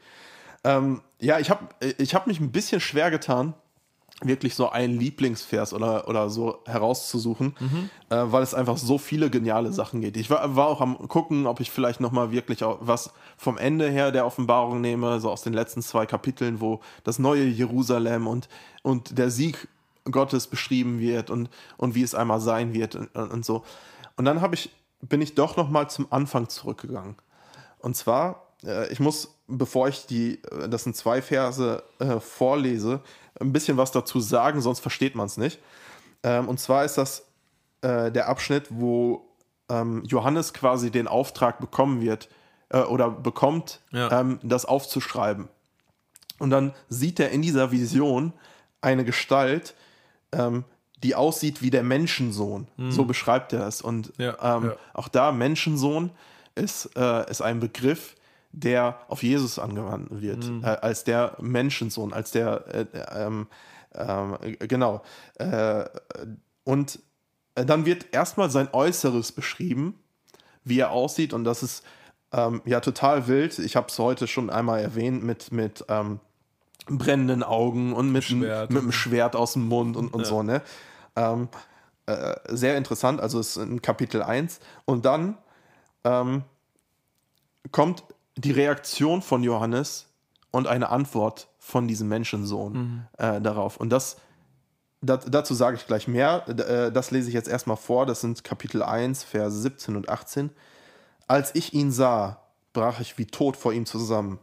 Ähm, 0.62 1.00
ja, 1.18 1.38
ich 1.38 1.50
habe 1.50 1.68
ich 1.98 2.14
hab 2.14 2.26
mich 2.26 2.38
ein 2.38 2.52
bisschen 2.52 2.80
schwer 2.80 3.10
getan, 3.10 3.54
wirklich 4.22 4.54
so 4.54 4.70
einen 4.70 4.98
Lieblingsvers 4.98 5.72
oder, 5.72 6.08
oder 6.08 6.28
so 6.30 6.58
herauszusuchen, 6.66 7.54
mhm. 7.58 7.90
äh, 8.10 8.16
weil 8.30 8.42
es 8.42 8.54
einfach 8.54 8.76
so 8.76 8.98
viele 8.98 9.30
geniale 9.30 9.72
Sachen 9.72 10.00
geht. 10.00 10.16
Ich 10.16 10.30
war, 10.30 10.56
war 10.56 10.66
auch 10.66 10.80
am 10.80 11.08
gucken, 11.08 11.46
ob 11.46 11.60
ich 11.60 11.70
vielleicht 11.70 12.00
nochmal 12.00 12.30
wirklich 12.30 12.60
was 12.62 13.12
vom 13.36 13.56
Ende 13.56 13.88
her 13.88 14.12
der 14.12 14.26
Offenbarung 14.26 14.80
nehme, 14.80 15.20
so 15.20 15.30
aus 15.30 15.42
den 15.42 15.52
letzten 15.52 15.82
zwei 15.82 16.06
Kapiteln, 16.06 16.60
wo 16.60 16.80
das 17.04 17.18
neue 17.18 17.44
Jerusalem 17.44 18.26
und, 18.26 18.48
und 18.82 19.18
der 19.18 19.30
Sieg 19.30 19.68
Gottes 20.04 20.46
beschrieben 20.46 21.00
wird 21.00 21.30
und, 21.30 21.48
und 21.76 21.94
wie 21.94 22.02
es 22.02 22.14
einmal 22.14 22.40
sein 22.40 22.74
wird 22.74 22.96
und, 22.96 23.14
und 23.14 23.44
so. 23.44 23.64
Und 24.16 24.24
dann 24.24 24.52
ich, 24.52 24.70
bin 25.00 25.20
ich 25.20 25.34
doch 25.34 25.56
nochmal 25.56 25.88
zum 25.88 26.06
Anfang 26.10 26.48
zurückgegangen. 26.48 27.16
Und 27.78 27.96
zwar, 27.96 28.49
ich 28.90 29.00
muss, 29.00 29.34
bevor 29.46 29.88
ich 29.88 30.06
die, 30.06 30.42
äh, 30.44 30.68
das 30.68 30.84
sind 30.84 30.96
zwei 30.96 31.22
Verse 31.22 31.82
äh, 31.98 32.20
vorlese, 32.20 33.00
ein 33.40 33.52
bisschen 33.52 33.76
was 33.76 33.92
dazu 33.92 34.20
sagen, 34.20 34.60
sonst 34.60 34.80
versteht 34.80 35.14
man 35.14 35.26
es 35.26 35.36
nicht. 35.36 35.58
Ähm, 36.22 36.48
und 36.48 36.60
zwar 36.60 36.84
ist 36.84 36.98
das 36.98 37.26
äh, 37.82 38.10
der 38.10 38.28
Abschnitt, 38.28 38.66
wo 38.70 39.26
ähm, 39.70 40.02
Johannes 40.04 40.52
quasi 40.52 40.90
den 40.90 41.08
Auftrag 41.08 41.60
bekommen 41.60 42.00
wird 42.00 42.28
äh, 42.68 42.80
oder 42.80 43.10
bekommt, 43.10 43.80
ja. 43.92 44.20
ähm, 44.20 44.38
das 44.42 44.64
aufzuschreiben. 44.66 45.48
Und 46.38 46.50
dann 46.50 46.74
sieht 46.88 47.20
er 47.20 47.30
in 47.30 47.42
dieser 47.42 47.70
Vision 47.70 48.32
eine 48.80 49.04
Gestalt, 49.04 49.74
ähm, 50.32 50.64
die 51.02 51.14
aussieht 51.14 51.62
wie 51.62 51.70
der 51.70 51.82
Menschensohn. 51.82 52.66
Mhm. 52.76 52.90
So 52.90 53.04
beschreibt 53.04 53.52
er 53.52 53.66
es. 53.66 53.80
Und 53.80 54.12
ja, 54.18 54.56
ähm, 54.56 54.70
ja. 54.70 54.76
auch 54.92 55.08
da, 55.08 55.32
Menschensohn 55.32 56.10
ist, 56.54 56.90
äh, 56.96 57.30
ist 57.30 57.40
ein 57.40 57.60
Begriff, 57.60 58.16
der 58.52 59.00
auf 59.08 59.22
Jesus 59.22 59.58
angewandt 59.58 60.08
wird, 60.20 60.44
mhm. 60.46 60.64
äh, 60.64 60.68
als 60.68 61.04
der 61.04 61.36
Menschensohn, 61.40 62.12
als 62.12 62.30
der, 62.32 62.64
äh, 62.74 62.86
ähm, 63.14 63.46
ähm 63.94 64.36
genau. 64.58 65.02
Äh, 65.36 65.84
und 66.64 67.00
dann 67.54 67.86
wird 67.86 68.06
erstmal 68.12 68.50
sein 68.50 68.68
Äußeres 68.72 69.32
beschrieben, 69.32 69.98
wie 70.64 70.80
er 70.80 70.90
aussieht, 70.90 71.32
und 71.32 71.44
das 71.44 71.62
ist 71.62 71.84
ähm, 72.32 72.62
ja 72.64 72.80
total 72.80 73.26
wild. 73.26 73.58
Ich 73.58 73.76
habe 73.76 73.88
es 73.88 73.98
heute 73.98 74.26
schon 74.26 74.50
einmal 74.50 74.80
erwähnt 74.80 75.24
mit, 75.24 75.52
mit 75.52 75.84
ähm, 75.88 76.20
brennenden 76.86 77.42
Augen 77.42 77.92
und 77.92 78.10
mit, 78.12 78.24
Schwert. 78.24 78.70
mit 78.70 78.82
einem 78.82 78.92
Schwert 78.92 79.36
aus 79.36 79.54
dem 79.54 79.68
Mund 79.68 79.96
und, 79.96 80.12
und 80.12 80.22
ja. 80.22 80.26
so, 80.26 80.42
ne? 80.42 80.62
Ähm, 81.16 81.48
äh, 82.06 82.34
sehr 82.48 82.76
interessant, 82.76 83.20
also 83.20 83.38
ist 83.40 83.56
in 83.56 83.82
Kapitel 83.82 84.22
1. 84.22 84.60
Und 84.84 85.04
dann 85.04 85.38
ähm, 86.04 86.44
kommt 87.72 88.04
die 88.40 88.52
Reaktion 88.52 89.22
von 89.22 89.42
Johannes 89.42 90.06
und 90.50 90.66
eine 90.66 90.90
Antwort 90.90 91.48
von 91.58 91.86
diesem 91.88 92.08
Menschensohn 92.08 92.72
mhm. 92.72 93.06
äh, 93.18 93.40
darauf. 93.40 93.76
Und 93.76 93.90
das, 93.90 94.16
das 95.00 95.24
dazu 95.26 95.54
sage 95.54 95.76
ich 95.76 95.86
gleich 95.86 96.08
mehr. 96.08 96.48
Äh, 96.48 96.92
das 96.92 97.10
lese 97.10 97.28
ich 97.28 97.34
jetzt 97.34 97.48
erstmal 97.48 97.76
vor. 97.76 98.06
Das 98.06 98.20
sind 98.20 98.44
Kapitel 98.44 98.82
1, 98.82 99.24
Verse 99.24 99.56
17 99.58 99.96
und 99.96 100.08
18. 100.08 100.50
Als 101.26 101.54
ich 101.54 101.74
ihn 101.74 101.92
sah, 101.92 102.42
brach 102.72 103.00
ich 103.00 103.18
wie 103.18 103.26
tot 103.26 103.56
vor 103.56 103.72
ihm 103.72 103.86
zusammen. 103.86 104.38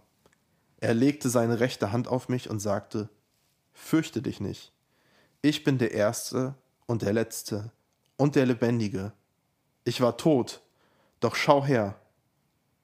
Er 0.80 0.94
legte 0.94 1.30
seine 1.30 1.60
rechte 1.60 1.92
Hand 1.92 2.08
auf 2.08 2.30
mich 2.30 2.50
und 2.50 2.60
sagte, 2.60 3.10
Fürchte 3.74 4.24
dich 4.24 4.40
nicht. 4.40 4.72
Ich 5.42 5.64
bin 5.64 5.78
der 5.78 5.92
Erste 5.92 6.56
und 6.88 7.04
der 7.04 7.14
Letzte 7.14 7.72
und 8.18 8.36
der 8.36 8.48
Lebendige. 8.48 9.14
Ich 9.84 10.02
war 10.02 10.18
tot, 10.18 10.62
doch 11.20 11.36
schau 11.36 11.64
her, 11.64 11.96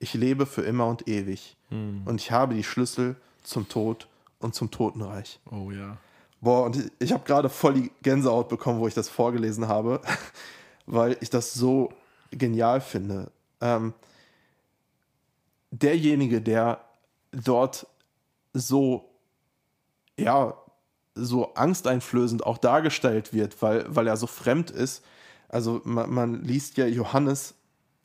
ich 0.04 0.12
lebe 0.12 0.44
für 0.44 0.60
immer 0.60 0.86
und 0.86 1.08
ewig 1.08 1.56
hm. 1.70 2.02
und 2.04 2.20
ich 2.20 2.30
habe 2.30 2.54
die 2.54 2.62
Schlüssel 2.62 3.16
zum 3.42 3.68
Tod 3.70 4.06
und 4.38 4.54
zum 4.54 4.70
Totenreich. 4.70 5.40
Oh 5.50 5.70
ja. 5.70 5.96
Boah, 6.42 6.66
und 6.66 6.90
ich 6.98 7.12
habe 7.12 7.24
gerade 7.24 7.48
voll 7.48 7.74
die 7.74 7.90
Gänsehaut 8.02 8.50
bekommen, 8.50 8.80
wo 8.80 8.86
ich 8.86 8.92
das 8.92 9.08
vorgelesen 9.08 9.66
habe, 9.66 10.02
weil 10.86 11.16
ich 11.22 11.30
das 11.30 11.54
so 11.54 11.90
genial 12.30 12.82
finde. 12.82 13.30
Ähm, 13.62 13.94
derjenige, 15.70 16.42
der 16.42 16.84
dort 17.32 17.86
so, 18.52 19.08
ja, 20.18 20.54
so 21.14 21.54
angsteinflößend 21.54 22.44
auch 22.44 22.58
dargestellt 22.58 23.32
wird, 23.32 23.62
weil, 23.62 23.86
weil 23.88 24.06
er 24.06 24.18
so 24.18 24.26
fremd 24.26 24.70
ist. 24.70 25.02
Also 25.48 25.80
man, 25.84 26.12
man 26.12 26.42
liest 26.42 26.76
ja, 26.76 26.84
Johannes 26.84 27.54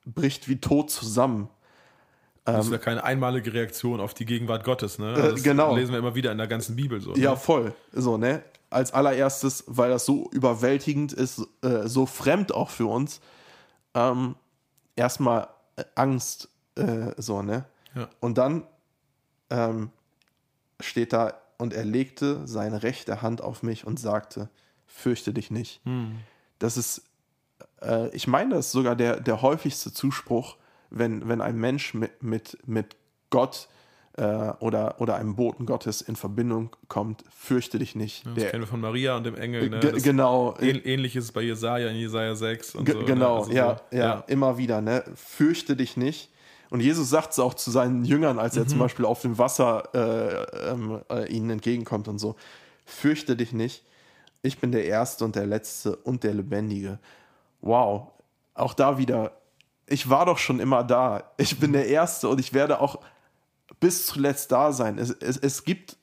bricht 0.06 0.48
wie 0.48 0.62
tot 0.62 0.92
zusammen. 0.92 1.50
Das 2.54 2.66
ist 2.66 2.68
ähm, 2.68 2.74
ja 2.74 2.78
keine 2.80 3.04
einmalige 3.04 3.54
Reaktion 3.54 4.00
auf 4.00 4.14
die 4.14 4.26
Gegenwart 4.26 4.64
Gottes, 4.64 5.00
ne? 5.00 5.14
Also 5.14 5.32
das 5.32 5.44
genau. 5.44 5.76
lesen 5.76 5.92
wir 5.92 6.00
immer 6.00 6.16
wieder 6.16 6.32
in 6.32 6.38
der 6.38 6.48
ganzen 6.48 6.76
Bibel 6.76 7.02
so. 7.02 7.14
Ne? 7.14 7.20
Ja, 7.20 7.36
voll. 7.36 7.74
So, 7.94 8.18
ne? 8.18 8.44
Als 8.70 8.94
allererstes, 8.94 9.64
weil 9.68 9.90
das 9.90 10.06
so 10.06 10.30
überwältigend 10.32 11.14
ist, 11.14 11.42
äh, 11.62 11.88
so 11.88 12.06
fremd 12.06 12.54
auch 12.54 12.70
für 12.70 12.86
uns, 12.86 13.20
ähm, 13.94 14.36
erstmal 14.96 15.48
Angst, 15.96 16.50
äh, 16.76 17.14
so, 17.18 17.42
ne? 17.42 17.66
Ja. 17.96 18.08
Und 18.20 18.38
dann 18.38 18.64
ähm, 19.50 19.92
steht 20.80 21.14
da, 21.14 21.34
und 21.58 21.74
er 21.74 21.84
legte 21.86 22.48
seine 22.48 22.84
rechte 22.84 23.22
Hand 23.22 23.42
auf 23.42 23.64
mich 23.64 23.86
und 23.86 24.00
sagte, 24.00 24.50
fürchte 24.88 25.34
dich 25.34 25.52
nicht. 25.52 25.82
Hm. 25.84 26.20
Das 26.58 26.78
ist, 26.78 27.04
äh, 27.82 28.10
ich 28.10 28.28
meine, 28.28 28.56
das 28.56 28.68
ist 28.68 28.72
sogar 28.72 28.96
der, 28.96 29.20
der 29.20 29.42
häufigste 29.42 29.92
Zuspruch, 29.92 30.58
wenn, 30.90 31.28
wenn 31.28 31.42
ein 31.42 31.58
Mensch 31.58 31.94
mit, 31.94 32.22
mit, 32.24 32.58
mit 32.66 32.96
Gott 33.30 33.68
äh, 34.18 34.24
oder, 34.60 35.00
oder 35.00 35.16
einem 35.16 35.36
Boten 35.36 35.66
Gottes 35.66 36.02
in 36.02 36.16
Verbindung 36.16 36.76
kommt, 36.88 37.24
fürchte 37.30 37.80
dich 37.80 37.96
nicht. 37.96 38.26
Ja, 38.26 38.32
das 38.32 38.44
der, 38.44 38.52
kennen 38.52 38.64
wir 38.64 38.68
von 38.68 38.82
Maria 38.82 39.16
und 39.16 39.24
dem 39.24 39.36
Engel. 39.36 39.70
Ne? 39.70 39.80
genau. 39.80 40.56
Ähnliches 40.60 41.32
bei 41.32 41.42
Jesaja 41.42 41.90
in 41.90 41.96
Jesaja 41.96 42.36
6 42.36 42.76
und 42.76 42.90
so. 42.90 43.00
Ne? 43.00 43.06
Genau, 43.06 43.36
ne? 43.36 43.40
also 43.40 43.52
ja, 43.52 43.82
so, 43.92 43.98
ja, 43.98 44.04
ja, 44.04 44.24
immer 44.28 44.58
wieder. 44.58 44.82
Ne? 44.82 45.04
Fürchte 45.16 45.76
dich 45.76 45.96
nicht. 45.96 46.32
Und 46.70 46.82
Jesus 46.82 47.10
sagt 47.10 47.32
es 47.32 47.40
auch 47.40 47.56
zu 47.56 47.72
seinen 47.72 48.06
Jüngern, 48.06 48.38
als 48.38 48.56
er 48.56 48.64
mhm. 48.64 48.68
zum 48.68 48.80
Beispiel 48.80 49.06
auf 49.06 49.22
dem 49.22 49.38
Wasser 49.38 49.90
äh, 49.94 50.70
ähm, 50.72 51.02
äh, 51.10 51.32
ihnen 51.32 51.50
entgegenkommt 51.50 52.08
und 52.08 52.20
so. 52.20 52.36
Fürchte 52.86 53.36
dich 53.36 53.54
nicht. 53.54 53.84
Ich 54.42 54.60
bin 54.60 54.72
der 54.72 54.86
Erste 54.86 55.26
und 55.26 55.36
der 55.36 55.46
Letzte 55.46 55.96
und 55.96 56.24
der 56.24 56.34
Lebendige. 56.34 57.00
Wow. 57.62 58.10
Auch 58.54 58.74
da 58.74 58.98
wieder 58.98 59.32
ich 59.90 60.10
war 60.10 60.26
doch 60.26 60.38
schon 60.38 60.60
immer 60.60 60.84
da. 60.84 61.24
Ich 61.38 61.60
bin 61.60 61.74
der 61.74 61.88
Erste 61.88 62.30
und 62.30 62.40
ich 62.40 62.54
werde 62.54 62.80
auch 62.80 63.00
bis 63.80 64.06
zuletzt 64.08 64.52
da 64.52 64.72
sein. 64.72 64.98
Es, 64.98 65.10
es, 65.12 65.38
es 65.38 65.64
gibt 65.64 65.98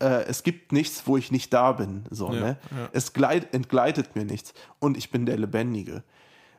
äh, 0.00 0.24
es 0.24 0.42
gibt 0.42 0.72
nichts, 0.72 1.06
wo 1.06 1.16
ich 1.16 1.30
nicht 1.32 1.52
da 1.52 1.72
bin. 1.72 2.04
So, 2.10 2.32
Ja, 2.32 2.40
ne? 2.40 2.58
ja. 2.70 2.88
Es 2.92 3.12
gleit, 3.12 3.52
entgleitet 3.52 4.14
mir 4.14 4.24
nichts. 4.24 4.54
Und 4.78 4.96
ich 4.96 5.10
bin 5.10 5.26
der 5.26 5.36
Lebendige. 5.36 6.02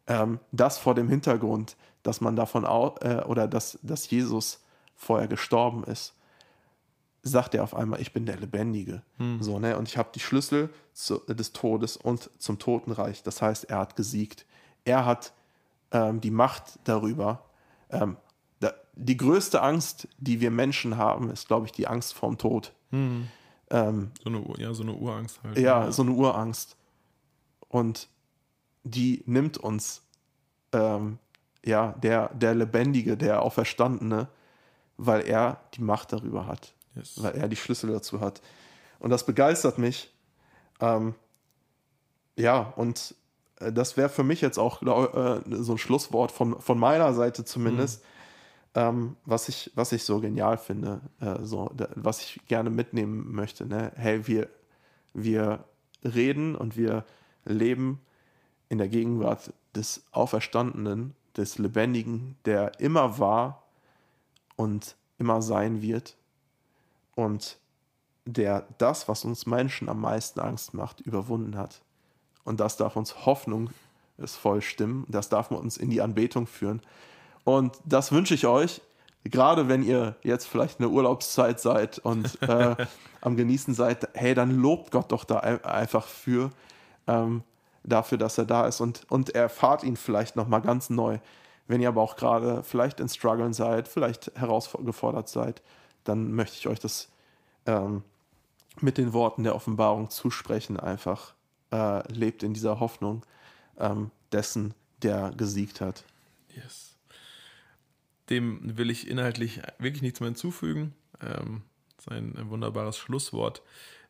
Ähm, 0.07 0.39
das 0.51 0.77
vor 0.77 0.95
dem 0.95 1.07
Hintergrund, 1.09 1.77
dass 2.03 2.21
man 2.21 2.35
davon 2.35 2.65
au 2.65 2.95
äh, 3.01 3.23
oder 3.25 3.47
dass, 3.47 3.79
dass 3.81 4.09
Jesus 4.09 4.61
vorher 4.95 5.27
gestorben 5.27 5.83
ist, 5.85 6.15
sagt 7.21 7.53
er 7.55 7.63
auf 7.63 7.75
einmal, 7.75 8.01
ich 8.01 8.11
bin 8.13 8.25
der 8.25 8.37
Lebendige. 8.37 9.03
So, 9.39 9.59
ne? 9.59 9.77
Und 9.77 9.87
ich 9.87 9.97
habe 9.97 10.09
die 10.13 10.19
Schlüssel 10.19 10.69
zu, 10.93 11.19
des 11.19 11.53
Todes 11.53 11.95
und 11.97 12.29
zum 12.39 12.59
Totenreich. 12.59 13.23
Das 13.23 13.41
heißt, 13.41 13.65
er 13.69 13.77
hat 13.77 13.95
gesiegt. 13.95 14.45
Er 14.85 15.05
hat 15.05 15.33
ähm, 15.91 16.21
die 16.21 16.31
Macht 16.31 16.79
darüber. 16.83 17.45
Ähm, 17.89 18.17
da, 18.59 18.73
die 18.95 19.17
größte 19.17 19.61
Angst, 19.61 20.07
die 20.17 20.39
wir 20.41 20.51
Menschen 20.51 20.97
haben, 20.97 21.29
ist, 21.29 21.47
glaube 21.47 21.65
ich, 21.65 21.71
die 21.71 21.87
Angst 21.87 22.13
vorm 22.13 22.37
Tod. 22.37 22.73
Ähm, 22.91 24.11
So 24.23 24.29
eine, 24.29 24.43
ja, 24.57 24.73
so 24.73 24.83
eine 24.83 24.93
Urangst 24.93 25.39
halt. 25.43 25.57
ja, 25.57 25.91
so 25.91 26.01
eine 26.03 26.11
Urangst. 26.11 26.75
Und 27.67 28.07
die 28.83 29.23
nimmt 29.25 29.57
uns, 29.57 30.01
ähm, 30.71 31.19
ja, 31.65 31.91
der, 32.01 32.29
der 32.33 32.55
Lebendige, 32.55 33.17
der 33.17 33.41
Auferstandene, 33.43 34.27
weil 34.97 35.21
er 35.21 35.59
die 35.75 35.81
Macht 35.81 36.11
darüber 36.13 36.45
hat, 36.47 36.73
Yes. 36.95 37.21
weil 37.21 37.35
er 37.35 37.47
die 37.47 37.55
Schlüssel 37.55 37.91
dazu 37.91 38.19
hat. 38.21 38.41
Und 38.99 39.11
das 39.11 39.25
begeistert 39.25 39.77
mich. 39.77 40.11
Ähm, 40.79 41.13
ja, 42.35 42.73
und 42.75 43.15
das 43.59 43.97
wäre 43.97 44.09
für 44.09 44.23
mich 44.23 44.41
jetzt 44.41 44.57
auch 44.57 44.79
glaub, 44.79 45.15
äh, 45.15 45.41
so 45.49 45.73
ein 45.73 45.77
Schlusswort 45.77 46.31
von, 46.31 46.59
von 46.59 46.79
meiner 46.79 47.13
Seite 47.13 47.43
zumindest, 47.45 48.03
ähm, 48.75 49.17
was, 49.25 49.49
ich, 49.49 49.71
was 49.75 49.91
ich 49.91 50.03
so 50.03 50.19
genial 50.19 50.57
finde, 50.57 51.01
äh, 51.19 51.37
so, 51.41 51.69
da, 51.75 51.89
was 51.95 52.21
ich 52.21 52.39
gerne 52.47 52.69
mitnehmen 52.69 53.33
möchte. 53.33 53.65
Ne? 53.65 53.91
Hey, 53.95 54.27
wir, 54.27 54.49
wir 55.13 55.65
reden 56.03 56.55
und 56.55 56.77
wir 56.77 57.05
leben 57.45 57.99
in 58.69 58.77
der 58.77 58.87
Gegenwart 58.87 59.53
des 59.75 60.03
Auferstandenen, 60.11 61.15
des 61.35 61.57
Lebendigen, 61.57 62.37
der 62.45 62.79
immer 62.79 63.19
war 63.19 63.63
und 64.55 64.95
immer 65.17 65.41
sein 65.41 65.81
wird 65.81 66.15
und 67.15 67.57
der 68.25 68.67
das, 68.77 69.07
was 69.07 69.25
uns 69.25 69.45
Menschen 69.45 69.89
am 69.89 70.01
meisten 70.01 70.39
Angst 70.39 70.73
macht, 70.73 71.01
überwunden 71.01 71.57
hat. 71.57 71.81
Und 72.43 72.59
das 72.59 72.77
darf 72.77 72.95
uns 72.95 73.25
Hoffnung 73.25 73.69
ist 74.17 74.35
voll 74.35 74.61
stimmen. 74.61 75.05
Das 75.07 75.29
darf 75.29 75.49
uns 75.51 75.77
in 75.77 75.89
die 75.89 76.01
Anbetung 76.01 76.45
führen. 76.47 76.81
Und 77.45 77.77
das 77.85 78.11
wünsche 78.11 78.33
ich 78.33 78.45
euch, 78.47 78.81
gerade 79.23 79.67
wenn 79.69 79.83
ihr 79.83 80.15
jetzt 80.23 80.45
vielleicht 80.45 80.79
in 80.79 80.83
der 80.83 80.91
Urlaubszeit 80.91 81.59
seid 81.59 81.99
und 81.99 82.41
äh, 82.47 82.75
am 83.21 83.35
Genießen 83.37 83.73
seid, 83.73 84.09
hey, 84.13 84.33
dann 84.33 84.51
lobt 84.51 84.91
Gott 84.91 85.11
doch 85.11 85.23
da 85.23 85.39
ein- 85.39 85.63
einfach 85.63 86.05
für, 86.05 86.51
ähm, 87.07 87.43
dafür, 87.83 88.17
dass 88.17 88.37
er 88.37 88.45
da 88.45 88.67
ist 88.67 88.81
und, 88.81 89.05
und 89.09 89.29
erfahrt 89.35 89.83
ihn 89.83 89.95
vielleicht 89.95 90.35
nochmal 90.35 90.61
ganz 90.61 90.89
neu. 90.89 91.19
Wenn 91.67 91.81
ihr 91.81 91.87
aber 91.87 92.01
auch 92.01 92.15
gerade 92.15 92.63
vielleicht 92.63 92.99
in 92.99 93.09
Struggeln 93.09 93.53
seid, 93.53 93.87
vielleicht 93.87 94.31
herausgefordert 94.35 95.29
seid, 95.29 95.61
dann 96.03 96.33
möchte 96.33 96.57
ich 96.57 96.67
euch 96.67 96.79
das 96.79 97.09
ähm, 97.65 98.03
mit 98.81 98.97
den 98.97 99.13
Worten 99.13 99.43
der 99.43 99.55
Offenbarung 99.55 100.09
zusprechen, 100.09 100.79
einfach 100.79 101.33
äh, 101.71 102.11
lebt 102.11 102.43
in 102.43 102.53
dieser 102.53 102.79
Hoffnung 102.79 103.25
ähm, 103.77 104.11
dessen, 104.31 104.73
der 105.01 105.31
gesiegt 105.35 105.81
hat. 105.81 106.03
Yes. 106.55 106.95
Dem 108.29 108.77
will 108.77 108.89
ich 108.89 109.07
inhaltlich 109.07 109.61
wirklich 109.79 110.01
nichts 110.01 110.19
mehr 110.19 110.27
hinzufügen. 110.27 110.93
Ähm, 111.21 111.63
sein 111.97 112.33
wunderbares 112.49 112.97
Schlusswort. 112.97 113.61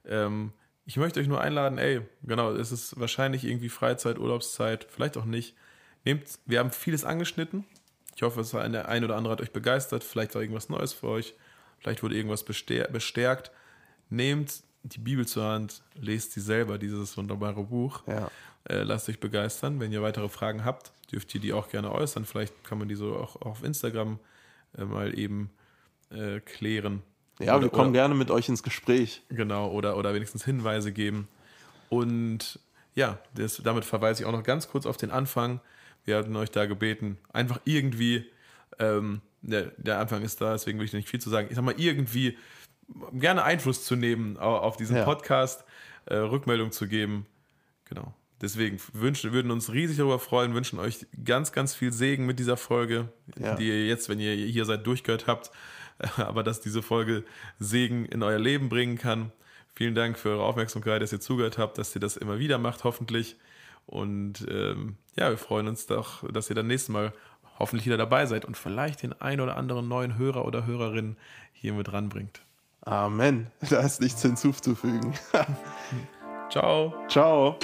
Ähm, 0.05 0.51
ich 0.85 0.97
möchte 0.97 1.19
euch 1.19 1.27
nur 1.27 1.41
einladen, 1.41 1.77
ey, 1.77 2.01
genau, 2.23 2.51
es 2.51 2.71
ist 2.71 2.99
wahrscheinlich 2.99 3.43
irgendwie 3.45 3.69
Freizeit, 3.69 4.17
Urlaubszeit, 4.17 4.87
vielleicht 4.89 5.17
auch 5.17 5.25
nicht. 5.25 5.55
Nehmt, 6.03 6.39
wir 6.45 6.59
haben 6.59 6.71
vieles 6.71 7.03
angeschnitten. 7.03 7.65
Ich 8.15 8.23
hoffe, 8.23 8.41
es 8.41 8.53
war 8.53 8.63
eine, 8.63 8.87
ein 8.87 9.03
oder 9.03 9.15
andere 9.15 9.33
hat 9.33 9.41
euch 9.41 9.51
begeistert. 9.51 10.03
Vielleicht 10.03 10.33
war 10.35 10.41
irgendwas 10.41 10.69
Neues 10.69 10.93
für 10.93 11.07
euch. 11.07 11.35
Vielleicht 11.77 12.03
wurde 12.03 12.15
irgendwas 12.15 12.45
bestär- 12.45 12.89
bestärkt. 12.89 13.51
Nehmt 14.09 14.63
die 14.83 14.99
Bibel 14.99 15.27
zur 15.27 15.43
Hand, 15.45 15.81
lest 15.95 16.31
sie 16.33 16.41
selber, 16.41 16.77
dieses 16.77 17.15
wunderbare 17.17 17.63
Buch. 17.63 18.01
Ja. 18.07 18.29
Äh, 18.67 18.83
lasst 18.83 19.09
euch 19.09 19.19
begeistern. 19.19 19.79
Wenn 19.79 19.91
ihr 19.91 20.01
weitere 20.01 20.29
Fragen 20.29 20.63
habt, 20.65 20.91
dürft 21.11 21.33
ihr 21.35 21.41
die 21.41 21.53
auch 21.53 21.69
gerne 21.69 21.91
äußern. 21.91 22.25
Vielleicht 22.25 22.63
kann 22.63 22.77
man 22.77 22.87
die 22.87 22.95
so 22.95 23.15
auch 23.15 23.41
auf 23.41 23.63
Instagram 23.63 24.19
äh, 24.77 24.85
mal 24.85 25.17
eben 25.17 25.49
äh, 26.11 26.39
klären. 26.39 27.01
Ja, 27.39 27.53
Oder- 27.55 27.63
wir 27.63 27.69
kommen 27.69 27.89
oder- 27.91 27.99
gerne 27.99 28.15
mit 28.15 28.31
euch 28.31 28.49
ins 28.49 28.63
Gespräch. 28.63 29.21
Genau, 29.29 29.69
oder, 29.71 29.97
oder 29.97 30.13
wenigstens 30.13 30.43
Hinweise 30.45 30.91
geben. 30.91 31.27
Und 31.89 32.59
ja, 32.95 33.17
das, 33.35 33.61
damit 33.63 33.85
verweise 33.85 34.23
ich 34.23 34.27
auch 34.27 34.31
noch 34.33 34.43
ganz 34.43 34.67
kurz 34.67 34.85
auf 34.85 34.97
den 34.97 35.11
Anfang. 35.11 35.61
Wir 36.05 36.17
hatten 36.17 36.35
euch 36.35 36.51
da 36.51 36.65
gebeten, 36.65 37.17
einfach 37.33 37.59
irgendwie, 37.65 38.25
ähm, 38.79 39.21
der, 39.41 39.71
der 39.77 39.99
Anfang 39.99 40.21
ist 40.23 40.41
da, 40.41 40.53
deswegen 40.53 40.79
will 40.79 40.85
ich 40.85 40.93
nicht 40.93 41.07
viel 41.09 41.21
zu 41.21 41.29
sagen. 41.29 41.47
Ich 41.49 41.55
sag 41.55 41.63
mal, 41.63 41.75
irgendwie 41.77 42.37
gerne 43.13 43.43
Einfluss 43.43 43.85
zu 43.85 43.95
nehmen 43.95 44.37
au- 44.37 44.57
auf 44.57 44.77
diesen 44.77 44.97
Ja. 44.97 45.03
Podcast, 45.05 45.63
äh, 46.05 46.15
Rückmeldung 46.15 46.71
zu 46.71 46.87
geben. 46.87 47.25
Genau. 47.85 48.13
Deswegen 48.41 48.79
wünschen, 48.93 49.33
würden 49.33 49.51
uns 49.51 49.71
riesig 49.73 49.97
darüber 49.97 50.17
freuen, 50.19 50.53
wünschen 50.53 50.79
euch 50.79 51.05
ganz, 51.25 51.51
ganz 51.51 51.75
viel 51.75 51.91
Segen 51.91 52.25
mit 52.25 52.39
dieser 52.39 52.55
Folge, 52.57 53.09
Ja. 53.37 53.55
die 53.55 53.67
ihr 53.67 53.85
jetzt, 53.87 54.07
wenn 54.09 54.19
ihr 54.19 54.33
hier 54.33 54.63
seid, 54.65 54.87
durchgehört 54.87 55.27
habt, 55.27 55.51
aber 56.17 56.43
dass 56.43 56.61
diese 56.61 56.81
Folge 56.81 57.25
Segen 57.59 58.05
in 58.05 58.23
euer 58.23 58.39
Leben 58.39 58.69
bringen 58.69 58.97
kann. 58.97 59.31
Vielen 59.75 59.93
Dank 59.95 60.17
für 60.17 60.29
eure 60.29 60.43
Aufmerksamkeit, 60.43 61.01
dass 61.01 61.11
ihr 61.11 61.19
zugehört 61.19 61.57
habt, 61.57 61.77
dass 61.77 61.93
ihr 61.95 62.01
das 62.01 62.15
immer 62.17 62.39
wieder 62.39 62.57
macht, 62.57 62.83
hoffentlich. 62.85 63.35
Und 63.85 64.45
ähm, 64.49 64.97
ja, 65.17 65.29
wir 65.29 65.37
freuen 65.37 65.67
uns 65.67 65.85
doch, 65.87 66.23
dass 66.31 66.49
ihr 66.49 66.55
dann 66.55 66.67
nächstes 66.67 66.89
Mal 66.89 67.11
hoffentlich 67.57 67.85
wieder 67.85 67.97
dabei 67.97 68.25
seid 68.25 68.45
und 68.45 68.55
vielleicht 68.55 69.03
den 69.03 69.19
ein 69.19 69.41
oder 69.41 69.57
anderen 69.57 69.87
neuen 69.89 70.17
Hörer 70.17 70.45
oder 70.45 70.65
Hörerin 70.65 71.17
hier 71.51 71.73
mit 71.73 71.91
ranbringt. 71.91 72.41
Amen. 72.81 73.47
Da 73.69 73.79
ist 73.81 74.01
nichts 74.01 74.21
hinzuzufügen. 74.21 75.13
Ciao! 76.49 76.93
Ciao. 77.07 77.57